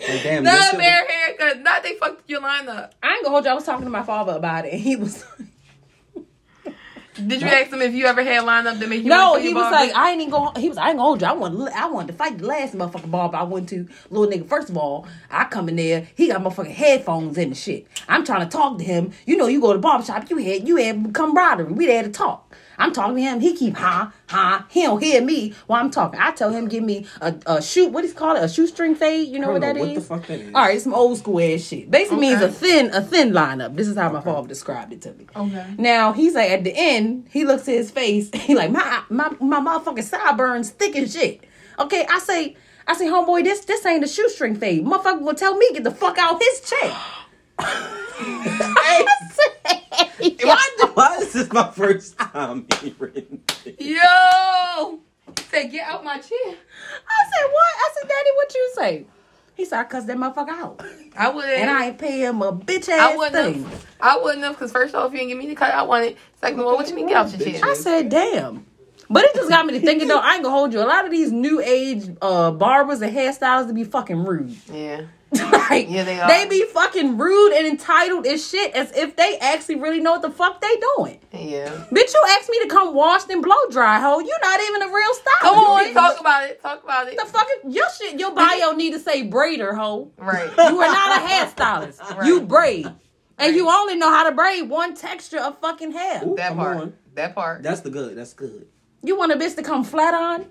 [0.09, 1.61] Like, damn, Not this a shit bare haircut.
[1.61, 2.93] Not they fucked your lineup.
[3.03, 3.51] I ain't gonna hold you.
[3.51, 5.27] I was talking to my father about it, and he was
[7.15, 9.37] Did you ask him if you ever had lineup that made you no.
[9.37, 10.59] He was like, I ain't even gonna.
[10.59, 11.27] He was, I ain't gonna hold you.
[11.27, 13.89] I want, I wanted to fight the last motherfucking barber I went to.
[14.11, 14.49] Little nigga.
[14.49, 16.09] First of all, I come in there.
[16.15, 17.87] He got motherfucking headphones in the shit.
[18.09, 19.13] I'm trying to talk to him.
[19.27, 20.31] You know, you go to the barber shop.
[20.31, 21.73] You had, you had camaraderie.
[21.73, 22.50] We had to talk.
[22.81, 23.41] I'm talking to him.
[23.41, 24.67] He keep ha ha.
[24.71, 26.19] He don't hear me while I'm talking.
[26.19, 27.93] I tell him give me a, a shoot.
[27.93, 28.45] What is called it?
[28.45, 29.29] A shoestring fade.
[29.29, 29.89] You know I what that know is?
[29.89, 30.55] what the fuck that is.
[30.55, 31.91] All right, it's some old school ass shit.
[31.91, 33.77] Basically means a thin a thin lineup.
[33.77, 35.27] This is how my father described it to me.
[35.37, 35.75] Okay.
[35.79, 38.31] Now he's like at the end, he looks at his face.
[38.41, 41.45] He like my my my motherfucking sideburns thick as shit.
[41.79, 44.85] Okay, I say I say homeboy, this this ain't a shoestring fade.
[44.85, 46.97] Motherfucker gonna tell me get the fuck out his check.
[48.21, 49.07] Hey,
[50.45, 53.75] why, why is this my first time hearing this?
[53.79, 54.99] Yo,
[55.37, 57.73] he said, "Get out my chair." I said, what?
[57.77, 59.07] I said, Daddy, what you say?
[59.55, 60.85] He said, I cussed that motherfucker out.
[61.17, 61.45] I would.
[61.45, 63.65] And I ain't pay him a bitch ass I ass wouldn't thing.
[63.65, 63.87] have.
[64.01, 66.17] I wouldn't have because first off, you didn't give me the cut I wanted.
[66.41, 67.61] Second of all, what you mean get out your chair?
[67.63, 68.67] I said, damn.
[69.09, 70.81] But it just got me to thinking though, I ain't gonna hold you.
[70.81, 74.57] A lot of these new age uh barbers and hairstylists to be fucking rude.
[74.73, 75.03] Yeah.
[75.71, 76.27] like Yeah, they are.
[76.29, 80.23] they be fucking rude and entitled as shit as if they actually really know what
[80.23, 81.21] the fuck they doing.
[81.33, 81.69] Yeah.
[81.93, 84.19] Bitch, you asked me to come wash and blow dry, ho.
[84.19, 85.41] You're not even a real stylist.
[85.41, 85.93] Come on, bitch.
[85.95, 86.61] talk about it.
[86.61, 87.17] Talk about it.
[87.19, 90.11] the fucking your shit, your bio need to say braider, ho.
[90.17, 90.51] Right.
[90.57, 91.99] You are not a hairstylist.
[92.17, 92.27] Right.
[92.27, 92.89] You braid.
[93.39, 96.23] And you only know how to braid one texture of fucking hair.
[96.27, 96.77] Ooh, That part.
[96.77, 96.93] on.
[97.15, 97.63] That part.
[97.63, 98.17] That's the good.
[98.17, 98.67] That's good.
[99.03, 100.47] You want a bitch to come flat on?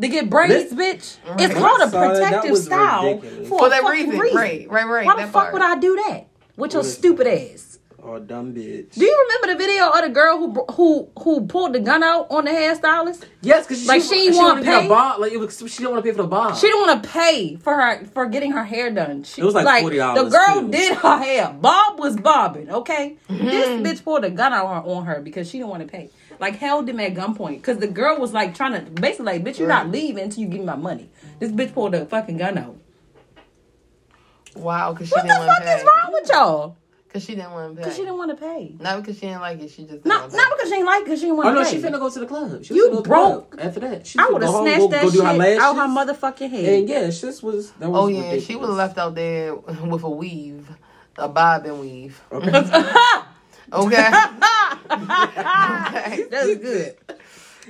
[0.00, 1.18] To get braids, bitch?
[1.28, 1.40] Right.
[1.40, 3.48] It's called I a saw that, that protective was style ridiculous.
[3.48, 4.18] for, For a that fucking reason.
[4.20, 4.36] reason.
[4.36, 4.68] Right.
[4.70, 4.86] Right.
[4.88, 5.06] Right.
[5.06, 5.52] Why the fuck part.
[5.52, 6.26] would I do that
[6.56, 7.78] with your stupid ass?
[8.06, 8.92] Oh, dumb bitch.
[8.92, 12.26] Do you remember the video of the girl who who who pulled the gun out
[12.28, 13.24] on the hairstylist?
[13.40, 14.88] Yes, because Like, she she, ain't she wanna wanted to get pay?
[14.88, 15.20] bob.
[15.20, 16.56] Like it was, she didn't want to pay for the bob.
[16.56, 19.22] She didn't want to pay for her for getting her hair done.
[19.22, 20.70] She, It was like $40 The girl too.
[20.70, 21.56] did her hair.
[21.58, 22.68] Bob was bobbing.
[22.70, 23.46] Okay, Mm-hmm.
[23.46, 23.68] this
[24.00, 26.10] bitch pulled a gun out on- on her because she didn't want to pay.
[26.40, 29.58] Like held him at gunpoint because the girl was like trying to basically like, bitch,
[29.58, 31.10] you're not leaving until you give me my money.
[31.38, 32.76] This bitch pulled a fucking gun out.
[34.56, 36.76] Wow, because What the didn't want fuck to is wrong with y'all?
[37.08, 37.82] Because she didn't want to pay.
[37.82, 38.74] Because she didn't want to pay.
[38.80, 39.70] Not because she didn't like it.
[39.70, 41.04] She just didn't Not wanna not because she didn't like it.
[41.04, 41.50] Because she didn't want to.
[41.50, 41.76] Oh to no, pay.
[41.76, 42.64] she finna go to the club.
[42.64, 43.50] She You was finna go to the broke.
[43.52, 45.32] club After that, she I would have go home, snatched go- that go do her
[45.34, 46.16] shit out her lashes.
[46.18, 46.64] motherfucking head.
[46.64, 47.98] And yeah, this was that was.
[48.00, 48.60] Oh yeah, she ridiculous.
[48.60, 50.68] would have left out there with a weave,
[51.16, 52.20] a bob and weave.
[52.32, 52.50] Okay.
[53.74, 54.10] Okay.
[56.30, 56.96] That's good.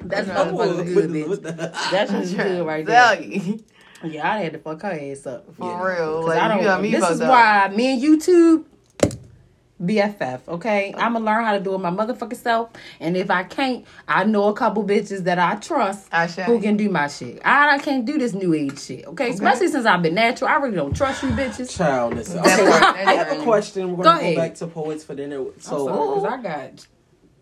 [0.05, 0.39] That's Okay.
[0.39, 1.43] motherfucking good, bitch.
[1.91, 3.23] That's just good right Tell there.
[3.25, 3.65] you.
[4.03, 5.55] Yeah, I had to fuck her ass up.
[5.57, 5.83] For Yeah.
[5.83, 6.17] real.
[6.21, 6.59] 'Cause Like, I don't.
[6.59, 7.31] you got me this is up.
[7.31, 8.65] why me and YouTube
[9.83, 10.47] BFF.
[10.47, 11.01] Okay, oh.
[11.01, 12.71] I'm gonna learn how to do it my motherfucking self,
[13.01, 16.45] and if I can't, I know a couple bitches that I trust I shall.
[16.45, 17.41] who can do my shit.
[17.45, 19.05] I, I can't do this new age shit.
[19.07, 20.49] Okay, especially since I've been natural.
[20.49, 21.77] I really don't trust you bitches.
[21.77, 22.39] Child, listen.
[22.39, 23.97] Okay, I have a question.
[23.97, 24.37] We're Go gonna go, ahead.
[24.37, 25.45] back to poets for dinner.
[25.59, 26.87] So, because I got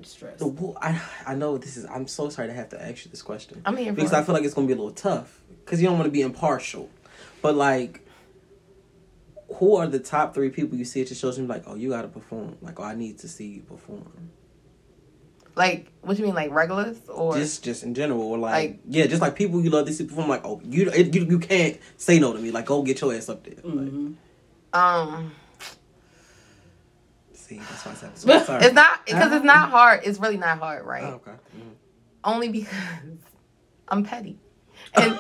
[0.07, 0.39] stress.
[0.39, 1.85] the I I know this is.
[1.85, 3.61] I'm so sorry to have to ask you this question.
[3.67, 4.17] I'm here because it.
[4.17, 6.23] I feel like it's gonna be a little tough because you don't want to be
[6.23, 6.89] impartial,
[7.43, 8.02] but like.
[9.55, 11.75] Who are the top three people you see at your shows and be like, oh,
[11.75, 12.57] you gotta perform?
[12.63, 14.31] Like, oh, I need to see you perform.
[15.55, 17.37] Like, what do you mean, like regulars or?
[17.37, 20.05] just just in general or like, Like- yeah just like people you love to see
[20.07, 22.99] perform like oh you it, you, you can't say no to me like go get
[23.03, 24.15] your ass up there like, Mhm.
[24.73, 25.33] um,
[27.35, 30.01] see that's why I said so sorry it's not because it's not hard.
[30.05, 31.05] It's really not hard, right?
[31.05, 31.73] oh, okay Mhm.
[32.25, 32.73] Only because
[33.89, 34.39] I'm petty,
[34.95, 35.19] and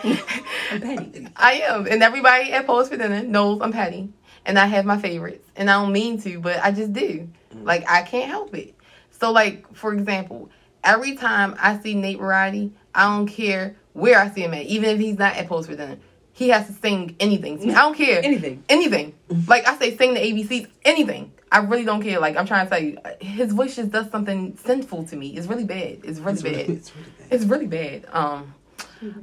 [0.70, 1.28] I'm petty.
[1.36, 4.10] I am, and everybody at Poets for Dinner knows I'm petty,
[4.46, 7.28] and I have my favorites, and I don't mean to, but I just do.
[7.62, 8.74] Like I can't help it.
[9.20, 10.50] So, like for example,
[10.82, 14.90] every time I see Nate Variety, I don't care where I see him at, even
[14.90, 15.98] if he's not at Poets for Dinner,
[16.32, 17.74] he has to sing anything to me.
[17.74, 18.64] I don't care Anything.
[18.68, 19.14] anything.
[19.46, 21.32] Like I say, sing the ABCs, anything.
[21.50, 22.18] I really don't care.
[22.20, 25.36] Like I'm trying to tell you, his voice just does something sinful to me.
[25.36, 26.00] It's really bad.
[26.04, 26.52] It's really it's bad.
[26.56, 28.06] really, it's really bad It's really bad.
[28.12, 28.54] Um,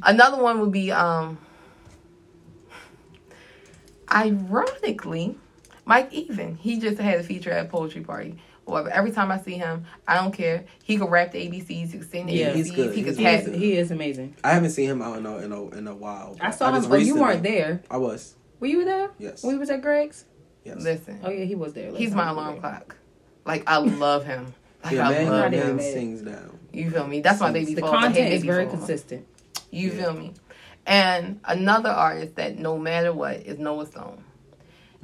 [0.03, 1.39] another one would be um,
[4.11, 5.37] ironically,
[5.85, 6.55] Mike Even.
[6.55, 8.37] He just had a feature at a poetry party.
[8.65, 8.91] Whatever.
[8.91, 10.63] Every time I see him, I don't care.
[10.83, 11.91] He could rap the ABCs.
[11.91, 12.55] He could sing the Yeah, ABCs.
[12.55, 12.95] he's good.
[12.95, 14.35] He could He's He is, he is amazing.
[14.43, 16.69] I haven't seen him out in a in a, in a while I but saw
[16.69, 16.75] him.
[16.75, 17.81] just Oh, you weren't there.
[17.89, 19.09] I was Were you there?
[19.17, 20.25] yes We was at Greg's.
[20.63, 21.91] yes Listen, Oh yeah, he was there.
[21.95, 22.71] he's my time we were alarm there.
[22.71, 22.95] clock.
[23.45, 24.53] Like I love him.
[24.83, 25.77] Like, yeah I man, love man him.
[25.77, 25.91] there.
[25.93, 27.21] sings down You feel me?
[27.21, 27.93] That's my baby The fault.
[27.95, 28.77] Content is very fault.
[28.77, 29.25] consistent.
[29.71, 29.95] You Yeah.
[30.03, 30.33] feel me?
[30.85, 34.23] And another artist that no matter what is Noah Stone.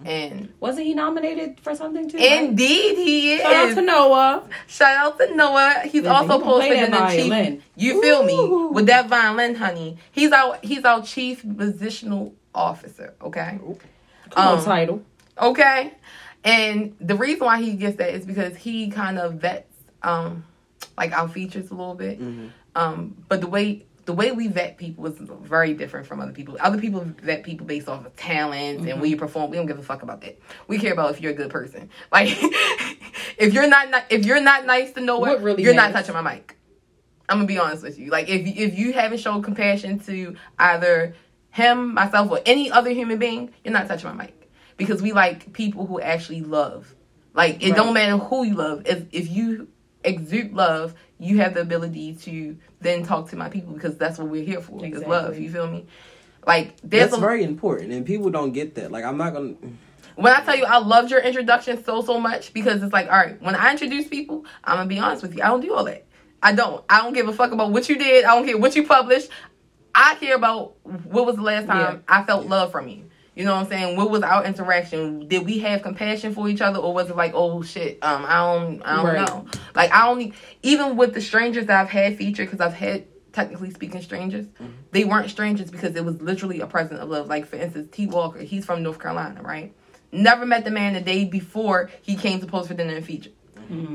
[0.03, 2.17] And Wasn't he nominated for something too?
[2.17, 2.43] right?
[2.43, 3.41] indeed he is.
[3.41, 4.43] Shout out to Noah.
[4.67, 5.81] Shout out to Noah.
[5.83, 7.63] He's Listen, also posted in the chief.
[7.77, 8.67] You feel Ooh.
[8.69, 8.73] me?
[8.73, 9.97] With that violin, honey.
[10.11, 13.57] He's our he's our chief positional officer, okay?
[14.31, 15.01] Come Um, title.
[15.41, 15.93] Okay.
[16.43, 19.71] And the reason why he gets that is because he kind of vets
[20.03, 20.43] um
[20.97, 22.19] like our features a little bit.
[22.21, 22.49] Mhm.
[22.75, 26.57] Um, but the way the way we vet people is very different from other people.
[26.59, 29.01] Other people vet people based off of talents and Mm-hmm.
[29.01, 29.49] when you perform.
[29.51, 30.39] We don't give a fuck about that.
[30.67, 31.89] We care about if you're a good person.
[32.11, 32.29] Like
[33.37, 36.21] if you're not if you're not nice to Noah, What really you're not touching my
[36.21, 36.57] mic.
[37.27, 38.11] I'm gonna be honest with you.
[38.11, 41.15] Like if if you haven't shown compassion to either
[41.49, 45.51] him, myself, or any other human being, you're not touching my mic because we like
[45.53, 46.93] people who actually love.
[47.33, 47.75] Like it Right.
[47.75, 48.83] don't matter who you love.
[48.85, 49.67] If if you
[50.07, 54.27] exude love, you have the ability to then talk to my people because that's what
[54.27, 54.85] we're here for.
[54.85, 55.37] Is love.
[55.37, 55.85] You feel me?
[56.45, 59.55] Like that's a, very important and people don't get that like I'm not gonna
[60.15, 63.17] when I tell you I loved your introduction so so much because it's like, all
[63.17, 65.85] right, when I introduce people, I'm gonna be honest with you, I don't do all
[65.85, 66.05] that.
[66.41, 66.83] I don't.
[66.87, 68.23] I don't give a fuck about what you did.
[68.23, 69.29] I don't care what you published.
[69.95, 73.09] I care about what was the last time I felt love from you.
[73.35, 73.97] You know what I'm saying?
[73.97, 75.27] What was our interaction?
[75.27, 78.37] Did we have compassion for each other, or was it like, oh shit, um, I
[78.39, 79.27] don't, I don't Right.
[79.27, 79.45] know.
[79.75, 80.33] Like I only,
[80.63, 84.45] even with the strangers that I've had featured, because I've had technically speaking strangers,
[84.91, 87.27] they weren't strangers because it was literally a present of love.
[87.27, 89.73] Like for instance, T Walker, he's from North Carolina, right?
[90.13, 93.31] Never met the man the day before he came to poets for dinner and feature.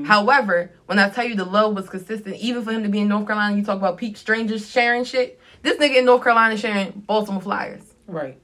[0.04, 3.08] However, when I tell you the love was consistent, even for him to be in
[3.08, 5.40] North Carolina, you talk about peak strangers sharing shit.
[5.62, 7.82] This nigga in North Carolina sharing Baltimore Flyers.
[8.06, 8.38] Right.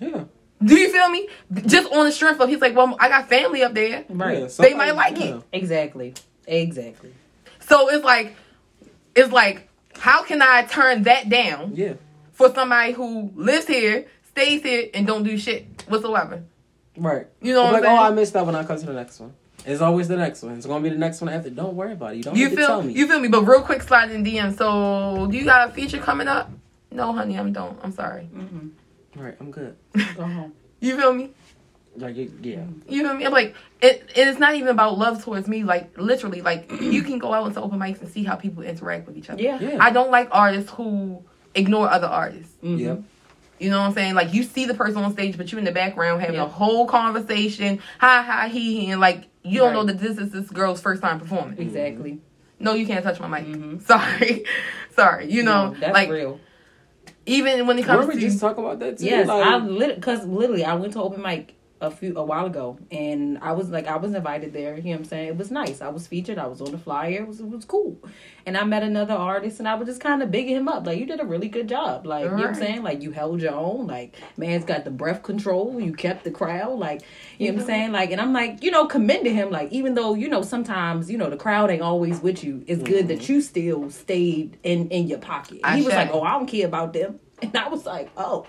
[0.00, 0.24] Yeah.
[0.62, 1.28] Do you feel me?
[1.66, 4.04] Just on the strength of he's like, well, I got family up there.
[4.10, 4.40] Right.
[4.40, 5.36] Yeah, They might like yeah.
[5.36, 5.42] it.
[5.52, 6.14] Exactly.
[6.46, 7.14] Exactly.
[7.60, 8.34] So it's like,
[9.14, 11.94] it's like, how can I turn that down Yeah.
[12.32, 16.42] for somebody who lives here, stays here, and don't do shit whatsoever?
[16.96, 17.26] Right.
[17.40, 18.92] You know I'm what like, I'm oh, I missed that when I come to the
[18.92, 19.32] next one.
[19.64, 20.54] It's always the next one.
[20.56, 21.50] It's gonna be the next one after.
[21.50, 22.16] Don't worry about it.
[22.18, 22.94] You don't You need to tell feel me.
[22.98, 23.28] you feel me?
[23.28, 24.56] But real quick, slide in DM.
[24.56, 26.50] So, do you got a feature coming up?
[26.90, 27.78] No, honey, I'm don't.
[27.82, 28.28] I'm sorry.
[29.16, 29.34] Right.
[29.40, 29.76] I'm good.
[30.16, 30.52] Go home.
[30.80, 31.30] You feel me?
[31.96, 32.64] Like you- yeah.
[32.88, 33.26] You know what I mean?
[33.26, 35.64] I'm like, it, it's not even about love towards me.
[35.64, 39.06] Like, literally, like, you can go out into open mics and see how people interact
[39.06, 39.42] with each other.
[39.42, 39.58] Yeah.
[39.60, 39.78] Yeah.
[39.80, 41.22] I don't like artists who
[41.54, 42.54] ignore other artists.
[42.62, 42.78] Mhm.
[42.78, 43.02] Yep.
[43.58, 44.14] You know what I'm saying?
[44.14, 46.44] Like, you see the person on stage, but you in the background having Yeah.
[46.44, 47.80] a whole conversation.
[47.98, 48.90] Hi, hi, he, he.
[48.92, 51.58] And, like, you don't know that this is this girl's first time performing.
[51.58, 52.20] Exactly.
[52.58, 53.46] No, you can't touch my mic.
[53.46, 53.82] Mhm.
[53.86, 54.44] Sorry.
[54.94, 55.30] Sorry.
[55.30, 56.38] You know, No, that's like, real.
[57.30, 58.20] Even when it comes Weren't we to.
[58.28, 59.04] just talking about that too?
[59.06, 62.44] Yes, Like, I lit because literally I went to open mic a few a while
[62.44, 64.76] ago and I was like I was invited there.
[64.76, 65.28] You know what I'm saying?
[65.28, 65.80] It was nice.
[65.80, 66.38] I was featured.
[66.38, 67.20] I was on the flyer.
[67.20, 67.98] It was it was cool.
[68.44, 70.86] And I met another artist and I was just kind of bigging him up.
[70.86, 72.06] Like you did a really good job.
[72.06, 72.82] Like you know what I'm saying?
[72.82, 73.86] Like you held your own.
[73.86, 75.80] Like man's got the breath control.
[75.80, 76.78] You kept the crowd.
[76.78, 77.02] Like
[77.38, 77.92] you know what I'm saying?
[77.92, 79.50] Like and I'm like you know commending him.
[79.50, 82.62] Like even though you know sometimes you know the crowd ain't always with you.
[82.66, 83.32] It's good that mm-hmm.
[83.32, 85.64] you still stayed in in your pocket.
[85.66, 87.20] He was like, oh I don't care about them.
[87.42, 88.46] And I was like, oh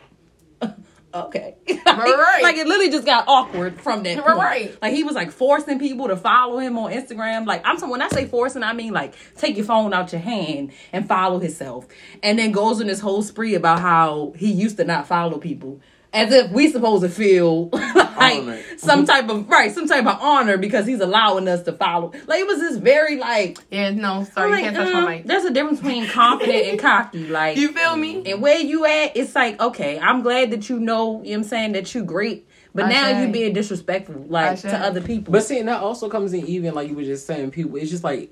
[1.13, 1.55] okay.
[1.91, 2.39] Right.
[2.41, 4.23] Like it literally just got awkward from that.
[4.23, 4.37] point.
[4.37, 4.81] Right.
[4.81, 7.45] Like he was like forcing people to follow him on Instagram.
[7.45, 10.21] Like I'm so when I say forcing, I mean like take your phone out your
[10.21, 11.87] hand and follow himself.
[12.23, 15.81] And then goes on this whole spree about how he used to not follow people.
[16.13, 20.57] As if we supposed to feel like some type of right, some type of honor
[20.57, 22.11] because he's allowing us to follow.
[22.27, 25.01] Like it was this very like, yeah, no, sorry, I'm you like, can't touch my
[25.01, 25.25] uh, mic.
[25.25, 27.27] there's a difference between confident and cocky.
[27.27, 28.23] Like You feel me?
[28.29, 31.33] and where you at, it's like, okay, I'm glad that you know, you know what
[31.33, 32.47] I'm saying, that you great.
[32.73, 33.25] But I now say.
[33.25, 35.31] you being disrespectful, like to other people.
[35.31, 37.51] But see, and that also comes in even like you were just saying.
[37.51, 38.31] People, it's just like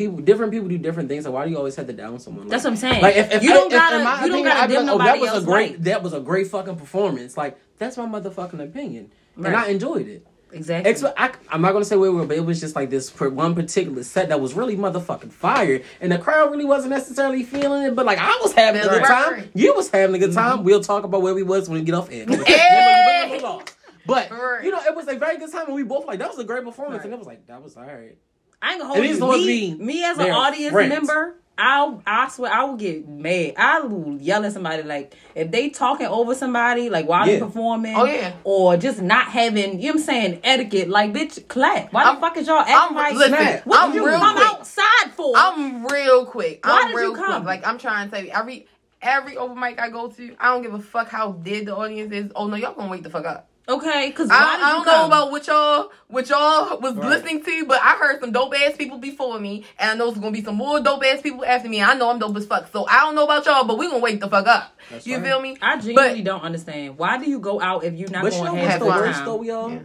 [0.00, 1.24] people, different people do different things.
[1.24, 2.48] So why do you always have to down someone?
[2.48, 3.02] That's what I'm saying.
[3.02, 5.20] Like if, if you I- don't gotta, you don't gotta dim like, oh, nobody that
[5.20, 7.36] was else a great, that was a great fucking performance.
[7.36, 10.26] Like that's my motherfucking opinion, and I enjoyed it.
[10.52, 11.08] Exactly.
[11.16, 13.30] I, I'm not gonna say where we were, but it was just like this for
[13.30, 17.84] one particular set that was really motherfucking fire, and the crowd really wasn't necessarily feeling
[17.84, 17.94] it.
[17.94, 19.06] But like I was having a good Right.
[19.06, 19.50] time, Right.
[19.54, 20.56] you was having a good time.
[20.56, 20.64] Mm-hmm.
[20.64, 22.26] We'll talk about where we was when we get off air.
[22.46, 23.40] Hey!
[24.06, 24.30] But
[24.64, 26.44] you know, it was a very good time, and we both like that was a
[26.44, 27.04] great performance, Right.
[27.04, 28.16] and it was like that was all right.
[28.62, 29.32] I ain't gonna At hold least you.
[29.32, 29.84] it Me, me.
[29.84, 30.90] me as an audience friends.
[30.90, 33.54] member, I'll I swear I will get mad.
[33.56, 37.40] I will yell at somebody like if they talking over somebody like while they Yeah.
[37.44, 37.96] performing.
[37.96, 38.32] Oh, yeah.
[38.44, 40.88] Or just not having you know what I'm saying etiquette.
[40.88, 41.92] Like bitch, clap.
[41.92, 43.66] Why I'm- the fuck is y'all acting I'm- like listen, that?
[43.66, 44.48] What I'm did you real come quick.
[44.48, 45.32] outside for?
[45.36, 46.64] I'm real quick.
[46.66, 47.32] Why I'm did real you come?
[47.42, 47.44] quick.
[47.44, 48.66] Like I'm trying to tell you, every
[49.02, 52.12] every open mic I go to, I don't give a fuck how dead the audience
[52.12, 52.32] is.
[52.34, 53.48] Oh no, y'all gonna wake the fuck up.
[53.70, 57.08] Okay, because I, I don't know about what y'all what y'all was Right.
[57.08, 60.18] listening to, but I heard some dope ass people before me, and I know there's
[60.18, 61.80] gonna be some more dope ass people after me.
[61.82, 64.00] I know I'm dope as fuck, so I don't know about y'all, but we gonna
[64.00, 64.76] wake the fuck up.
[64.90, 65.24] That's you right.
[65.24, 65.56] feel me?
[65.62, 66.98] I genuinely But- don't understand.
[66.98, 68.80] Why do you go out if you're not But you going know to what's have
[68.80, 69.70] the worst though, y'all?
[69.72, 69.78] Yeah.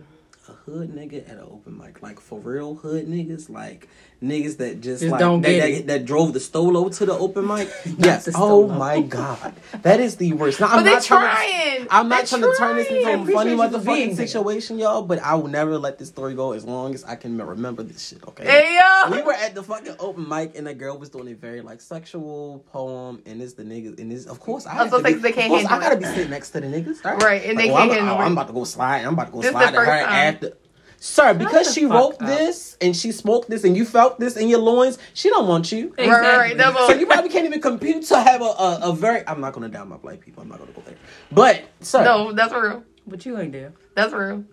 [0.47, 3.87] A hood nigga at an open mic, like for real hood niggas, like
[4.25, 5.87] niggas that just, Just like don't that, get that, it.
[5.87, 7.69] that drove the stolo to the open mic.
[7.97, 8.27] yes.
[8.35, 8.77] Oh Stolo.
[8.77, 9.53] my god,
[9.83, 10.59] that is the worst.
[10.59, 11.35] Now, But I'm they not trying.
[11.35, 11.85] trying.
[11.87, 14.09] To, I'm not They trying to turn this into a funny Appreciate you for being
[14.11, 15.01] motherfucking situation, y'all.
[15.03, 18.07] But I will never let this story go as long as I can remember this
[18.09, 18.23] shit.
[18.27, 18.45] Okay.
[18.45, 19.11] Hey yo.
[19.11, 21.81] we were at the fucking open mic and the girl was doing a very like
[21.81, 25.13] sexual poem and it's the niggas and it's of course I was have gonna be,
[25.21, 25.99] they can't of course I gotta it.
[25.99, 28.31] be sitting next to the niggas Right, and they oh, can't I'm, handle oh, I'm
[28.33, 30.57] about to go slide I'm about to go This slide to her after
[31.05, 32.27] Sir, because she wrote up.
[32.27, 35.71] this and she smoked this and you felt this in your loins, she don't want
[35.71, 35.93] you.
[35.99, 36.75] Right, right, right.
[36.87, 39.25] So you probably can't even compute to have a, a, a very.
[39.27, 40.41] I'm not gonna down my black people.
[40.41, 40.95] I'm not gonna go there.
[41.31, 42.83] But sir, no, that's real.
[43.05, 43.73] But you ain't there.
[43.93, 44.45] That's real.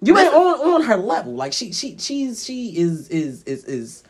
[0.00, 1.34] you ain't on on her level.
[1.34, 4.04] Like she she she's she is is is is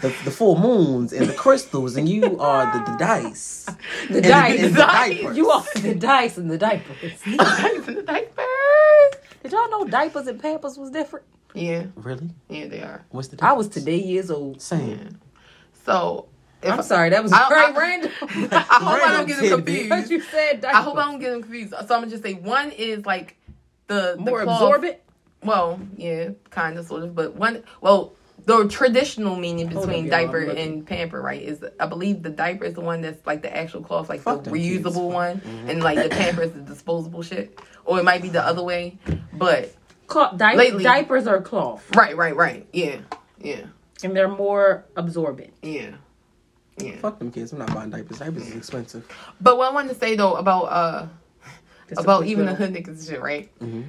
[0.00, 3.66] the, the full moons and the crystals, and you are the, the dice.
[4.08, 4.60] The And dice.
[4.60, 5.18] and dice.
[5.18, 5.36] diapers.
[5.36, 7.12] You are the dice and the diapers.
[7.24, 9.21] The dice and the diapers.
[9.42, 11.26] Did Did y'all know diapers and Pampers was different?
[11.54, 12.30] Yeah, Really?
[12.48, 13.04] yeah, they are.
[13.10, 13.44] What's the?
[13.44, 13.84] I was difference?
[13.84, 14.62] today years old.
[14.62, 15.20] Same.
[15.84, 16.28] So
[16.62, 18.10] if I'm sorry, that was I- very I- random.
[18.22, 19.88] I hope I don't get them tidbit.
[19.88, 20.10] But confused.
[20.10, 20.78] you said diapers.
[20.78, 21.70] I hope I don't get them confused.
[21.72, 23.36] So I'm gonna just say one is like
[23.88, 24.98] the, the more cloth- absorbent.
[25.44, 27.64] Well, yeah, kind of, sort of, but one.
[27.80, 28.12] Well,
[28.44, 31.40] the traditional meaning between up, diaper I'm and pamper, right?
[31.42, 34.44] Is I believe the diaper is the one that's like the actual cloth, like Fuck
[34.44, 34.84] the them kids.
[34.84, 38.44] reusable one, and like the pamper is the disposable shit, or it might be the
[38.44, 38.98] other way.
[39.32, 39.74] But
[40.08, 42.98] Cloth, di- Lately- diapers are cloth, right, right, right, yeah,
[43.40, 43.66] yeah,
[44.04, 45.52] and they're more absorbent.
[45.62, 45.92] yeah,
[46.78, 46.96] yeah.
[46.96, 47.52] Fuck them kids.
[47.52, 48.18] I'm not buying diapers.
[48.18, 49.06] Diapers is expensive.
[49.40, 51.06] But what I wanted to say though about uh
[51.88, 53.48] Just about quick even the little- hood niggas shit, right?
[53.60, 53.84] Mhm.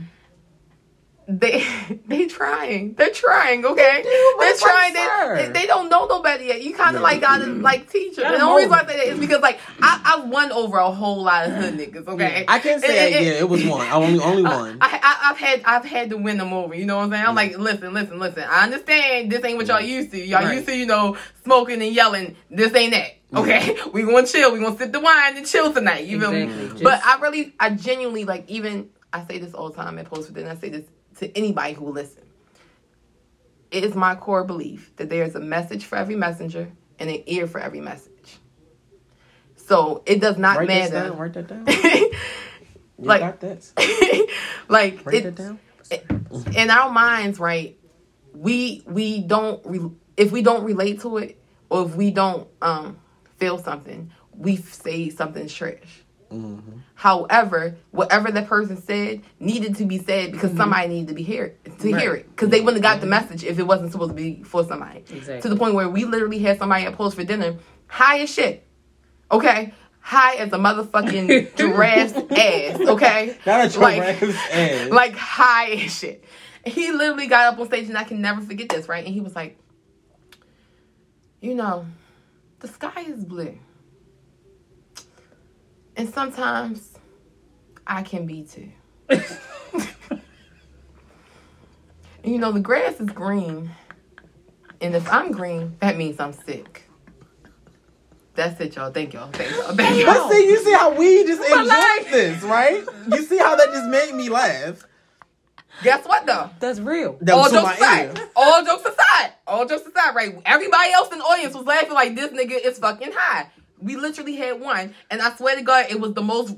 [1.27, 1.65] They
[2.07, 2.93] they trying.
[2.95, 4.01] They're trying, okay?
[4.03, 4.93] do, They're trying.
[4.93, 5.35] sir.
[5.37, 6.61] They, they don't know no better yet.
[6.61, 7.07] You kind of Yeah.
[7.07, 7.61] like gotta mm-hmm.
[7.61, 8.25] like teach them.
[8.25, 10.91] And the only reason I say that is because like I I won over a
[10.91, 12.45] whole lot of hood niggas, okay?
[12.47, 13.17] I can't say And- that.
[13.17, 13.87] and- Yeah, it was one.
[13.87, 14.77] I only only I, uh, one.
[14.81, 16.75] I, I, I've had I've had to win them over.
[16.75, 17.25] You know what I'm saying?
[17.25, 18.43] I'm like, listen, listen, listen.
[18.47, 20.19] I understand this ain't what y'all used to.
[20.23, 20.55] Y'all Right.
[20.55, 22.35] used to, you know, smoking and yelling.
[22.49, 23.11] This ain't that.
[23.35, 24.51] Okay, we gonna chill.
[24.53, 26.05] We gonna sip the wine and chill tonight.
[26.05, 26.43] You feel me?
[26.43, 26.83] Exactly.
[26.83, 28.47] But I really, I genuinely like.
[28.47, 30.51] Even I say this all the time at poets for dinner.
[30.51, 30.85] I say this
[31.17, 32.23] to anybody who will listen.
[33.71, 37.23] It is my core belief that there is a message for every messenger and an
[37.25, 38.37] ear for every message.
[39.55, 41.09] So it does not Write this matter.
[41.09, 41.17] down.
[41.17, 41.65] Write that down.
[42.99, 44.27] You Like- got that?
[44.69, 45.59] like Write it, that down.
[46.55, 47.75] in our minds, right?
[48.35, 52.97] We we don't re- if we don't relate to it or if we don't um
[53.37, 56.02] feel something, we say something's trash.
[56.33, 56.77] Mm-hmm.
[56.95, 61.55] However, whatever that person said needed to be said because somebody needed to be hear
[61.79, 62.15] to hear Mm-hmm.
[62.15, 64.63] It because they wouldn't have got the message if it wasn't supposed to be for
[64.65, 64.99] somebody.
[64.99, 65.41] Exactly.
[65.41, 67.55] To the point where we literally had somebody at poets for dinner
[67.87, 68.65] high as shit.
[69.31, 72.79] Okay, high as a motherfucking giraffe's ass.
[72.79, 74.89] Okay, Not a Like- ass.
[74.91, 76.23] like high as shit.
[76.65, 79.03] He literally got up on stage, and I can never forget this, right?
[79.05, 79.57] And he was like,
[81.41, 81.85] You know,
[82.59, 83.57] the sky is blue.
[85.95, 86.97] And sometimes
[87.85, 88.69] I can be too.
[89.09, 89.23] And
[92.23, 93.69] you know, the grass is green.
[94.81, 96.89] And if I'm green, that means I'm sick.
[98.35, 98.91] That's it, y'all.
[98.91, 99.29] Thank y'all.
[99.31, 99.75] Thank y'all.
[99.75, 100.29] Thank y'all.
[100.29, 102.83] see, you see how we just enjoyed like- this, right?
[103.11, 104.83] You see how that just made me laugh.
[105.83, 106.49] Guess what, though?
[106.59, 107.17] That's real.
[107.21, 108.29] That all jokes aside, ear.
[108.35, 110.39] all jokes aside, all jokes aside, right?
[110.45, 113.49] Everybody else in the audience was laughing like this nigga is fucking high.
[113.83, 116.55] We literally had one, and I swear to God, it was the most.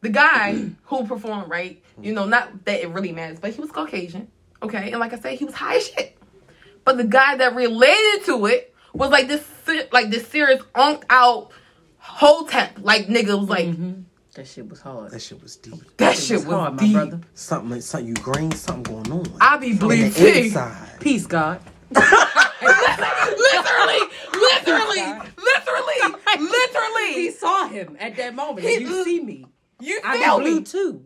[0.00, 1.82] The guy who performed, right?
[2.00, 4.28] You know, not that it really matters, but he was Caucasian,
[4.62, 6.16] okay, and like I said, he was high as shit.
[6.84, 9.44] But the guy that related to it was like this,
[9.92, 11.50] like this serious unk out
[11.98, 14.02] whole tap, like nigga was like mm-hmm.
[14.38, 15.10] That shit was hard.
[15.10, 15.74] That shit was deep.
[15.96, 16.92] that shit was hard, my deep.
[16.92, 17.20] brother.
[17.34, 19.26] Something, something you green, something going on.
[19.40, 21.00] I be In bleed the too.
[21.00, 21.60] Peace, God.
[21.90, 22.04] literally,
[24.32, 25.02] literally,
[25.54, 27.12] literally, He literally.
[27.14, 28.66] He saw him at that moment.
[28.66, 29.46] He- you see me.
[29.80, 30.64] You I feel be blue me?
[30.64, 31.04] too.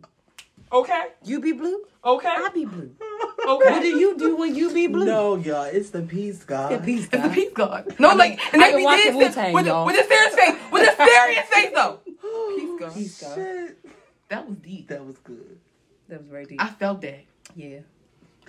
[0.71, 1.83] Okay, You be blue.
[2.03, 2.91] okay, I be blue.
[3.45, 3.71] Okay.
[3.71, 5.05] What do you do when you be blue?
[5.05, 6.71] No, y'all, it's the peace, God.
[6.71, 7.93] Yeah, peace, It's the peace god.
[7.99, 10.07] No, I like, been- and I they been be watching dead Wu-Tang, with, with a
[10.07, 11.99] serious face, with a serious face though.
[12.05, 12.93] Peace god.
[12.93, 13.35] Peace, God.
[13.35, 13.85] Shit.
[14.29, 14.87] That was deep.
[14.87, 15.59] That was good.
[16.07, 16.61] That was very deep.
[16.63, 17.19] I felt that.
[17.55, 17.79] yeah.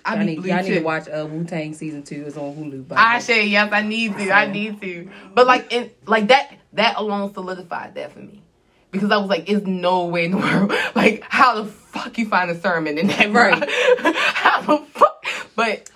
[0.05, 2.25] I Y'all need, y'all need to watch uh, Wu Tang season two.
[2.27, 2.87] It's on Hulu.
[2.87, 4.31] By I say yes, I need to.
[4.31, 5.09] I need to.
[5.33, 8.43] But like, in like that, that alone solidified that for me.
[8.91, 10.37] Because I was like, "There's no way in the
[10.69, 10.71] world.
[10.93, 13.69] Like, how the fuck you find a sermon in that, right?
[14.15, 15.25] how the fuck?
[15.55, 15.89] But,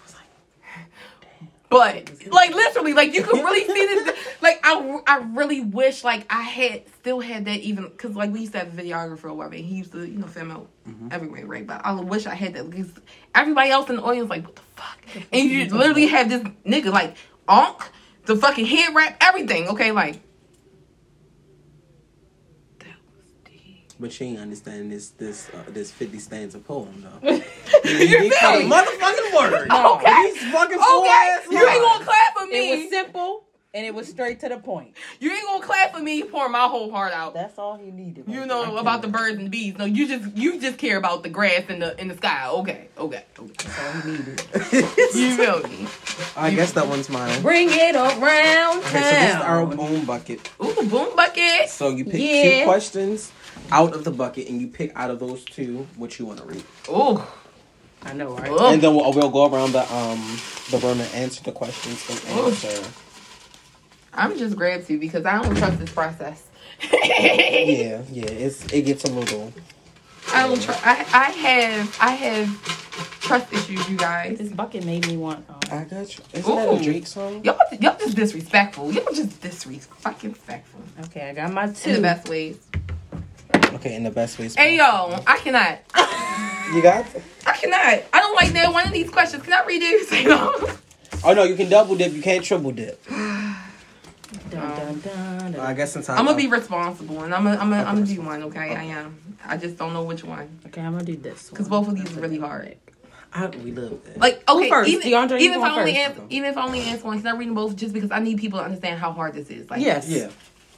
[1.70, 4.16] but like literally, like you can really see this.
[4.42, 8.40] Like, I, I really wish like I had still had that even because like we
[8.40, 9.56] used to have a videographer or whatever.
[9.56, 11.10] And he used to you know film out mm-hmm.
[11.12, 11.68] everywhere, right?
[11.68, 12.90] But I wish I had that because
[13.36, 15.00] everybody else in the audience like, what the fuck?
[15.34, 17.18] And you literally have this nigga like
[17.50, 17.90] onk
[18.26, 19.68] the fucking head wrap everything.
[19.68, 20.22] Okay, like.
[22.80, 23.89] That was deep.
[24.00, 27.42] But you ain't understand this this uh, this fifty stanza poem though.
[27.84, 29.68] You He feel got motherfucking word.
[29.72, 30.32] Okay.
[30.34, 31.80] These fucking Okay, you ain't lines.
[31.82, 32.58] gonna clap for me.
[32.58, 32.82] It me.
[32.84, 33.44] was simple
[33.74, 34.96] and it was straight to the point.
[35.20, 37.34] You ain't gonna clap for me pouring my whole heart out.
[37.34, 38.26] That's all he needed.
[38.28, 38.78] You know there.
[38.82, 39.78] about the birds and the bees.
[39.78, 42.48] No, you just you just care about the grass and the in the sky.
[42.50, 43.54] Okay, okay, okay.
[43.58, 44.42] That's all he needed.
[45.16, 45.88] You feel me?
[46.38, 47.42] I guess that one's mine.
[47.42, 49.80] Bring it around Okay, so this is our town.
[49.80, 50.50] own bucket.
[50.64, 51.70] Ooh, boom bucket.
[51.70, 52.60] So you pick Yeah.
[52.60, 53.32] two questions
[53.72, 56.46] out of the bucket, and you pick out of those two what you want to
[56.46, 56.64] read.
[56.90, 57.22] Ooh,
[58.04, 58.52] I know, right?
[58.52, 58.60] Ooh.
[58.68, 60.20] And then we'll, we'll go around the um
[60.72, 62.46] the room and answer the questions and Ooh.
[62.48, 62.84] answer.
[64.14, 66.48] I'm just grabs you because I don't trust this process.
[66.92, 69.54] Yeah, yeah, it's it gets a little
[70.34, 74.38] I don't tr- I, I have I have trust issues, you guys.
[74.38, 75.46] This bucket made me want.
[75.50, 76.24] Um, I got you.
[76.34, 76.84] Isn't that a Ooh.
[76.84, 77.44] Drake song?
[77.44, 78.92] Y'all, y'all just disrespectful.
[78.92, 81.94] Y'all just disrespectful okay, I got my in two.
[81.94, 82.58] the best ways.
[83.80, 84.50] Okay, in the best way.
[84.50, 84.84] Hey yo,
[85.26, 85.80] I cannot.
[86.70, 87.04] You got?
[87.48, 88.04] I cannot.
[88.14, 89.42] I don't like that one of these questions.
[89.42, 90.80] Can I read it?
[91.22, 92.14] Oh no, you can double dip.
[92.14, 93.04] You can't triple dip.
[93.10, 93.60] Dun,
[94.52, 95.60] dun, dun, dun.
[95.60, 98.22] I guess sometimes I'm gonna be responsible and I'm gonna I'm gonna, I'm gonna do
[98.22, 98.44] one.
[98.44, 99.38] Okay, I am.
[99.44, 101.56] I just don't know which one Okay, I'm gonna do this one.
[101.56, 102.78] because both of these are really hard.
[103.34, 104.18] I, we love that.
[104.20, 104.90] Like Who okay, first?
[104.90, 107.28] even, DeAndre, even if going I only answer, even if I only answer one, can
[107.28, 109.70] I read them both just because I need people to understand how hard this is?
[109.70, 110.08] Like Yes.
[110.08, 110.30] yeah.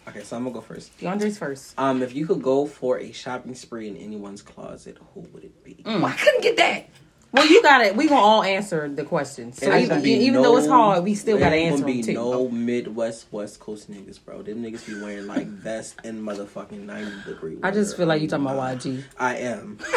[0.08, 0.98] Okay, so I'm gonna go first.
[1.00, 1.74] DeAndre's first.
[1.78, 5.64] Um, if you could go for a shopping spree in anyone's closet, who would it
[5.64, 5.76] be?
[5.86, 6.04] Mm.
[6.04, 6.90] I couldn't get that.
[7.34, 7.96] Well, you got it.
[7.96, 9.58] We gonna all answer the questions.
[9.58, 12.14] So even, be even though it's hard, we still gotta answer gonna them be too.
[12.14, 14.42] no Midwest West Coast niggas, bro.
[14.42, 17.58] Them niggas be wearing like vest and motherfucking ninety degree.
[17.64, 19.04] I just feel like you talking about YG.
[19.18, 19.78] I am.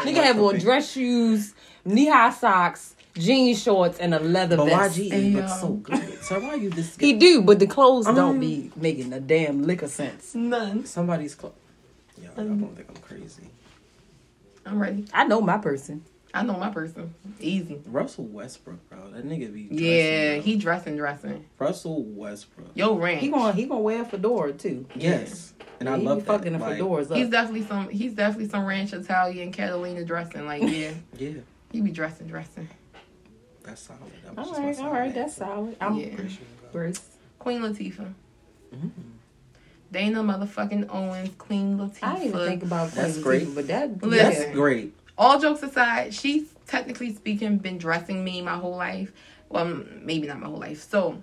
[0.00, 1.52] So Nigga have on dress shoes,
[1.84, 4.98] knee high socks, jean shorts, and a leather But vest.
[4.98, 6.22] YG Hey, looks so good.
[6.22, 6.96] So why you this?
[6.96, 10.34] He do, but the clothes don't Um, be making a damn lick of sense.
[10.34, 10.84] None.
[10.86, 11.54] Somebody's clothes.
[12.22, 13.44] Yeah, I Um, don't think I'm crazy.
[14.66, 15.06] I'm ready.
[15.12, 16.04] I know my person.
[16.32, 17.12] I know my person.
[17.40, 17.80] Easy.
[17.86, 18.98] Russell Westbrook, bro.
[19.10, 19.64] That nigga be.
[19.64, 20.42] Dressing, Yeah, bro.
[20.42, 21.44] he dressing, dressing.
[21.58, 22.68] Russell Westbrook.
[22.74, 23.20] Yo, ranch.
[23.20, 24.86] He gonna he gonna wear a fedora too.
[24.94, 26.26] Yes, and I he love be that.
[26.38, 27.16] fucking the Like, fedoras up.
[27.16, 27.88] He's definitely some.
[27.88, 30.46] He's definitely some ranch Italian Catalina dressing.
[30.46, 31.30] Like yeah, Yeah,
[31.72, 32.68] he be dressing, dressing.
[33.70, 34.00] That's solid.
[34.24, 35.20] That was all just my right, all solid right, answer.
[35.20, 35.76] that's solid.
[35.80, 36.06] I'm Yeah.
[36.06, 36.82] Appreciate it, bro.
[36.82, 37.00] Grace.
[37.38, 38.12] Queen Latifah.
[38.74, 38.90] Mhm.
[39.92, 41.98] Dana motherfucking Owens, Queen Latifah.
[42.02, 43.46] I didn't even think about That's Queen great.
[43.48, 44.30] Latifah, but that Listen.
[44.42, 44.94] That's great.
[45.18, 49.12] All jokes aside, she's technically speaking been dressing me my whole life.
[49.48, 49.64] Well,
[50.02, 50.80] maybe not my whole life.
[50.88, 51.20] So,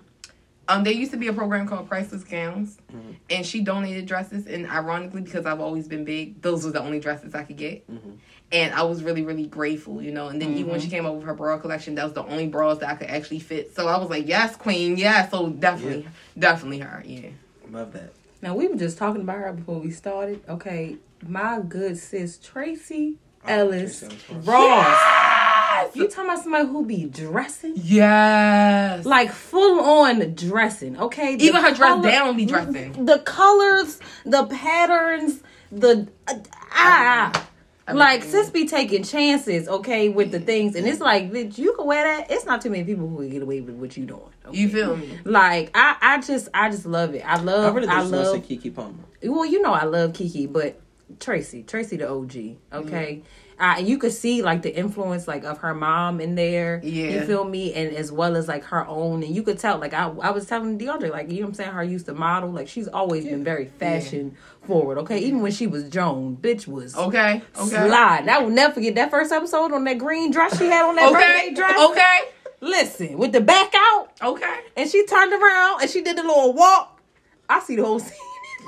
[0.68, 3.16] um, there used to be a program called Priceless Gowns, Mhm.
[3.30, 4.46] and she donated dresses.
[4.46, 7.90] And ironically, because I've always been big, those were the only dresses I could get.
[7.90, 8.18] Mhm.
[8.50, 10.28] And I was really, really grateful, you know.
[10.28, 12.46] And then even when she came up with her bra collection, that was the only
[12.46, 13.74] bras that I could actually fit.
[13.76, 15.30] So I was like, yes, queen, yes.
[15.30, 16.08] So definitely,
[16.38, 17.28] definitely her, yeah.
[17.70, 18.12] Love that.
[18.40, 20.42] Now we were just talking about her before we started.
[20.48, 20.96] Okay,
[21.26, 25.94] my good sis Tracee Ellis Tracee Ellis Ross.
[25.94, 27.74] You talking about somebody who be dressing?
[27.76, 29.04] Yes.
[29.04, 31.36] Like full on dressing, okay?
[31.36, 33.04] The Even her dress down be dressing.
[33.04, 36.34] The colors, the patterns, the uh,
[36.72, 37.48] ah.
[37.92, 38.42] Like Everything.
[38.42, 42.04] sis be taking chances, okay, with the things, and it's like, bitch, you can wear
[42.04, 42.30] that.
[42.30, 44.20] It's not too many people who can get away with what you doing.
[44.46, 44.58] okay?
[44.58, 45.18] You feel me?
[45.24, 47.22] Like I, I just, I just love it.
[47.26, 48.62] I I love, really I, just want to say love.
[48.62, 49.04] Keke Palmer.
[49.22, 50.80] Well, you know, I love Kiki, but
[51.20, 52.34] Tracee, Tracee the OG,
[52.72, 53.22] okay.
[53.22, 53.22] Mm.
[53.60, 56.80] Uh, and you could see like the influence like of her mom in there.
[56.84, 57.08] Yeah.
[57.10, 57.74] You feel me?
[57.74, 59.22] And as well as like her own.
[59.24, 61.54] And you could tell, like I, I was telling DeAndre, like, you know what I'm
[61.54, 61.70] saying?
[61.72, 62.50] Her used to model.
[62.52, 64.36] Like she's always been very fashion
[64.66, 64.98] forward.
[64.98, 65.18] Okay.
[65.18, 67.42] Even when she was Joan, bitch was Okay.
[67.58, 67.68] Okay.
[67.88, 68.28] slide.
[68.28, 71.10] I will never forget that first episode on that green dress she had on that
[71.12, 71.18] Okay.
[71.48, 71.90] birthday dress.
[71.90, 72.18] Okay.
[72.60, 74.08] Listen, with the back out.
[74.22, 74.56] Okay.
[74.76, 77.00] And she turned around and she did the little walk.
[77.48, 78.12] I see the whole scene.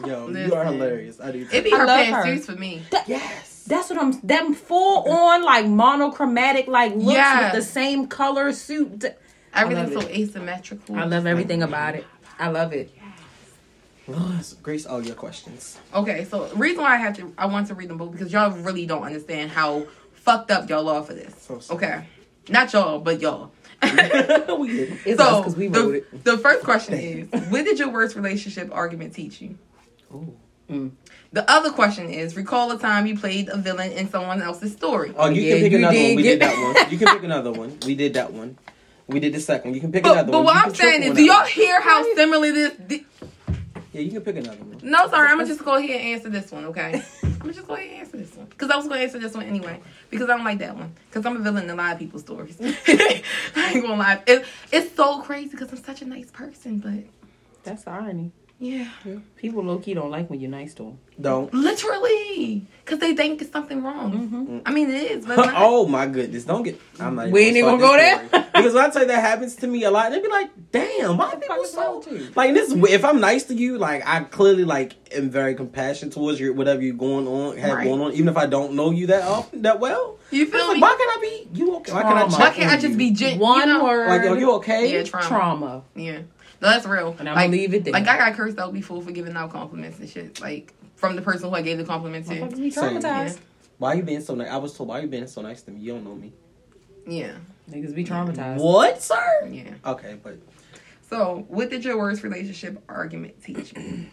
[0.06, 1.20] Yo, you are hilarious.
[1.20, 1.46] I do.
[1.52, 2.82] It be her love pantsuits for me.
[3.06, 3.49] yes.
[3.70, 4.12] That's what I'm.
[4.22, 7.54] Them full on like monochromatic like looks Yes.
[7.54, 9.04] with the same color suit.
[9.54, 10.96] Everything's so asymmetrical.
[10.96, 12.04] I love everything about it.
[12.38, 12.92] I love it.
[14.62, 15.78] Grace, all your questions.
[15.94, 18.50] Okay, so reason why I have to, I want to read them both because y'all
[18.50, 21.32] really don't understand how fucked up y'all are for this.
[21.60, 21.74] So.
[21.74, 22.04] Okay,
[22.48, 23.52] not y'all, but y'all.
[23.82, 23.88] we
[24.68, 24.98] did.
[25.06, 26.24] It's us so because we wrote the, it.
[26.24, 29.56] the first question is, what did your worst relationship argument teach you?
[30.12, 30.36] Ooh.
[30.70, 30.92] Mm.
[31.32, 35.12] The other question is, recall a time you played a villain in someone else's story.
[35.16, 36.16] Oh, you Yeah, can pick you another did one.
[36.16, 36.90] We get- did that one.
[36.92, 37.78] You can pick another one.
[37.86, 38.58] We did that one.
[39.06, 39.74] We did the second one.
[39.74, 40.46] You can pick But, another but one.
[40.46, 42.72] But what I'm saying is, do y'all hear how similar this?
[42.88, 43.06] thi-
[43.92, 44.78] Yeah, you can pick another one.
[44.82, 47.02] No, sorry, I'm gonna just go ahead and answer this one, okay?
[47.24, 49.34] I'm gonna just go ahead and answer this one because I was gonna answer this
[49.34, 49.80] one anyway
[50.10, 52.22] because I don't like that one because I'm a villain in a lot of people's
[52.22, 52.56] stories.
[52.86, 53.22] I
[53.74, 56.92] ain't gonna lie, it, it's so crazy because I'm such a nice person, but
[57.64, 58.30] That's the irony.
[58.62, 58.88] Yeah,
[59.36, 60.98] People low key don't like when you're nice to them.
[61.20, 61.52] Don't.
[61.52, 64.12] literally because they think it's something wrong.
[64.12, 64.58] Mm-hmm.
[64.66, 66.44] I mean, it is, but oh my goodness!
[66.44, 66.78] Don't get.
[66.98, 67.30] I'm not.
[67.30, 68.28] We ain't even gonna go there.
[68.54, 71.16] because when I tell you that happens to me a lot, they'd be like, "Damn,
[71.16, 74.06] why fuck people is so wrong with like this?" If I'm nice to you, like
[74.06, 77.84] I clearly like am very compassionate towards your whatever you're going on, have Right.
[77.84, 80.18] going on, even if I don't know you that often, that well.
[80.30, 80.82] you feel like, me?
[80.82, 81.92] why can't I be you okay?
[81.92, 82.96] Why can't I check Why can't I just you?
[82.96, 83.84] be gen- One you know?
[83.84, 84.08] word.
[84.08, 84.92] like, are you okay?
[84.92, 85.26] Yeah, trauma.
[85.28, 85.82] trauma.
[85.94, 86.18] Yeah,
[86.60, 87.16] no, that's real.
[87.18, 87.92] And I'ma leave it there.
[87.92, 90.40] Like I got cursed out before for giving out compliments and shit.
[90.40, 92.34] Like from the person who I gave the compliment to.
[92.34, 93.00] Motherfuckers be Same.
[93.00, 93.38] traumatized.
[93.78, 94.50] Why you being so nice?
[94.50, 95.80] I was told, why you being so nice to me?
[95.80, 96.32] You don't know me.
[97.06, 97.32] Yeah,
[97.70, 98.58] Niggas be traumatized.
[98.58, 99.48] What, sir?
[99.50, 99.72] yeah.
[99.86, 100.38] Okay, but
[101.08, 104.06] So, what did your worst relationship argument teach you?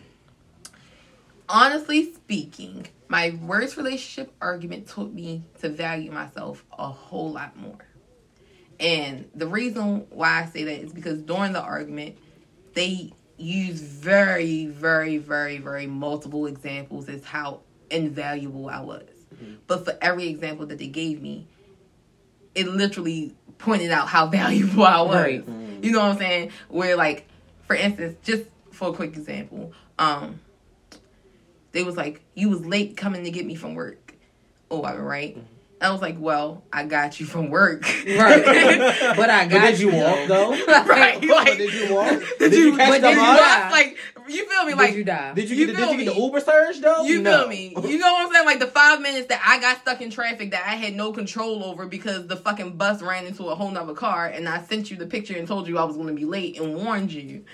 [1.50, 7.78] Honestly speaking, My worst relationship argument taught me to value myself a whole lot more.
[8.80, 12.18] And the reason why I say that is because during the argument,
[12.78, 19.10] they use very, very, very, very multiple examples as how invaluable I was.
[19.34, 19.56] Mm-hmm.
[19.66, 21.48] But for every example that they gave me,
[22.54, 25.16] it literally pointed out how valuable I was.
[25.16, 25.46] Right.
[25.46, 25.84] Mm-hmm.
[25.84, 26.52] You know what I'm saying?
[26.70, 27.28] Where like,
[27.66, 30.40] for instance, just for a quick example, um,
[31.72, 34.14] they was like, "You was late coming to get me from work."
[34.70, 35.36] Oh, I right.
[35.36, 35.57] Mm-hmm.
[35.80, 38.44] I was like, "Well, I got you from work." Right.
[39.16, 40.50] but I got But did you walk though?
[40.66, 41.20] right.
[41.22, 42.10] But Like, did you walk?
[42.10, 43.18] did Did you, you catch but the did?
[43.72, 43.98] Like,
[44.28, 44.74] you feel me?
[44.74, 45.34] Like Did you die?
[45.36, 46.20] Did you You get the, did you get the?
[46.20, 47.04] Uber surge though?
[47.04, 47.42] You No.
[47.42, 47.76] feel me?
[47.88, 48.46] You know what I'm saying?
[48.46, 51.64] Like the five minutes that I got stuck in traffic that I had no control
[51.64, 54.98] over because the fucking bus ran into a whole nother car and I sent you
[54.98, 57.46] the picture and told you I was going to be late and warned you.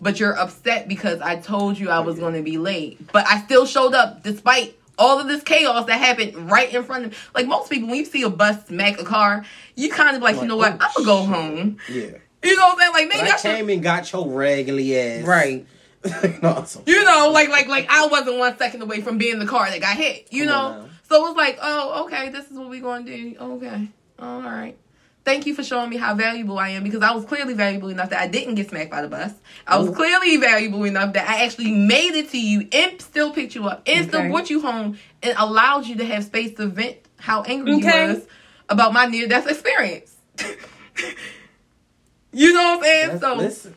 [0.00, 3.12] But you're upset because I told you I was going to be late.
[3.12, 7.06] But I still showed up despite all of this chaos that happened right in front
[7.06, 7.16] of me.
[7.34, 9.44] Like most people, when you see a bus smack a car,
[9.74, 10.72] you kind of like, you know what?
[10.80, 11.78] oh, I'm going to go home.
[11.88, 12.18] Yeah.
[12.42, 12.92] You know what I'm saying?
[12.92, 13.56] Like maybe I I should.
[13.56, 15.24] came and got your regularly ass.
[15.24, 15.66] Right.
[16.42, 16.82] awesome.
[16.86, 19.80] You know, like like like I wasn't one second away from being the car that
[19.80, 20.26] got hit.
[20.32, 23.36] You Come know, so it was like, oh, okay, this is what we gonna do.
[23.40, 23.88] Okay,
[24.18, 24.76] all right.
[25.24, 28.10] Thank you for showing me how valuable I am because I was clearly valuable enough
[28.10, 29.32] that I didn't get smacked by the bus.
[29.68, 29.94] I was Ooh.
[29.94, 33.82] clearly valuable enough that I actually made it to you and still picked you up
[33.86, 37.74] and still brought you home and allowed you to have space to vent how angry
[37.74, 38.08] Okay.
[38.08, 38.26] you was
[38.68, 40.16] about my near death experience.
[42.32, 43.08] you know what I'm saying?
[43.08, 43.74] That's, so listen,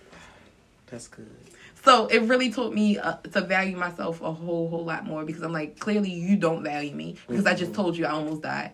[0.87, 1.29] that's good.
[1.83, 5.43] so it really taught me uh, to value myself a whole whole lot more because
[5.43, 8.73] I'm like clearly you don't value me because I just told you I almost died,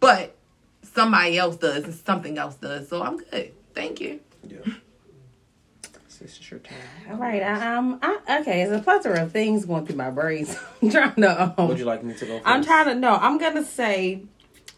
[0.00, 0.34] but
[0.98, 2.88] somebody else does and something else does.
[2.88, 3.52] So I'm good.
[3.74, 4.20] Thank you.
[4.46, 4.58] Yeah.
[6.20, 6.76] This is your time.
[7.08, 7.40] All right.
[7.40, 8.00] I, um.
[8.02, 8.64] I, okay.
[8.64, 10.48] There's a plethora of things going through my brain.
[10.82, 11.54] I'm trying to.
[11.56, 12.42] Um, Would you like me to go first?
[12.44, 13.14] I'm trying to no.
[13.14, 14.24] I'm gonna say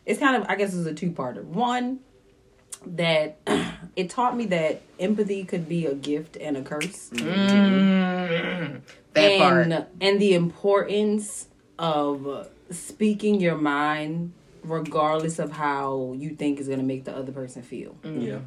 [0.05, 0.49] it's kind of.
[0.51, 1.43] I guess it's a two parter.
[1.43, 2.01] One
[2.85, 3.39] that
[3.97, 7.09] it taught me that empathy could be a gift and a curse.
[7.09, 8.83] Mm,
[9.15, 9.89] that and, part.
[10.03, 11.47] and the importance
[11.79, 17.32] of speaking your mind regardless of how you think is going to make the other
[17.32, 18.41] person feel Yeah.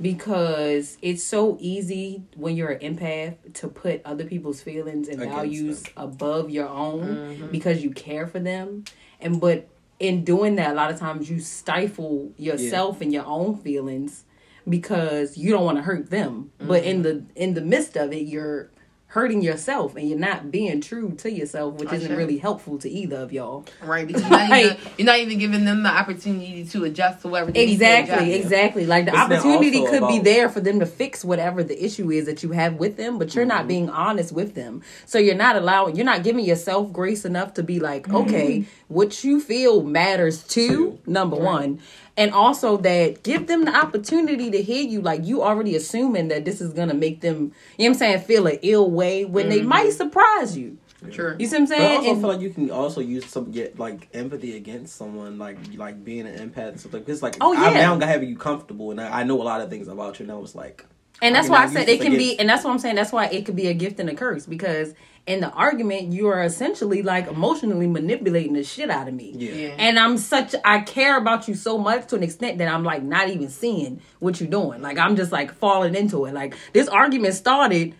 [0.00, 5.36] because it's so easy when you're an empath to put other people's feelings and Against
[5.36, 5.92] values them.
[5.96, 7.46] above your own Mm-hmm.
[7.50, 8.84] because you care for them
[9.20, 9.68] and but
[9.98, 14.24] in doing that a lot of times you stifle yourself and your own feelings
[14.68, 17.30] because you don't want to hurt them but in the Mm-hmm.
[17.36, 18.70] in the midst of it you're
[19.16, 22.16] hurting yourself and you're not being true to yourself which For isn't sure.
[22.18, 24.64] really helpful to either of y'all Right, because you're not, Right.
[24.72, 27.50] even, you're not even giving them the opportunity to adjust to whatever.
[27.50, 28.84] they need to Exactly, exactly.
[28.86, 31.82] Like the It's now opportunity also could be there for them to fix whatever the
[31.82, 33.56] issue is that you have with them, but you're Mm-hmm.
[33.56, 34.82] not being honest with them.
[35.06, 38.16] So you're not allowing, you're not giving yourself grace enough to be like, Mm-hmm.
[38.16, 41.80] okay, what you feel matters too, number one.
[42.16, 45.02] And also that give them the opportunity to hear you.
[45.02, 48.20] Like you already assuming that this is gonna make them, you know what I'm saying,
[48.20, 49.68] feel an ill way when they mm-hmm.
[49.68, 50.78] might surprise you.
[51.10, 51.36] Sure.
[51.38, 53.50] You see what I'm But I also And- feel like you can also use some
[53.50, 57.22] get like empathy against someone, like like being an empath and stuff like this.
[57.22, 57.94] Like, Oh, I'm yeah.
[57.94, 60.24] now having you comfortable, and I, I know a lot of things about you.
[60.24, 60.84] And I was like,
[61.22, 62.96] And that's can why I said it this can be, and that's what I'm saying.
[62.96, 64.94] That's why it could be a gift and a curse because
[65.26, 69.32] in the argument you are essentially like emotionally manipulating the shit out of me.
[69.34, 69.52] Yeah.
[69.52, 69.74] Yeah.
[69.78, 73.02] And I'm such I care about you so much to an extent that I'm like
[73.02, 74.82] not even seeing what you're doing.
[74.82, 76.34] Like I'm just like falling into it.
[76.34, 77.94] Like this argument started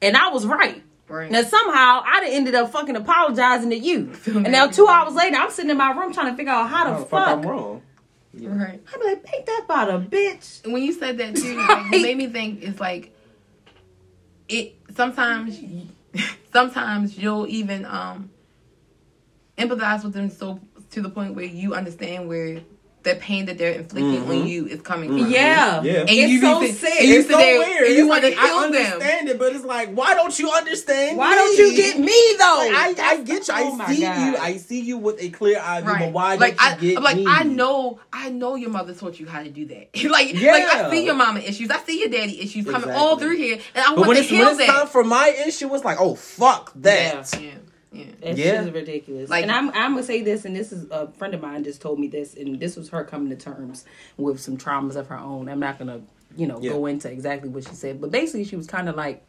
[0.00, 0.82] and I was right.
[1.08, 1.30] Right.
[1.30, 4.12] Now somehow I done ended up fucking apologizing to you.
[4.26, 6.84] And now two hours later I'm sitting in my room trying to figure out how
[6.84, 7.28] the "Oh, fuck, fuck.
[7.28, 7.82] I'm wrong."
[8.38, 8.82] Right.
[8.94, 10.70] I'm like, ain't that about a bitch?
[10.70, 13.14] when you said that too, like, it made me think it's like
[14.48, 15.58] it sometimes
[16.52, 18.30] sometimes you'll even um
[19.58, 20.60] empathize with them so
[20.90, 22.60] to the point where you understand where
[23.06, 24.46] the pain that they're inflicting on mm-hmm.
[24.46, 25.22] you is coming mm-hmm.
[25.22, 25.30] from.
[25.30, 25.82] Yeah.
[25.82, 26.00] Yeah.
[26.00, 27.00] And It's you so be- sick.
[27.00, 27.86] and you It's so there weird.
[27.86, 28.74] and you It's want like, to kill I them.
[28.92, 31.16] understand it, but it's like, why don't you understand?
[31.16, 31.36] Why me?
[31.36, 32.68] don't you get me though?
[32.72, 33.54] Like, I, I get you.
[33.54, 34.26] I Oh my see God.
[34.26, 34.36] you.
[34.36, 36.00] I see you with a clear eye view, Right.
[36.00, 37.24] but why like don't you I, get like me?
[37.28, 40.04] I know, I know your mother taught you how to do that.
[40.10, 40.52] like, Yeah.
[40.52, 43.58] like I see your mama issues, I see your daddy issues coming all through here,
[43.74, 45.84] and I But want when to it's, when heal it's time for my issue, it's
[45.84, 47.32] like, oh fuck that.
[47.34, 47.50] Yeah, yeah.
[47.92, 48.44] That Yeah.
[48.44, 49.30] shit is ridiculous.
[49.30, 51.80] Like- and I'm I'm gonna say this, and this is a friend of mine just
[51.80, 53.84] told me this, and this was her coming to terms
[54.16, 55.48] with some traumas of her own.
[55.48, 56.00] I'm not gonna,
[56.36, 56.72] you know, Yeah.
[56.72, 59.22] go into exactly what she said, but basically she was kind of like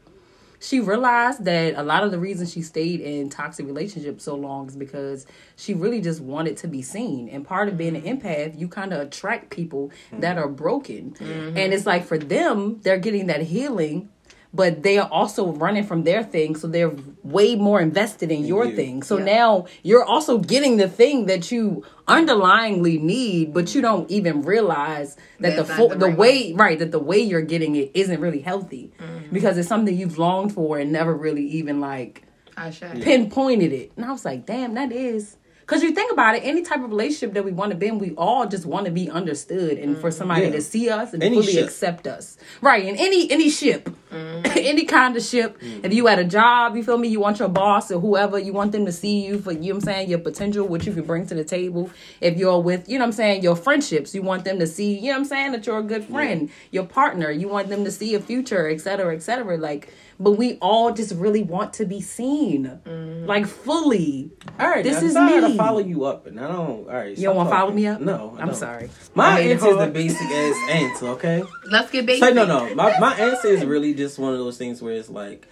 [0.59, 4.67] she realized that a lot of the reason she stayed in toxic relationships so long
[4.67, 7.29] is because she really just wanted to be seen.
[7.29, 8.27] And part of being an mm-hmm.
[8.27, 10.21] empath, you kind of attract people mm-hmm.
[10.21, 11.11] that are broken.
[11.11, 11.57] Mm-hmm.
[11.57, 14.09] And it's like for them, they're getting that healing
[14.53, 16.93] but they are also running from their thing, so they're
[17.23, 18.75] way more invested in your you.
[18.75, 19.03] thing.
[19.03, 19.25] So Yeah.
[19.25, 25.15] now you're also getting the thing that you underlyingly need, but you don't even realize
[25.39, 27.91] that That's the fo- the the right way right that the way you're getting it
[27.93, 29.33] isn't really healthy Mm-hmm.
[29.33, 32.23] because it's something you've longed for and never really even like
[32.55, 33.91] I pinpointed it.
[33.95, 35.37] And I was like, damn, that is.
[35.61, 37.99] Because you think about it, any type of relationship that we want to be in,
[37.99, 40.51] we all just want to be understood and for somebody Yeah.
[40.51, 41.65] to see us and Any fully ship.
[41.65, 42.37] accept us.
[42.61, 42.85] Right.
[42.85, 44.45] In any any ship, Mm-hmm.
[44.57, 45.59] any kind of ship.
[45.59, 45.85] Mm-hmm.
[45.85, 48.53] If you at a job, you feel me, you want your boss or whoever, you
[48.53, 50.93] want them to see you for, you know what I'm saying, your potential, what you
[50.93, 51.89] can bring to the table.
[52.21, 54.97] If you're with, you know what I'm saying, your friendships, you want them to see,
[54.97, 56.49] you know what I'm saying, that you're a good friend.
[56.71, 59.57] Your partner, you want them to see a future, et cetera, et cetera.
[59.57, 63.25] Like, but we all just really want to be seen, mm-hmm.
[63.25, 64.31] like fully.
[64.59, 65.51] All right, This now, is sorry me.
[65.51, 66.57] to follow you up, and I don't.
[66.57, 68.01] All right, You don't want to follow me up?
[68.01, 68.55] No, I I'm don't.
[68.55, 68.89] sorry.
[69.13, 71.07] My I made it answer is the basic ass answer.
[71.09, 71.43] Okay.
[71.71, 72.23] Let's get basic.
[72.23, 72.73] So no, no.
[72.73, 75.47] My my answer is really just one of those things where it's like,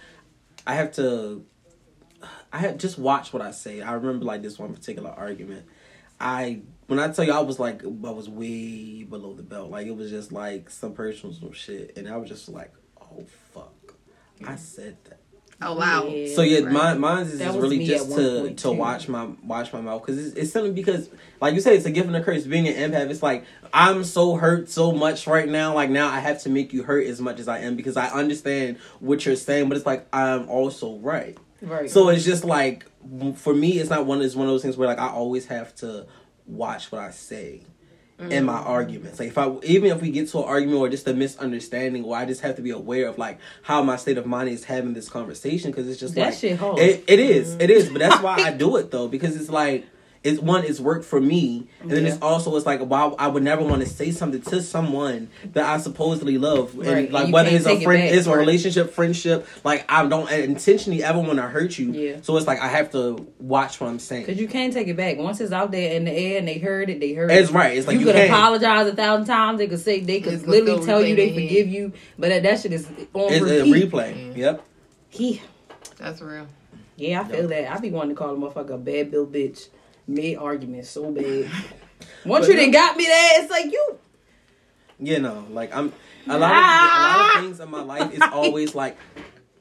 [0.66, 1.44] I have to,
[2.52, 3.82] I have just watch what I say.
[3.82, 5.66] I remember like this one particular argument.
[6.18, 9.70] I when I tell you I was like I was way below the belt.
[9.70, 13.94] Like it was just like some personal shit, and I was just like, oh fuck,
[14.40, 14.56] I mm-hmm.
[14.56, 15.20] said that.
[15.62, 16.08] Oh wow.
[16.08, 16.72] Yeah, So yeah, right.
[16.72, 20.24] mine mine is That just really just to to watch my watch my mouth because
[20.24, 21.08] it's, it's something because
[21.40, 22.44] like you said it's a gift and a curse.
[22.44, 25.74] Being an empath, it's like I'm so hurt so much right now.
[25.74, 28.08] Like now I have to make you hurt as much as I am because I
[28.08, 31.38] understand what you're saying, but it's like I'm also right.
[31.62, 31.90] Right.
[31.90, 32.84] So it's just like
[33.36, 34.20] for me, it's not one.
[34.20, 36.06] It's one of those things where like I always have to
[36.46, 37.62] watch what I say
[38.18, 38.44] in Mm.
[38.46, 39.18] my arguments.
[39.18, 42.16] Like if I even if we get to an argument or just a misunderstanding, or
[42.16, 44.94] I just have to be aware of like how my state of mind is having
[44.94, 46.78] this conversation because it's just That like shit hard.
[46.78, 47.90] it, it is, it is.
[47.90, 49.84] But that's why I do it though because it's like.
[50.26, 53.42] It's one, it's work for me, and then it's also it's like why I would
[53.44, 57.26] never want to say something to someone that I supposedly love, and Right, and like
[57.28, 59.46] you whether it's a take it friend, it's a relationship, friendship.
[59.64, 62.16] Like I don't intentionally ever want to hurt you, Yeah.
[62.22, 64.24] so it's like I have to watch what I'm saying.
[64.26, 65.16] Because you can't take it back.
[65.18, 67.34] Once it's out there in the air and they heard it, they heard it.
[67.38, 67.54] It's it.
[67.54, 67.76] right.
[67.78, 68.30] It's like you, you, could can't.
[68.30, 69.58] apologize a thousand times.
[69.58, 72.30] They could say they could It's literally still tell you they in forgive you, but
[72.30, 73.90] that, that shit is on It's a repeat.
[73.92, 74.36] replay.
[74.36, 74.62] Yep.
[75.10, 75.40] He,
[75.98, 76.46] That's real.
[76.96, 77.72] yeah, I feel that.
[77.72, 79.68] I be wanting to call a motherfucker a bad bill bitch.
[80.08, 81.50] Made arguments so bad.
[82.24, 83.98] Once But you no- got me there, it's like you.
[84.98, 85.92] You know, Like I'm
[86.28, 87.38] a lot of a lot of ah.
[87.42, 88.10] things in my life.
[88.12, 88.96] It's always like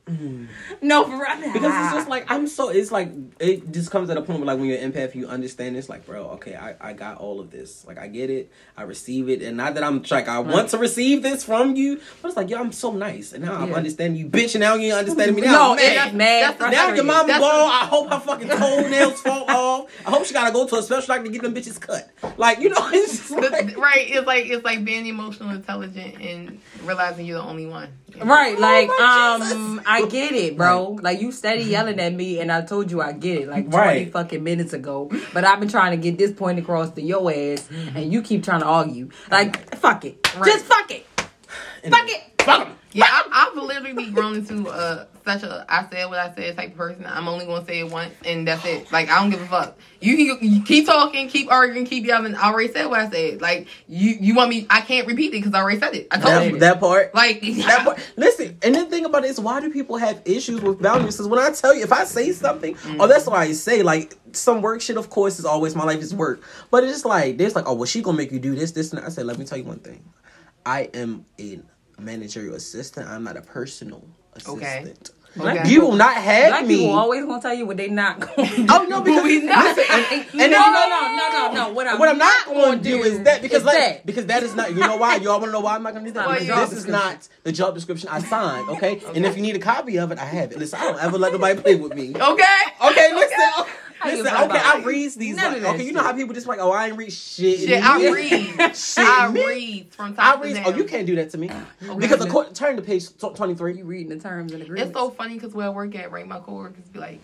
[0.05, 0.47] Mm.
[0.83, 1.51] No, for real.
[1.53, 2.69] because it's just like I'm so.
[2.69, 3.09] It's like
[3.39, 5.75] it just comes at a point where like when you're an empath, you understand.
[5.77, 7.83] It's like, bro, okay, I I got all of this.
[7.87, 8.51] Like I get it.
[8.77, 11.99] I receive it, and not that I'm like I want to receive this from you,
[12.21, 14.75] but it's like, yo, I'm so nice, and now I'm understanding you, bitch, and now
[14.75, 15.41] you understand me.
[15.41, 16.15] Now No, it's mad.
[16.15, 16.53] mad.
[16.59, 17.67] that's- Now your mama That's ball.
[17.67, 19.91] I hope her fucking toenails fall off.
[20.05, 22.07] I hope she gotta go to a special doctor to get them bitches cut.
[22.37, 27.25] Like you know, it's like, right, it's like it's like being emotional intelligent and realizing
[27.25, 27.89] you're the only one.
[28.23, 29.41] Right, Oh like my um,
[29.77, 29.83] Jesus.
[29.87, 30.97] I get it, bro.
[31.01, 33.77] Like you steady yelling at me, and I told you I get it, like twenty
[34.03, 34.11] Right.
[34.11, 35.09] fucking minutes ago.
[35.33, 38.43] But I've been trying to get this point across to your ass, and you keep
[38.43, 39.09] trying to argue.
[39.29, 40.45] Like fuck it, Right.
[40.45, 42.21] just fuck it, fuck it.
[42.41, 42.75] Fuck 'em.
[42.95, 46.71] Yeah, I, I've literally grown into uh, such a I said what I said type
[46.71, 47.05] of person.
[47.05, 48.89] I'm only gonna say it once and that's it.
[48.89, 49.77] Like I don't give a fuck.
[49.99, 52.35] You can you keep talking, keep arguing, keep yelling.
[52.35, 53.41] I already said what I said.
[53.41, 54.65] Like you you want me?
[54.69, 56.07] I can't repeat it because I already said it.
[56.09, 56.59] I told That, you.
[56.59, 57.13] that part.
[57.13, 57.99] like That part.
[58.15, 61.15] Listen, and the thing about it is, why do people have issues with boundaries?
[61.17, 64.15] Because when I tell you, if I say something, oh, that's why I say like
[64.31, 64.95] some work shit.
[64.95, 66.41] Of course, is always my life is work,
[66.71, 68.93] but it's just like there's like, oh, well, she gonna make you do this, this,
[68.93, 69.05] and that.
[69.05, 70.01] I said, let me tell you one thing.
[70.65, 71.59] I am a
[71.99, 73.07] managerial assistant.
[73.07, 74.57] I'm not a personal assistant.
[74.57, 74.93] Okay.
[75.35, 75.69] Black Okay.
[75.69, 76.77] You will not have Black me.
[76.77, 78.67] people always gonna tell you what they not going to do.
[78.69, 79.65] Oh no, because We not.
[79.65, 81.73] listen, and, and, and then no, no, no, no, no, no.
[81.73, 84.05] What I'm, what I'm not, going to do is that because is like, that.
[84.05, 86.05] because that is not you know why y'all want to know why I'm not going
[86.05, 89.01] to do that Why because this is not the job description I signed okay?
[89.13, 91.17] and if you need a copy of it I have it listen I don't ever
[91.17, 92.43] let nobody play with me okay.
[92.85, 93.65] okay listen
[94.05, 96.05] How listen okay I read these None like, okay you know shit.
[96.05, 98.31] how people just like oh I ain't read shit Shit, I read.
[98.75, 101.49] shit I read from I top to read oh you can't do that to me
[101.49, 101.95] Okay.
[101.99, 104.89] because according, turn to page 23 You reading the terms and agreements.
[104.91, 107.19] It's so funny because where I work at, right, my coworkers be like,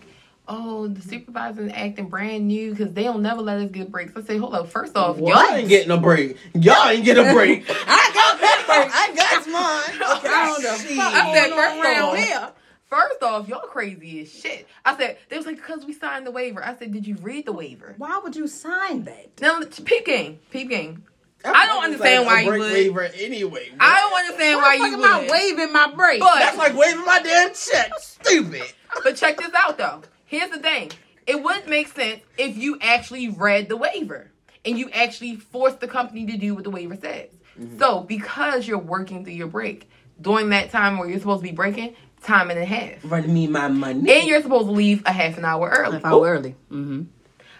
[0.48, 4.22] "Oh, the supervisor's acting brand new because they don't never let us get breaks." I
[4.22, 7.32] say, "Hold up, first off, y'all y'all ain't getting a break y'all ain't getting a
[7.32, 8.94] break I got that first.
[8.94, 10.76] I got mine okay I don't know.
[10.76, 10.98] shit.
[10.98, 12.48] I said, first off, here.
[12.92, 14.68] First off, y'all crazy as shit.
[14.84, 16.62] I said they was like because we signed the waiver.
[16.62, 17.94] I said, did you read the waiver?
[17.96, 19.40] Why would you sign that?
[19.40, 21.02] Now, peep game, peep game.
[21.42, 22.60] I don't understand why a you would.
[22.60, 23.78] waiver anyway bro.
[23.80, 25.30] I don't understand why Why you am I would.
[25.30, 26.20] waving my break?
[26.20, 27.92] But That's like waving my damn check.
[27.98, 28.70] Stupid.
[29.02, 30.02] but check this out though.
[30.26, 30.90] Here's the thing.
[31.26, 34.30] It would make sense if you actually read the waiver
[34.66, 37.30] and you actually forced the company to do what the waiver says.
[37.58, 37.78] Mm-hmm.
[37.78, 39.88] So because you're working through your break,
[40.20, 42.98] during that time where you're supposed to be breaking, time and a half.
[43.04, 44.10] Run me my money.
[44.10, 45.96] And you're supposed to leave a half an hour early.
[45.98, 46.56] If I were early.
[46.70, 47.02] Mm-hmm.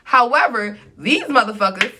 [0.04, 1.92] However, these motherfuckers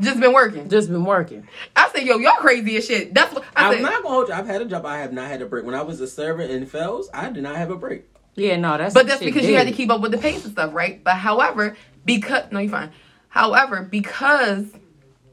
[0.00, 0.68] just been working.
[0.68, 1.48] Just been working.
[1.74, 3.14] I said, yo, y'all crazy as shit.
[3.14, 3.82] That's what I I'm said.
[3.82, 4.34] not gonna hold you.
[4.34, 4.86] I've had a job.
[4.86, 5.64] I have not had a break.
[5.64, 8.04] When I was a server in Fells, I did not have a break.
[8.36, 10.44] Yeah, no, that's But that's shit because you had to keep up with the pace
[10.44, 11.02] and stuff, right?
[11.02, 12.92] But however, because no, you're fine.
[13.28, 14.66] However, because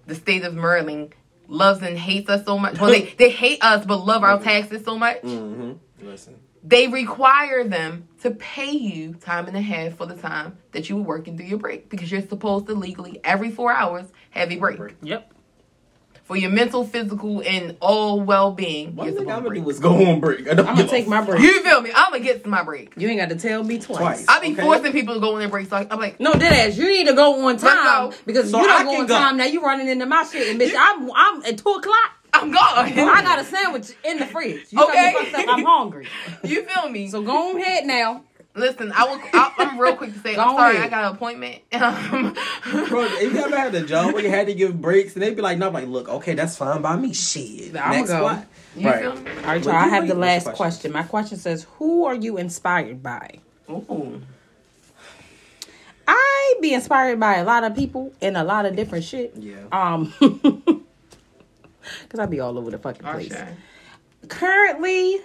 [0.08, 1.14] the state of Maryland
[1.48, 4.84] loves and hates us so much, well, they they hate us but love our taxes
[4.84, 5.22] so much.
[5.22, 5.74] Mm-hmm.
[6.06, 6.36] Listen.
[6.64, 10.96] They require them to pay you time and a half for the time that you
[10.96, 14.56] were working through your break because you're supposed to legally every four hours have a
[14.58, 14.96] break Break.
[15.04, 15.32] Yep.
[16.24, 18.96] for your mental, physical, and all well being.
[18.96, 20.50] One You're thing supposed I'm gonna do is go on break.
[20.50, 21.40] I don't I'm gonna take my break.
[21.44, 21.92] You feel me?
[21.94, 22.94] I'm gonna get to my break.
[22.98, 24.00] You ain't got to tell me twice.
[24.00, 24.26] Twice.
[24.28, 24.62] I be Okay.
[24.64, 25.70] forcing people to go on their breaks.
[25.70, 26.78] So I'm like, No, dead ass.
[26.80, 29.16] You need to go on time because So you I don't go on go.
[29.16, 29.38] time.
[29.38, 32.12] Now you running into my shit, and bitch, I'm I'm at two o'clock.
[32.42, 32.62] I'm gone.
[33.10, 34.66] I got a sandwich in the fridge.
[34.72, 35.12] You Okay.
[35.14, 35.58] got me fucked up.
[35.58, 36.08] I'm hungry.
[36.44, 37.08] You feel me?
[37.10, 38.24] So go ahead now.
[38.58, 39.20] Listen, I will.
[39.34, 40.86] I, I'm real quick to say, Go I'm sorry, ahead.
[40.88, 41.62] I got an appointment.
[41.74, 42.34] Um,
[42.88, 45.36] Bro, if you ever had a job where you had to give breaks and they'd
[45.36, 47.14] be like, no, I'm like, look, okay, that's fine by me.
[47.14, 47.76] Shit.
[47.76, 48.24] I'ma Next go.
[48.24, 48.46] what?
[48.78, 49.32] you feel me?
[49.32, 49.74] All right, y'all.
[49.74, 50.56] I have the last question.
[50.56, 50.92] question?
[50.94, 53.40] My question says, "Who are you inspired by?"
[53.70, 54.22] Ooh.
[56.08, 59.34] I be inspired by a lot of people and a lot of different shit.
[59.38, 59.56] Yeah.
[59.72, 60.14] Um,
[62.04, 63.32] because I'd be all over the fucking place.
[63.32, 63.54] Okay.
[64.28, 65.20] Currently,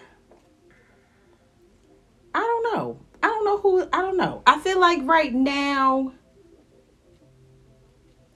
[2.35, 3.01] I don't know.
[3.23, 3.83] I don't know who.
[3.93, 4.43] I don't know.
[4.47, 6.13] I feel like right now,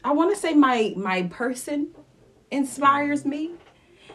[0.02, 1.88] I want to say my my person
[2.50, 3.52] inspires me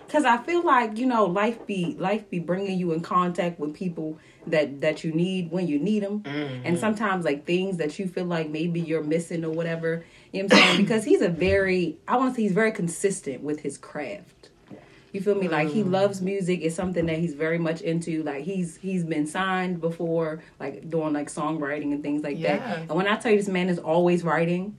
[0.06, 3.74] because I feel like you know life be life be bringing you in contact with
[3.74, 4.18] people
[4.48, 6.66] that that you need when you need them, mm-hmm.
[6.66, 10.06] and sometimes like things that you feel like maybe you're missing or whatever.
[10.32, 10.82] You know what I'm saying?
[10.82, 14.50] because he's a very I want to say he's very consistent with his craft.
[15.12, 15.48] You feel me?
[15.48, 15.92] Like he mm.
[15.92, 16.60] loves music.
[16.62, 18.22] It's something that he's very much into.
[18.24, 22.58] Like he's he's been signed before, like doing like songwriting and things like Yeah.
[22.58, 22.78] that.
[22.82, 24.78] And when I tell you this man is always writing,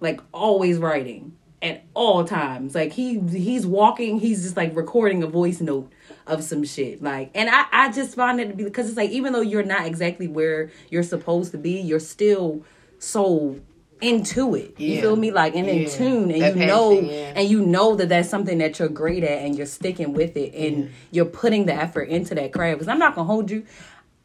[0.00, 2.74] like always writing at all times.
[2.74, 5.90] Like he he's walking, he's just like recording a voice note
[6.26, 7.02] of some shit.
[7.02, 9.62] Like and I I just find it to be because it's like even though you're
[9.62, 12.62] not exactly where you're supposed to be, you're still
[12.98, 13.58] so
[14.00, 14.74] into it.
[14.78, 15.00] You Yeah.
[15.02, 15.30] feel me?
[15.30, 15.88] Like and in Yeah.
[15.88, 17.32] tune and That you know yeah.
[17.36, 20.54] and you know that that's something that you're great at and you're sticking with it
[20.54, 22.78] and you're putting the effort into that craft.
[22.78, 23.64] Because I'm not gonna hold you.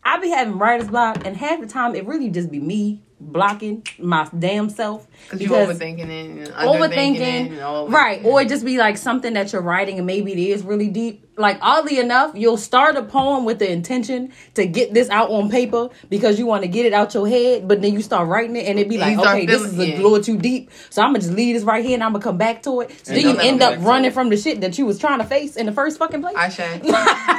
[0.04, 3.86] I be having writer's block, and half the time it really just be me blocking
[4.00, 8.24] my damn self Cause you're overthinking it, it, overthinking, and all right?
[8.24, 11.24] Or it just be like something that you're writing, and maybe it is really deep.
[11.38, 15.50] Like oddly enough, you'll start a poem with the intention to get this out on
[15.50, 18.56] paper because you want to get it out your head, but then you start writing
[18.56, 21.20] it, and it be like, okay, this is a little too deep, so I'm gonna
[21.20, 23.06] just leave this right here, and I'm gonna come back to it.
[23.06, 25.56] So then you end up running from the shit that you was trying to face
[25.56, 26.36] in the first fucking place.
[26.38, 26.84] I should.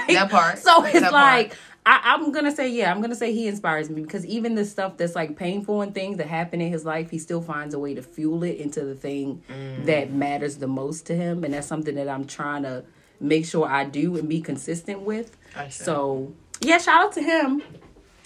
[0.07, 0.59] Like, That part.
[0.59, 1.53] So it's That part.
[1.87, 4.65] Like I, I'm gonna say yeah, I'm gonna say he inspires me because even the
[4.65, 7.79] stuff that's like painful and things that happen in his life, he still finds a
[7.79, 9.87] way to fuel it into the thing Mm.
[9.87, 12.85] that matters the most to him, and that's something that I'm trying to
[13.21, 15.37] make sure I do and be consistent with.
[15.55, 15.69] I.
[15.69, 17.63] So yeah, shout out to him.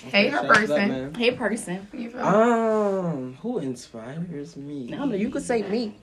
[0.03, 0.89] Hey, her Shout out to that person.
[0.89, 1.15] man.
[1.15, 2.27] Hey person, You feel me?
[2.27, 4.89] Um, who inspires me?
[4.93, 5.15] I don't know.
[5.17, 5.95] You could say me.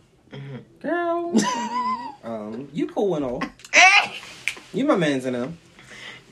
[0.79, 1.33] girl.
[2.23, 3.41] um, you cool and all.
[3.73, 4.13] Hey!
[4.73, 5.57] You my man's in them.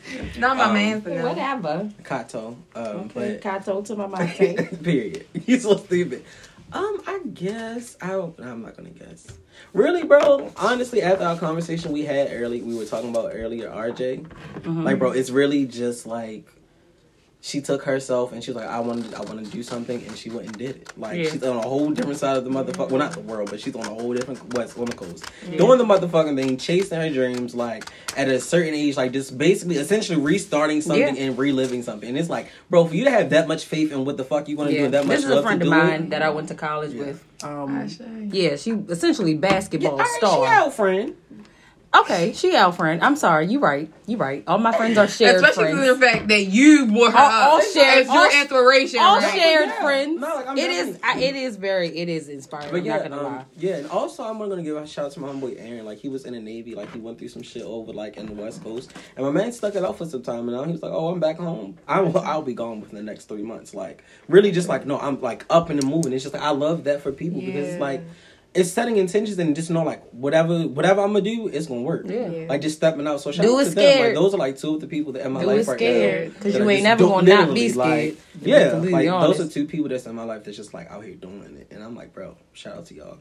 [0.37, 1.27] Not my Um, man's for now.
[1.27, 1.89] Whatever.
[2.03, 2.57] Kato.
[2.75, 4.07] Um, Okay, but Kato to my
[4.39, 4.83] mate.
[4.83, 5.25] period.
[5.45, 6.23] You so stupid.
[6.73, 8.13] Um, I guess I.
[8.15, 9.27] I'm not gonna guess.
[9.73, 10.51] Really, bro.
[10.57, 14.25] Honestly, after our conversation we had early, we were talking about earlier, RJ.
[14.61, 14.83] Mm-hmm.
[14.83, 16.47] Like, bro, it's really just like
[17.45, 20.17] she took herself and she was like, I wanted, I want to do something, and
[20.17, 20.93] she went and did it.
[20.97, 21.29] Like, Yeah.
[21.29, 22.89] she's on a whole different side of the motherfucker.
[22.89, 25.23] Well, not the world, but she's on a whole different west on the coast,
[25.55, 27.53] doing the motherfucking thing, chasing her dreams.
[27.53, 27.85] Like
[28.17, 31.23] at a certain age, like just basically, essentially restarting something Yeah.
[31.23, 32.09] and reliving something.
[32.09, 34.49] And it's like, bro, for you to have that much faith in what the fuck
[34.49, 36.09] you want to do, Yeah, and that much this is a friend of mine it.
[36.09, 37.03] that I went to college Yeah.
[37.05, 37.23] with.
[37.43, 37.87] Um,
[38.33, 40.45] yeah, she essentially Yeah, basketball all right, star.
[40.47, 41.13] she out, friend.
[42.01, 43.01] Okay, she our friend.
[43.03, 43.91] I'm sorry, you right.
[44.07, 44.43] You right.
[44.47, 45.79] All my friends are shared Especially friends.
[45.87, 48.99] for the fact that you brought her All- all shared- as your all- inspiration.
[48.99, 49.33] All right?
[49.39, 49.81] shared Yeah.
[49.81, 50.21] friends.
[50.21, 50.99] No, like, it is.
[51.03, 51.89] I, it is very.
[51.97, 52.71] It is inspiring.
[52.71, 53.45] But I'm yeah, not gonna um, lie.
[53.57, 55.85] yeah, and also I'm gonna give a shout out to my homeboy Aaron.
[55.85, 58.25] Like he was in the Navy, like he went through some shit over like in
[58.27, 60.71] the West Coast, and my man stuck it out for some time, and now he
[60.73, 61.77] was like, "Oh, I'm back home.
[61.87, 64.99] I will, I'll be gone within the next three months." Like really, just like no,
[64.99, 66.13] I'm like up and moving.
[66.13, 68.01] It's just like I love that for people because it's like
[68.55, 72.05] it's setting intentions and just know like whatever whatever I'm gonna do, it's gonna work.
[72.07, 72.27] Yeah.
[72.29, 72.45] Yeah.
[72.47, 73.19] Like just stepping out.
[73.21, 73.83] So shout Do out it to them.
[73.85, 74.15] Like scared.
[74.15, 76.33] those are like two of the people that in my Do life it right scared,
[76.33, 76.39] now.
[76.41, 79.21] 'cause that you ain't just never gonna not be scared, Like, to yeah, completely like
[79.21, 81.67] those are two people that's in my life that's just like out here doing it,
[81.71, 83.17] and I'm like, bro, shout out to y'all,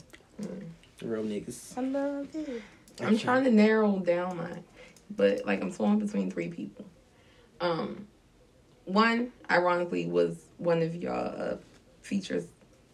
[1.02, 1.76] real niggas.
[1.76, 2.62] I love it.
[3.00, 4.50] I'm trying to narrow down my
[5.16, 6.84] but like I'm torn between three people.
[7.60, 8.06] Um,
[8.84, 11.56] one, ironically, was one of y'all uh,
[12.02, 12.44] features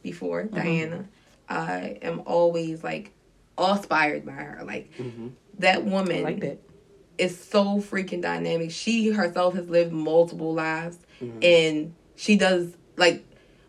[0.02, 0.56] before Mm-hmm.
[0.56, 1.04] Diana.
[1.50, 3.12] I am always like
[3.58, 4.62] all inspired by her.
[4.64, 5.28] Like Mm-hmm.
[5.58, 6.60] that woman I like that.
[7.18, 8.70] is so freaking dynamic.
[8.70, 11.38] She herself has lived multiple lives, Mm-hmm.
[11.42, 13.24] and she does like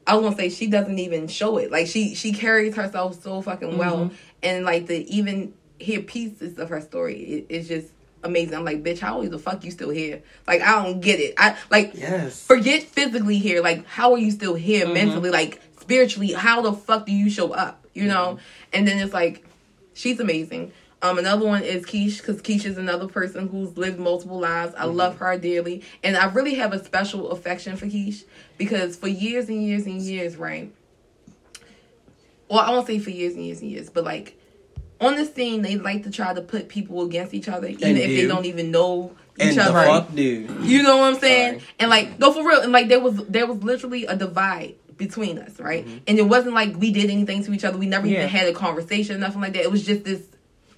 [0.08, 1.72] I was gonna say she doesn't even show it.
[1.72, 4.16] Like she she carries herself so fucking well, Mm-hmm.
[4.44, 7.88] and like the even hear pieces of her story it, it's just
[8.24, 8.53] amazing.
[8.53, 10.22] I'm like, bitch, how the fuck you still here?
[10.48, 11.34] Like I don't get it.
[11.38, 12.41] I like Yes.
[12.45, 13.62] forget physically here.
[13.64, 14.94] Like how are you still here Mm-hmm.
[14.94, 15.30] mentally?
[15.32, 15.60] Like
[15.92, 17.86] spiritually, how the fuck do you show up?
[17.94, 18.36] You know?
[18.36, 18.70] Mm-hmm.
[18.74, 19.46] And then it's like
[19.94, 20.72] she's amazing.
[21.04, 24.76] Um, another one is Keish because Keish is another person who's lived multiple lives.
[24.78, 28.24] I love her dearly, and I really have a special affection for Keish
[28.58, 30.72] because for years and years and years, right?
[32.50, 34.38] Well, I won't say for years and years and years, but like
[35.00, 38.08] on the scene, they like to try to put people against each other, even if
[38.08, 38.28] they do.
[38.28, 40.06] don't even know each And other.
[40.14, 41.54] You know what I'm saying?
[41.54, 41.72] Sorry.
[41.80, 42.62] And like, no, for real.
[42.62, 45.86] And like, there was there was literally a divide between us, right?
[45.86, 45.98] Mm-hmm.
[46.07, 47.78] And it wasn't like we did anything to each other.
[47.78, 48.19] We never Yeah.
[48.19, 49.64] even had a conversation, nothing like that.
[49.64, 50.22] It was just this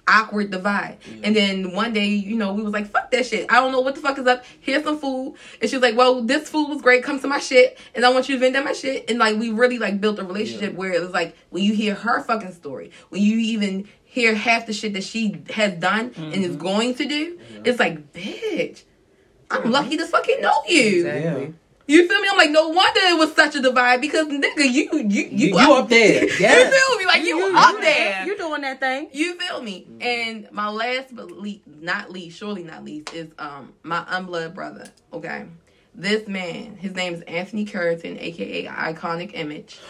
[0.06, 0.98] awkward divide.
[1.22, 3.50] And then one day, you know, we was like, "Fuck that shit.
[3.50, 4.44] I don't know what the fuck is up.
[4.60, 7.02] Here's some food." And she was like, "Well, this food was great.
[7.02, 9.38] Come to my shit, and I want you to vend at my shit." And like,
[9.38, 12.52] we really like built a relationship where it was like, when you hear her fucking
[12.52, 16.94] story, when you even hear half the shit that she has done and is going
[16.96, 18.82] to do, it's like, bitch.
[19.50, 21.06] I'm lucky to fucking know you.
[21.06, 21.54] Exactly.
[21.86, 22.28] You feel me?
[22.30, 25.46] I'm like, no wonder it was such a divide because nigga, you you you, You,
[25.48, 26.22] you up there.
[26.24, 27.06] you feel me?
[27.06, 28.26] Like you, up there.
[28.26, 29.08] You doing that thing?
[29.12, 29.86] You feel me?
[30.00, 34.86] And my last but le- not least, surely not least, is um my unblood brother.
[35.12, 35.44] Okay,
[35.94, 39.78] this man, his name is Anthony Curtin, aka Iconic Image.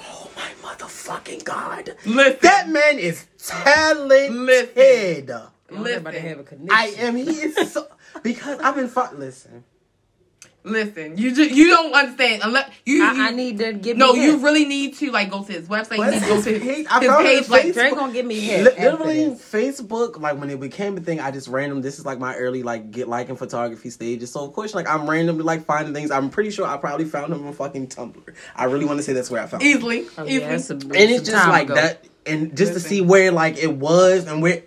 [0.00, 1.96] Oh my motherfucking god.
[2.06, 4.30] Listen, That man is talented.
[4.32, 5.96] Listen.
[5.98, 6.70] about to have a connection.
[6.70, 7.16] I am.
[7.16, 7.88] He is so
[8.22, 9.18] because I've been fuck.
[9.18, 9.64] Listen.
[10.70, 11.16] Listen.
[11.18, 13.04] You just you don't understand unless you.
[13.04, 14.42] I, you I need to give me no, you hints.
[14.44, 15.92] really need to like go to his website.
[15.92, 16.86] You What's need to go his to his, page?
[16.88, 17.38] His page.
[17.38, 17.72] his Like Facebook.
[17.74, 18.70] Drake gonna give me Li- hints.
[18.70, 19.24] after literally.
[19.36, 21.82] Facebook, like when it became a thing, I just random.
[21.82, 24.30] This is like my early like get liking photography stages.
[24.32, 26.10] So of course, like I'm randomly like finding things.
[26.10, 28.34] I'm pretty sure I probably found him on fucking Tumblr.
[28.56, 29.76] I really want to say that's where I found him.
[29.76, 30.34] easily, Oh, easily.
[30.40, 31.74] yeah, it's a- And it's just like ago.
[31.74, 32.82] that, and just Listen.
[32.82, 34.62] to see where like it was and where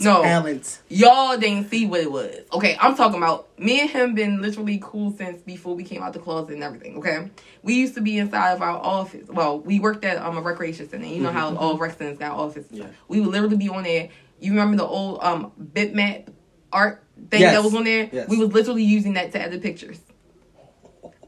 [0.00, 0.80] no, talent.
[0.88, 2.34] y'all didn't see what it was.
[2.52, 6.12] Okay, I'm talking about me and him been literally cool since before we came out
[6.12, 6.96] the closet and everything.
[6.98, 7.30] Okay,
[7.62, 9.28] we used to be inside of our office.
[9.28, 11.06] Well, we worked at um, a recreation center.
[11.06, 12.66] You know how all rec centers got offices.
[12.70, 12.86] Yeah.
[13.08, 14.08] We would literally be on there.
[14.40, 16.28] You remember the old um bitmap
[16.72, 17.54] art thing Yes.
[17.54, 18.08] that was on there?
[18.10, 18.28] Yes.
[18.28, 20.00] We was literally using that to edit pictures.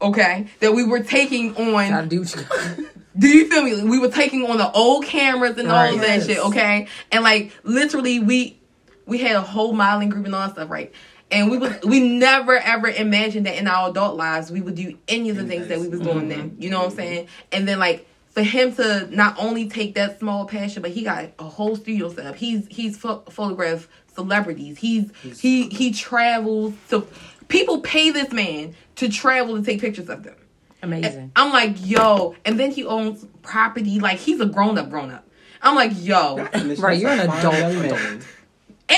[0.01, 1.89] Okay, that we were taking on.
[1.89, 2.25] Gotta do you
[3.17, 3.83] Do you feel me?
[3.83, 5.93] We were taking on the old cameras and all Right.
[5.93, 6.25] of that Yes.
[6.25, 6.87] shit, okay?
[7.11, 8.57] And like literally we
[9.05, 10.91] we had a whole modeling group and all that stuff, right?
[11.31, 14.97] And we was we never ever imagined that in our adult lives we would do
[15.07, 16.55] any of the things that we was doing then.
[16.59, 17.27] You know what I'm saying?
[17.51, 21.29] And then like for him to not only take that small passion, but he got
[21.39, 22.35] a whole studio set up.
[22.35, 24.77] He's he's pho- photographed celebrities.
[24.77, 27.07] He's he he travels to
[27.47, 30.35] people pay this man to travel to take pictures of them.
[30.83, 31.31] Amazing.
[31.35, 33.99] I'm like, yo, and then he owns property.
[33.99, 35.27] Like he's a grown up, grown up.
[35.61, 36.35] I'm like, yo,
[36.77, 37.73] Right, you're an adult, adult.
[38.01, 38.21] man.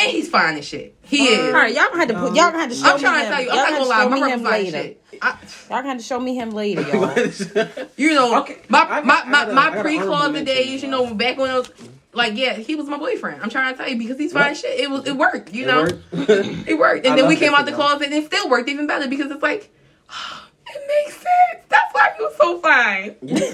[0.01, 0.95] And he's fine as shit.
[1.03, 1.47] He is.
[1.53, 2.35] All right, y'all gonna have to put.
[2.35, 3.31] Y'all gonna have to show I'm me trying to him.
[3.33, 4.73] tell you, Y'all I'm gonna not gonna lie, show my me brother's him fine as
[4.73, 4.77] later.
[4.87, 5.01] shit.
[5.21, 5.37] I, Y'all
[5.69, 6.81] gonna have to show me him later,
[7.63, 7.87] y'all.
[7.97, 10.45] you know, Okay, my my my, got a- I my pre honorable closet mention.
[10.55, 11.71] days, you know, back when I was
[12.13, 13.41] like, yeah, he was my boyfriend.
[13.41, 14.51] I'm trying to tell you because he's fine What?
[14.51, 14.79] as shit.
[14.79, 16.03] It was it worked, you It know, worked.
[16.69, 17.05] it worked.
[17.05, 19.07] And I then we came out the for closet and it still worked even better
[19.07, 19.71] because it's like,
[20.67, 21.65] it makes sense.
[21.69, 23.15] That's why he was so fine.
[23.21, 23.53] Yeah.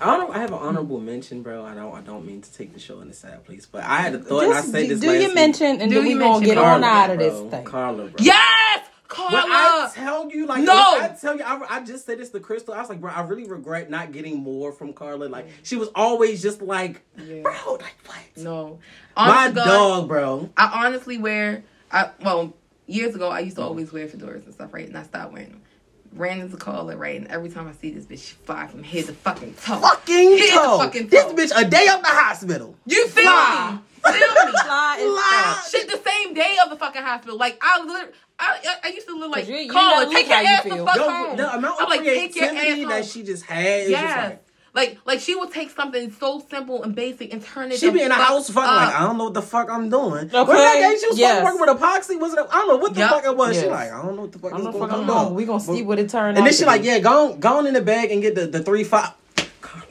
[0.00, 0.34] I don't.
[0.34, 1.64] I have an honorable mention, bro.
[1.64, 1.94] I don't.
[1.94, 4.18] I don't mean to take the show in a sad place, but I had a
[4.18, 4.44] thought.
[4.44, 5.34] and I Just said do this do last your week.
[5.34, 6.54] mention, and Do then we your gonna mention.
[6.54, 7.28] get on out of bro.
[7.42, 7.64] this thing.
[7.64, 8.12] Carla, bro.
[8.18, 9.32] Yes, Carla.
[9.32, 10.74] When I tell you, like, No!
[11.00, 12.74] when I tell you, I, I just said this to Crystal.
[12.74, 15.26] I was like, bro, I really regret not getting more from Carla.
[15.26, 18.18] Like, she was always just like, bro, like what?
[18.36, 18.78] No,
[19.16, 20.50] My Honest to God, dog, bro.
[20.58, 21.64] I honestly wear.
[21.90, 22.52] I well
[22.86, 24.86] years ago I used to always wear fedoras and stuff, right?
[24.86, 25.62] And I stopped wearing them.
[26.12, 27.16] Ran into Carla, right?
[27.20, 29.78] And every time I see this bitch, she fly from head to fucking toe.
[29.78, 30.78] Fucking Here's the fucking toe.
[30.78, 32.74] fucking This bitch a day out the hospital.
[32.86, 33.72] You feel Fly.
[33.72, 34.12] me?
[34.12, 34.52] Feel me?
[34.52, 35.60] Fly is Fly.
[35.62, 35.62] fly.
[35.70, 37.36] Shit, the same day of the fucking hospital.
[37.36, 40.14] Like I literally, I, I, I used to look like 'Cause you- you Carla, gotta
[40.14, 40.86] take look your how you ass the feel.
[40.86, 41.36] fuck Yo, home.
[41.36, 44.02] the amount I'm of like, take your creativity ass that she just had is just
[44.02, 44.38] Yes.
[44.76, 44.88] Like.
[44.88, 47.78] Like, like she would take something so simple and basic and turn it.
[47.80, 50.26] She be in the house fucking like I don't know what the fuck I'm doing.
[50.32, 51.42] Okay, When that day she was yes.
[51.42, 52.40] working with epoxy, was it?
[52.50, 53.10] I don't know what the Yup.
[53.10, 53.56] fuck it was.
[53.56, 53.70] She Yes.
[53.70, 55.24] like I don't know what the fuck I is don't know going if I'm on.
[55.24, 55.34] doing.
[55.34, 56.38] We gonna see what it turned out.
[56.38, 58.46] And then she like, yeah, go on, go on in the bag and get the,
[58.46, 59.12] the three five.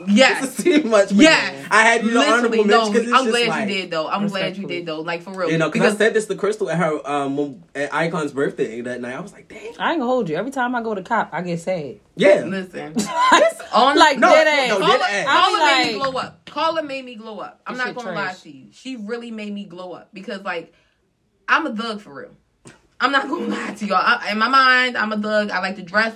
[0.07, 0.41] Yes.
[0.57, 1.09] This is too much.
[1.09, 1.63] for Yes.
[1.63, 1.67] me.
[1.71, 2.77] I had you know honorable Literally, no.
[2.91, 4.07] mention because I'm glad you did though.
[4.07, 4.75] I'm glad you Respectfully.
[4.77, 5.01] did though.
[5.01, 5.49] Like for real.
[5.51, 9.01] You know, because I said this to Crystal at her um at Icon's birthday that
[9.01, 9.15] night.
[9.15, 10.35] I was like, dang, I ain't gonna hold you.
[10.35, 11.99] Every time I go to cop, I get sad.
[12.15, 12.43] yeah.
[12.45, 12.93] listen,
[13.73, 14.69] on like No, dead no, ass.
[14.69, 15.25] no, Carla, dead ass.
[15.27, 16.45] Carla I made be me glow up.
[16.45, 17.61] Carla made me glow up.
[17.67, 18.67] I'm not gonna lie to you.
[18.71, 20.73] She really made me glow up because like
[21.47, 22.31] I'm a thug for real.
[22.99, 23.97] I'm not gonna lie to y'all.
[24.01, 25.51] I, in my mind, I'm a thug.
[25.51, 26.13] I like to dress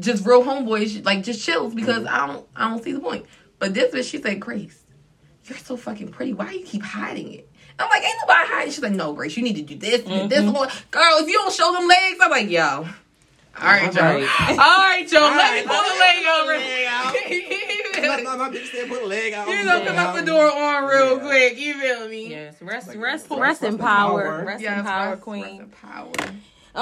[0.00, 2.14] just real homeboyish, like just chills because Mm-hmm.
[2.22, 3.26] I don't I don't see the point.
[3.58, 4.84] But this bitch, she said, Grace,
[5.44, 6.32] you're so fucking pretty.
[6.32, 7.50] Why you keep hiding it?
[7.78, 8.72] I'm like, ain't nobody hiding.
[8.72, 10.28] She's like, no, Grace, you need to do this, and Mm-hmm.
[10.28, 10.70] this, Lord.
[10.90, 11.18] girl.
[11.20, 12.86] If you don't show them legs, I'm like, yo.
[13.56, 14.04] All right, y'all.
[14.04, 14.28] Right.
[14.48, 15.22] All right, y'all.
[15.22, 18.24] Let me right, pull the leg me pull the leg over.
[18.24, 19.48] my, my bitch said put a leg out.
[19.48, 21.22] You know, come out the door on real Yeah.
[21.22, 21.58] quick.
[21.58, 22.30] You feel me?
[22.30, 24.44] Yes, rest, Like, rest, rest- rest rest in power, power.
[24.44, 25.42] rest Yes, in power, rest- queen.
[25.42, 26.12] rest in power.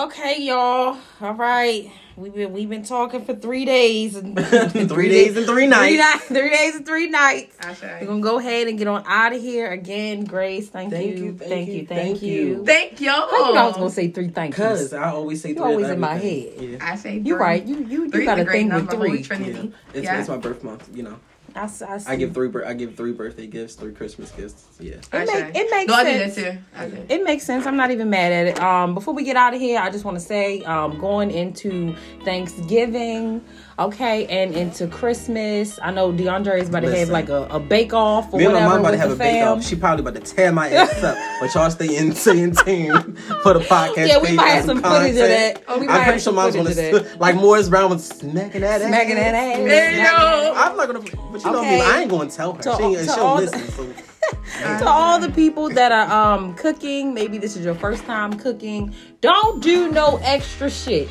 [0.06, 0.96] Okay, y'all.
[1.20, 4.36] All right, we've been we've been talking for three days and
[4.88, 5.88] Three days and three nights.
[5.88, 7.56] Three, nights, three days and three nights.
[7.60, 7.82] Ashe.
[7.82, 10.24] We're gonna go ahead and get on out of here again.
[10.24, 12.32] Grace, thank, Thank you, you, thank you, thank thank you.
[12.32, 12.64] you.
[12.64, 13.28] Thank y'all.
[13.30, 14.92] How you know I was gonna say three thank Cause?
[14.92, 16.52] I always say You three always in my head.
[16.58, 16.78] Yeah.
[16.80, 17.64] I say you're right.
[17.64, 19.52] You you, you Three's got a great thing with number, Holy three.
[19.52, 19.62] Yeah.
[19.94, 20.20] It's, Yeah.
[20.20, 21.18] it's my birth month, you know.
[21.54, 24.64] I, s- I, I give three I give three birthday gifts, three Christmas gifts.
[24.80, 24.94] Yeah.
[24.94, 25.26] It, Ashe.
[25.28, 26.34] make, it makes No, I sense.
[26.34, 26.58] did that too.
[26.76, 27.14] I.
[27.14, 27.66] It makes sense.
[27.66, 28.60] I'm not even mad at it.
[28.62, 31.94] Um, before we get out of here, I just want to say, um, going into
[32.24, 33.44] Thanksgiving,
[33.78, 35.78] okay, and into Christmas.
[35.82, 38.54] I know DeAndre is about to have like a, a bake off or Me and
[38.54, 39.64] my mom about to have a bake off.
[39.64, 41.16] She probably about to tear my ass up.
[41.40, 44.08] But y'all stay in, stay in tune for the podcast.
[44.08, 45.64] Yeah, we might have some footage of that.
[45.80, 47.20] We might I'm pretty some sure mom's gonna that.
[47.20, 48.88] like Morris Brown was smacking that ass.
[48.88, 49.56] Smacking that ass.
[49.58, 50.52] There you go.
[50.56, 51.76] I'm not gonna, but you know Okay.
[51.76, 51.82] me.
[51.82, 52.62] I ain't gonna tell her.
[52.62, 53.68] To- she to she'll all the- listen.
[53.70, 53.92] So.
[54.78, 58.94] to all the people that are um cooking, maybe this is your first time cooking.
[59.20, 61.08] Don't do no extra shit.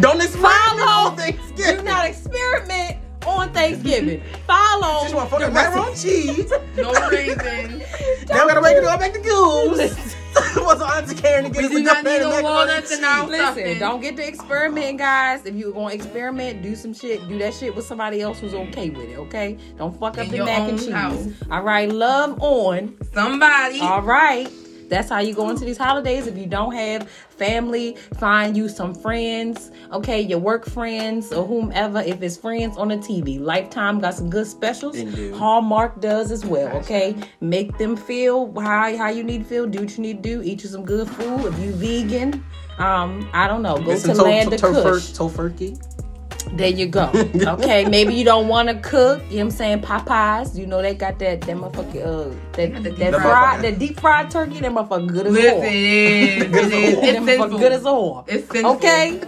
[0.00, 1.10] Don't experiment Follow.
[1.10, 1.76] on Thanksgiving.
[1.78, 2.96] Do not experiment
[3.26, 4.22] on Thanksgiving.
[4.46, 5.02] Follow.
[5.02, 6.52] Just want fucking the macaroni and cheese.
[6.76, 7.82] No reason.
[8.28, 10.14] Now we gotta make it all back to goose.
[10.56, 12.36] What's Auntie Karen to get We us do a not good need pan of no
[12.36, 13.26] macaroni walnuts and in our.
[13.26, 15.44] Listen, don't get to experiment, guys.
[15.46, 17.26] If you're gonna experiment, do some shit.
[17.28, 19.18] Do that shit with somebody else who's okay with it.
[19.18, 20.92] Okay, don't fuck up In the your mac and cheese.
[20.92, 21.26] house.
[21.50, 22.96] All right, love on.
[23.12, 23.80] Somebody.
[23.80, 24.48] All right.
[24.88, 26.26] That's how you go into these holidays.
[26.26, 32.00] If you don't have family, find you some friends, okay, your work friends or whomever.
[32.00, 34.96] If it's friends on the TV, Lifetime got some good specials.
[34.96, 35.34] Indeed.
[35.34, 37.14] Hallmark does as well, okay?
[37.40, 39.66] Make them feel how, how you need to feel.
[39.66, 40.42] Do what you need to do.
[40.42, 41.46] Eat you some good food.
[41.52, 42.44] If you vegan,
[42.78, 45.12] um, I don't know, go Get to to- Land to- of Kush.
[45.12, 45.97] tofur- tofurkey.
[46.52, 47.10] There you go.
[47.36, 49.22] Okay, maybe you don't want to cook.
[49.30, 49.80] You know what I'm saying?
[49.82, 53.78] Popeyes, you know they got that that motherfucking uh that the deep that fried- that
[53.78, 54.60] deep fried turkey.
[54.60, 56.42] That motherfucker good as Listen, it is.
[56.42, 56.94] It is.
[56.96, 57.58] That It's sinful.
[57.58, 58.24] good as a whore.
[58.28, 58.72] It's sinful.
[58.76, 59.20] Okay.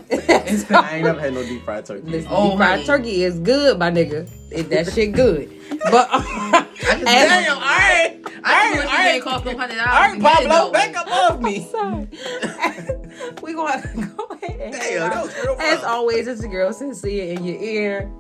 [0.75, 2.09] I ain't never had no deep fried turkey.
[2.11, 2.85] Listen, Oh, deep fried honey.
[2.87, 4.29] turkey is good, my nigga.
[4.51, 5.51] It, that shit good.
[5.91, 6.70] But I just, As-
[7.05, 8.21] damn, all right.
[8.43, 9.91] I just wish it didn't cost them hundred dollars.
[9.93, 11.65] All right, to get it, Pablo, back up off me.
[11.71, 12.09] sorry.
[13.43, 13.83] we gonna
[14.17, 14.61] go ahead.
[14.61, 18.11] and head Damn, that was As always, it's your girl Sincere in your ear.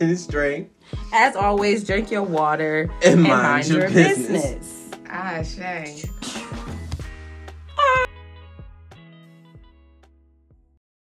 [0.00, 0.70] it's straight.
[1.12, 4.44] As always, drink your water And mind your business.
[4.44, 4.90] business.
[5.10, 5.96] Ah, shame.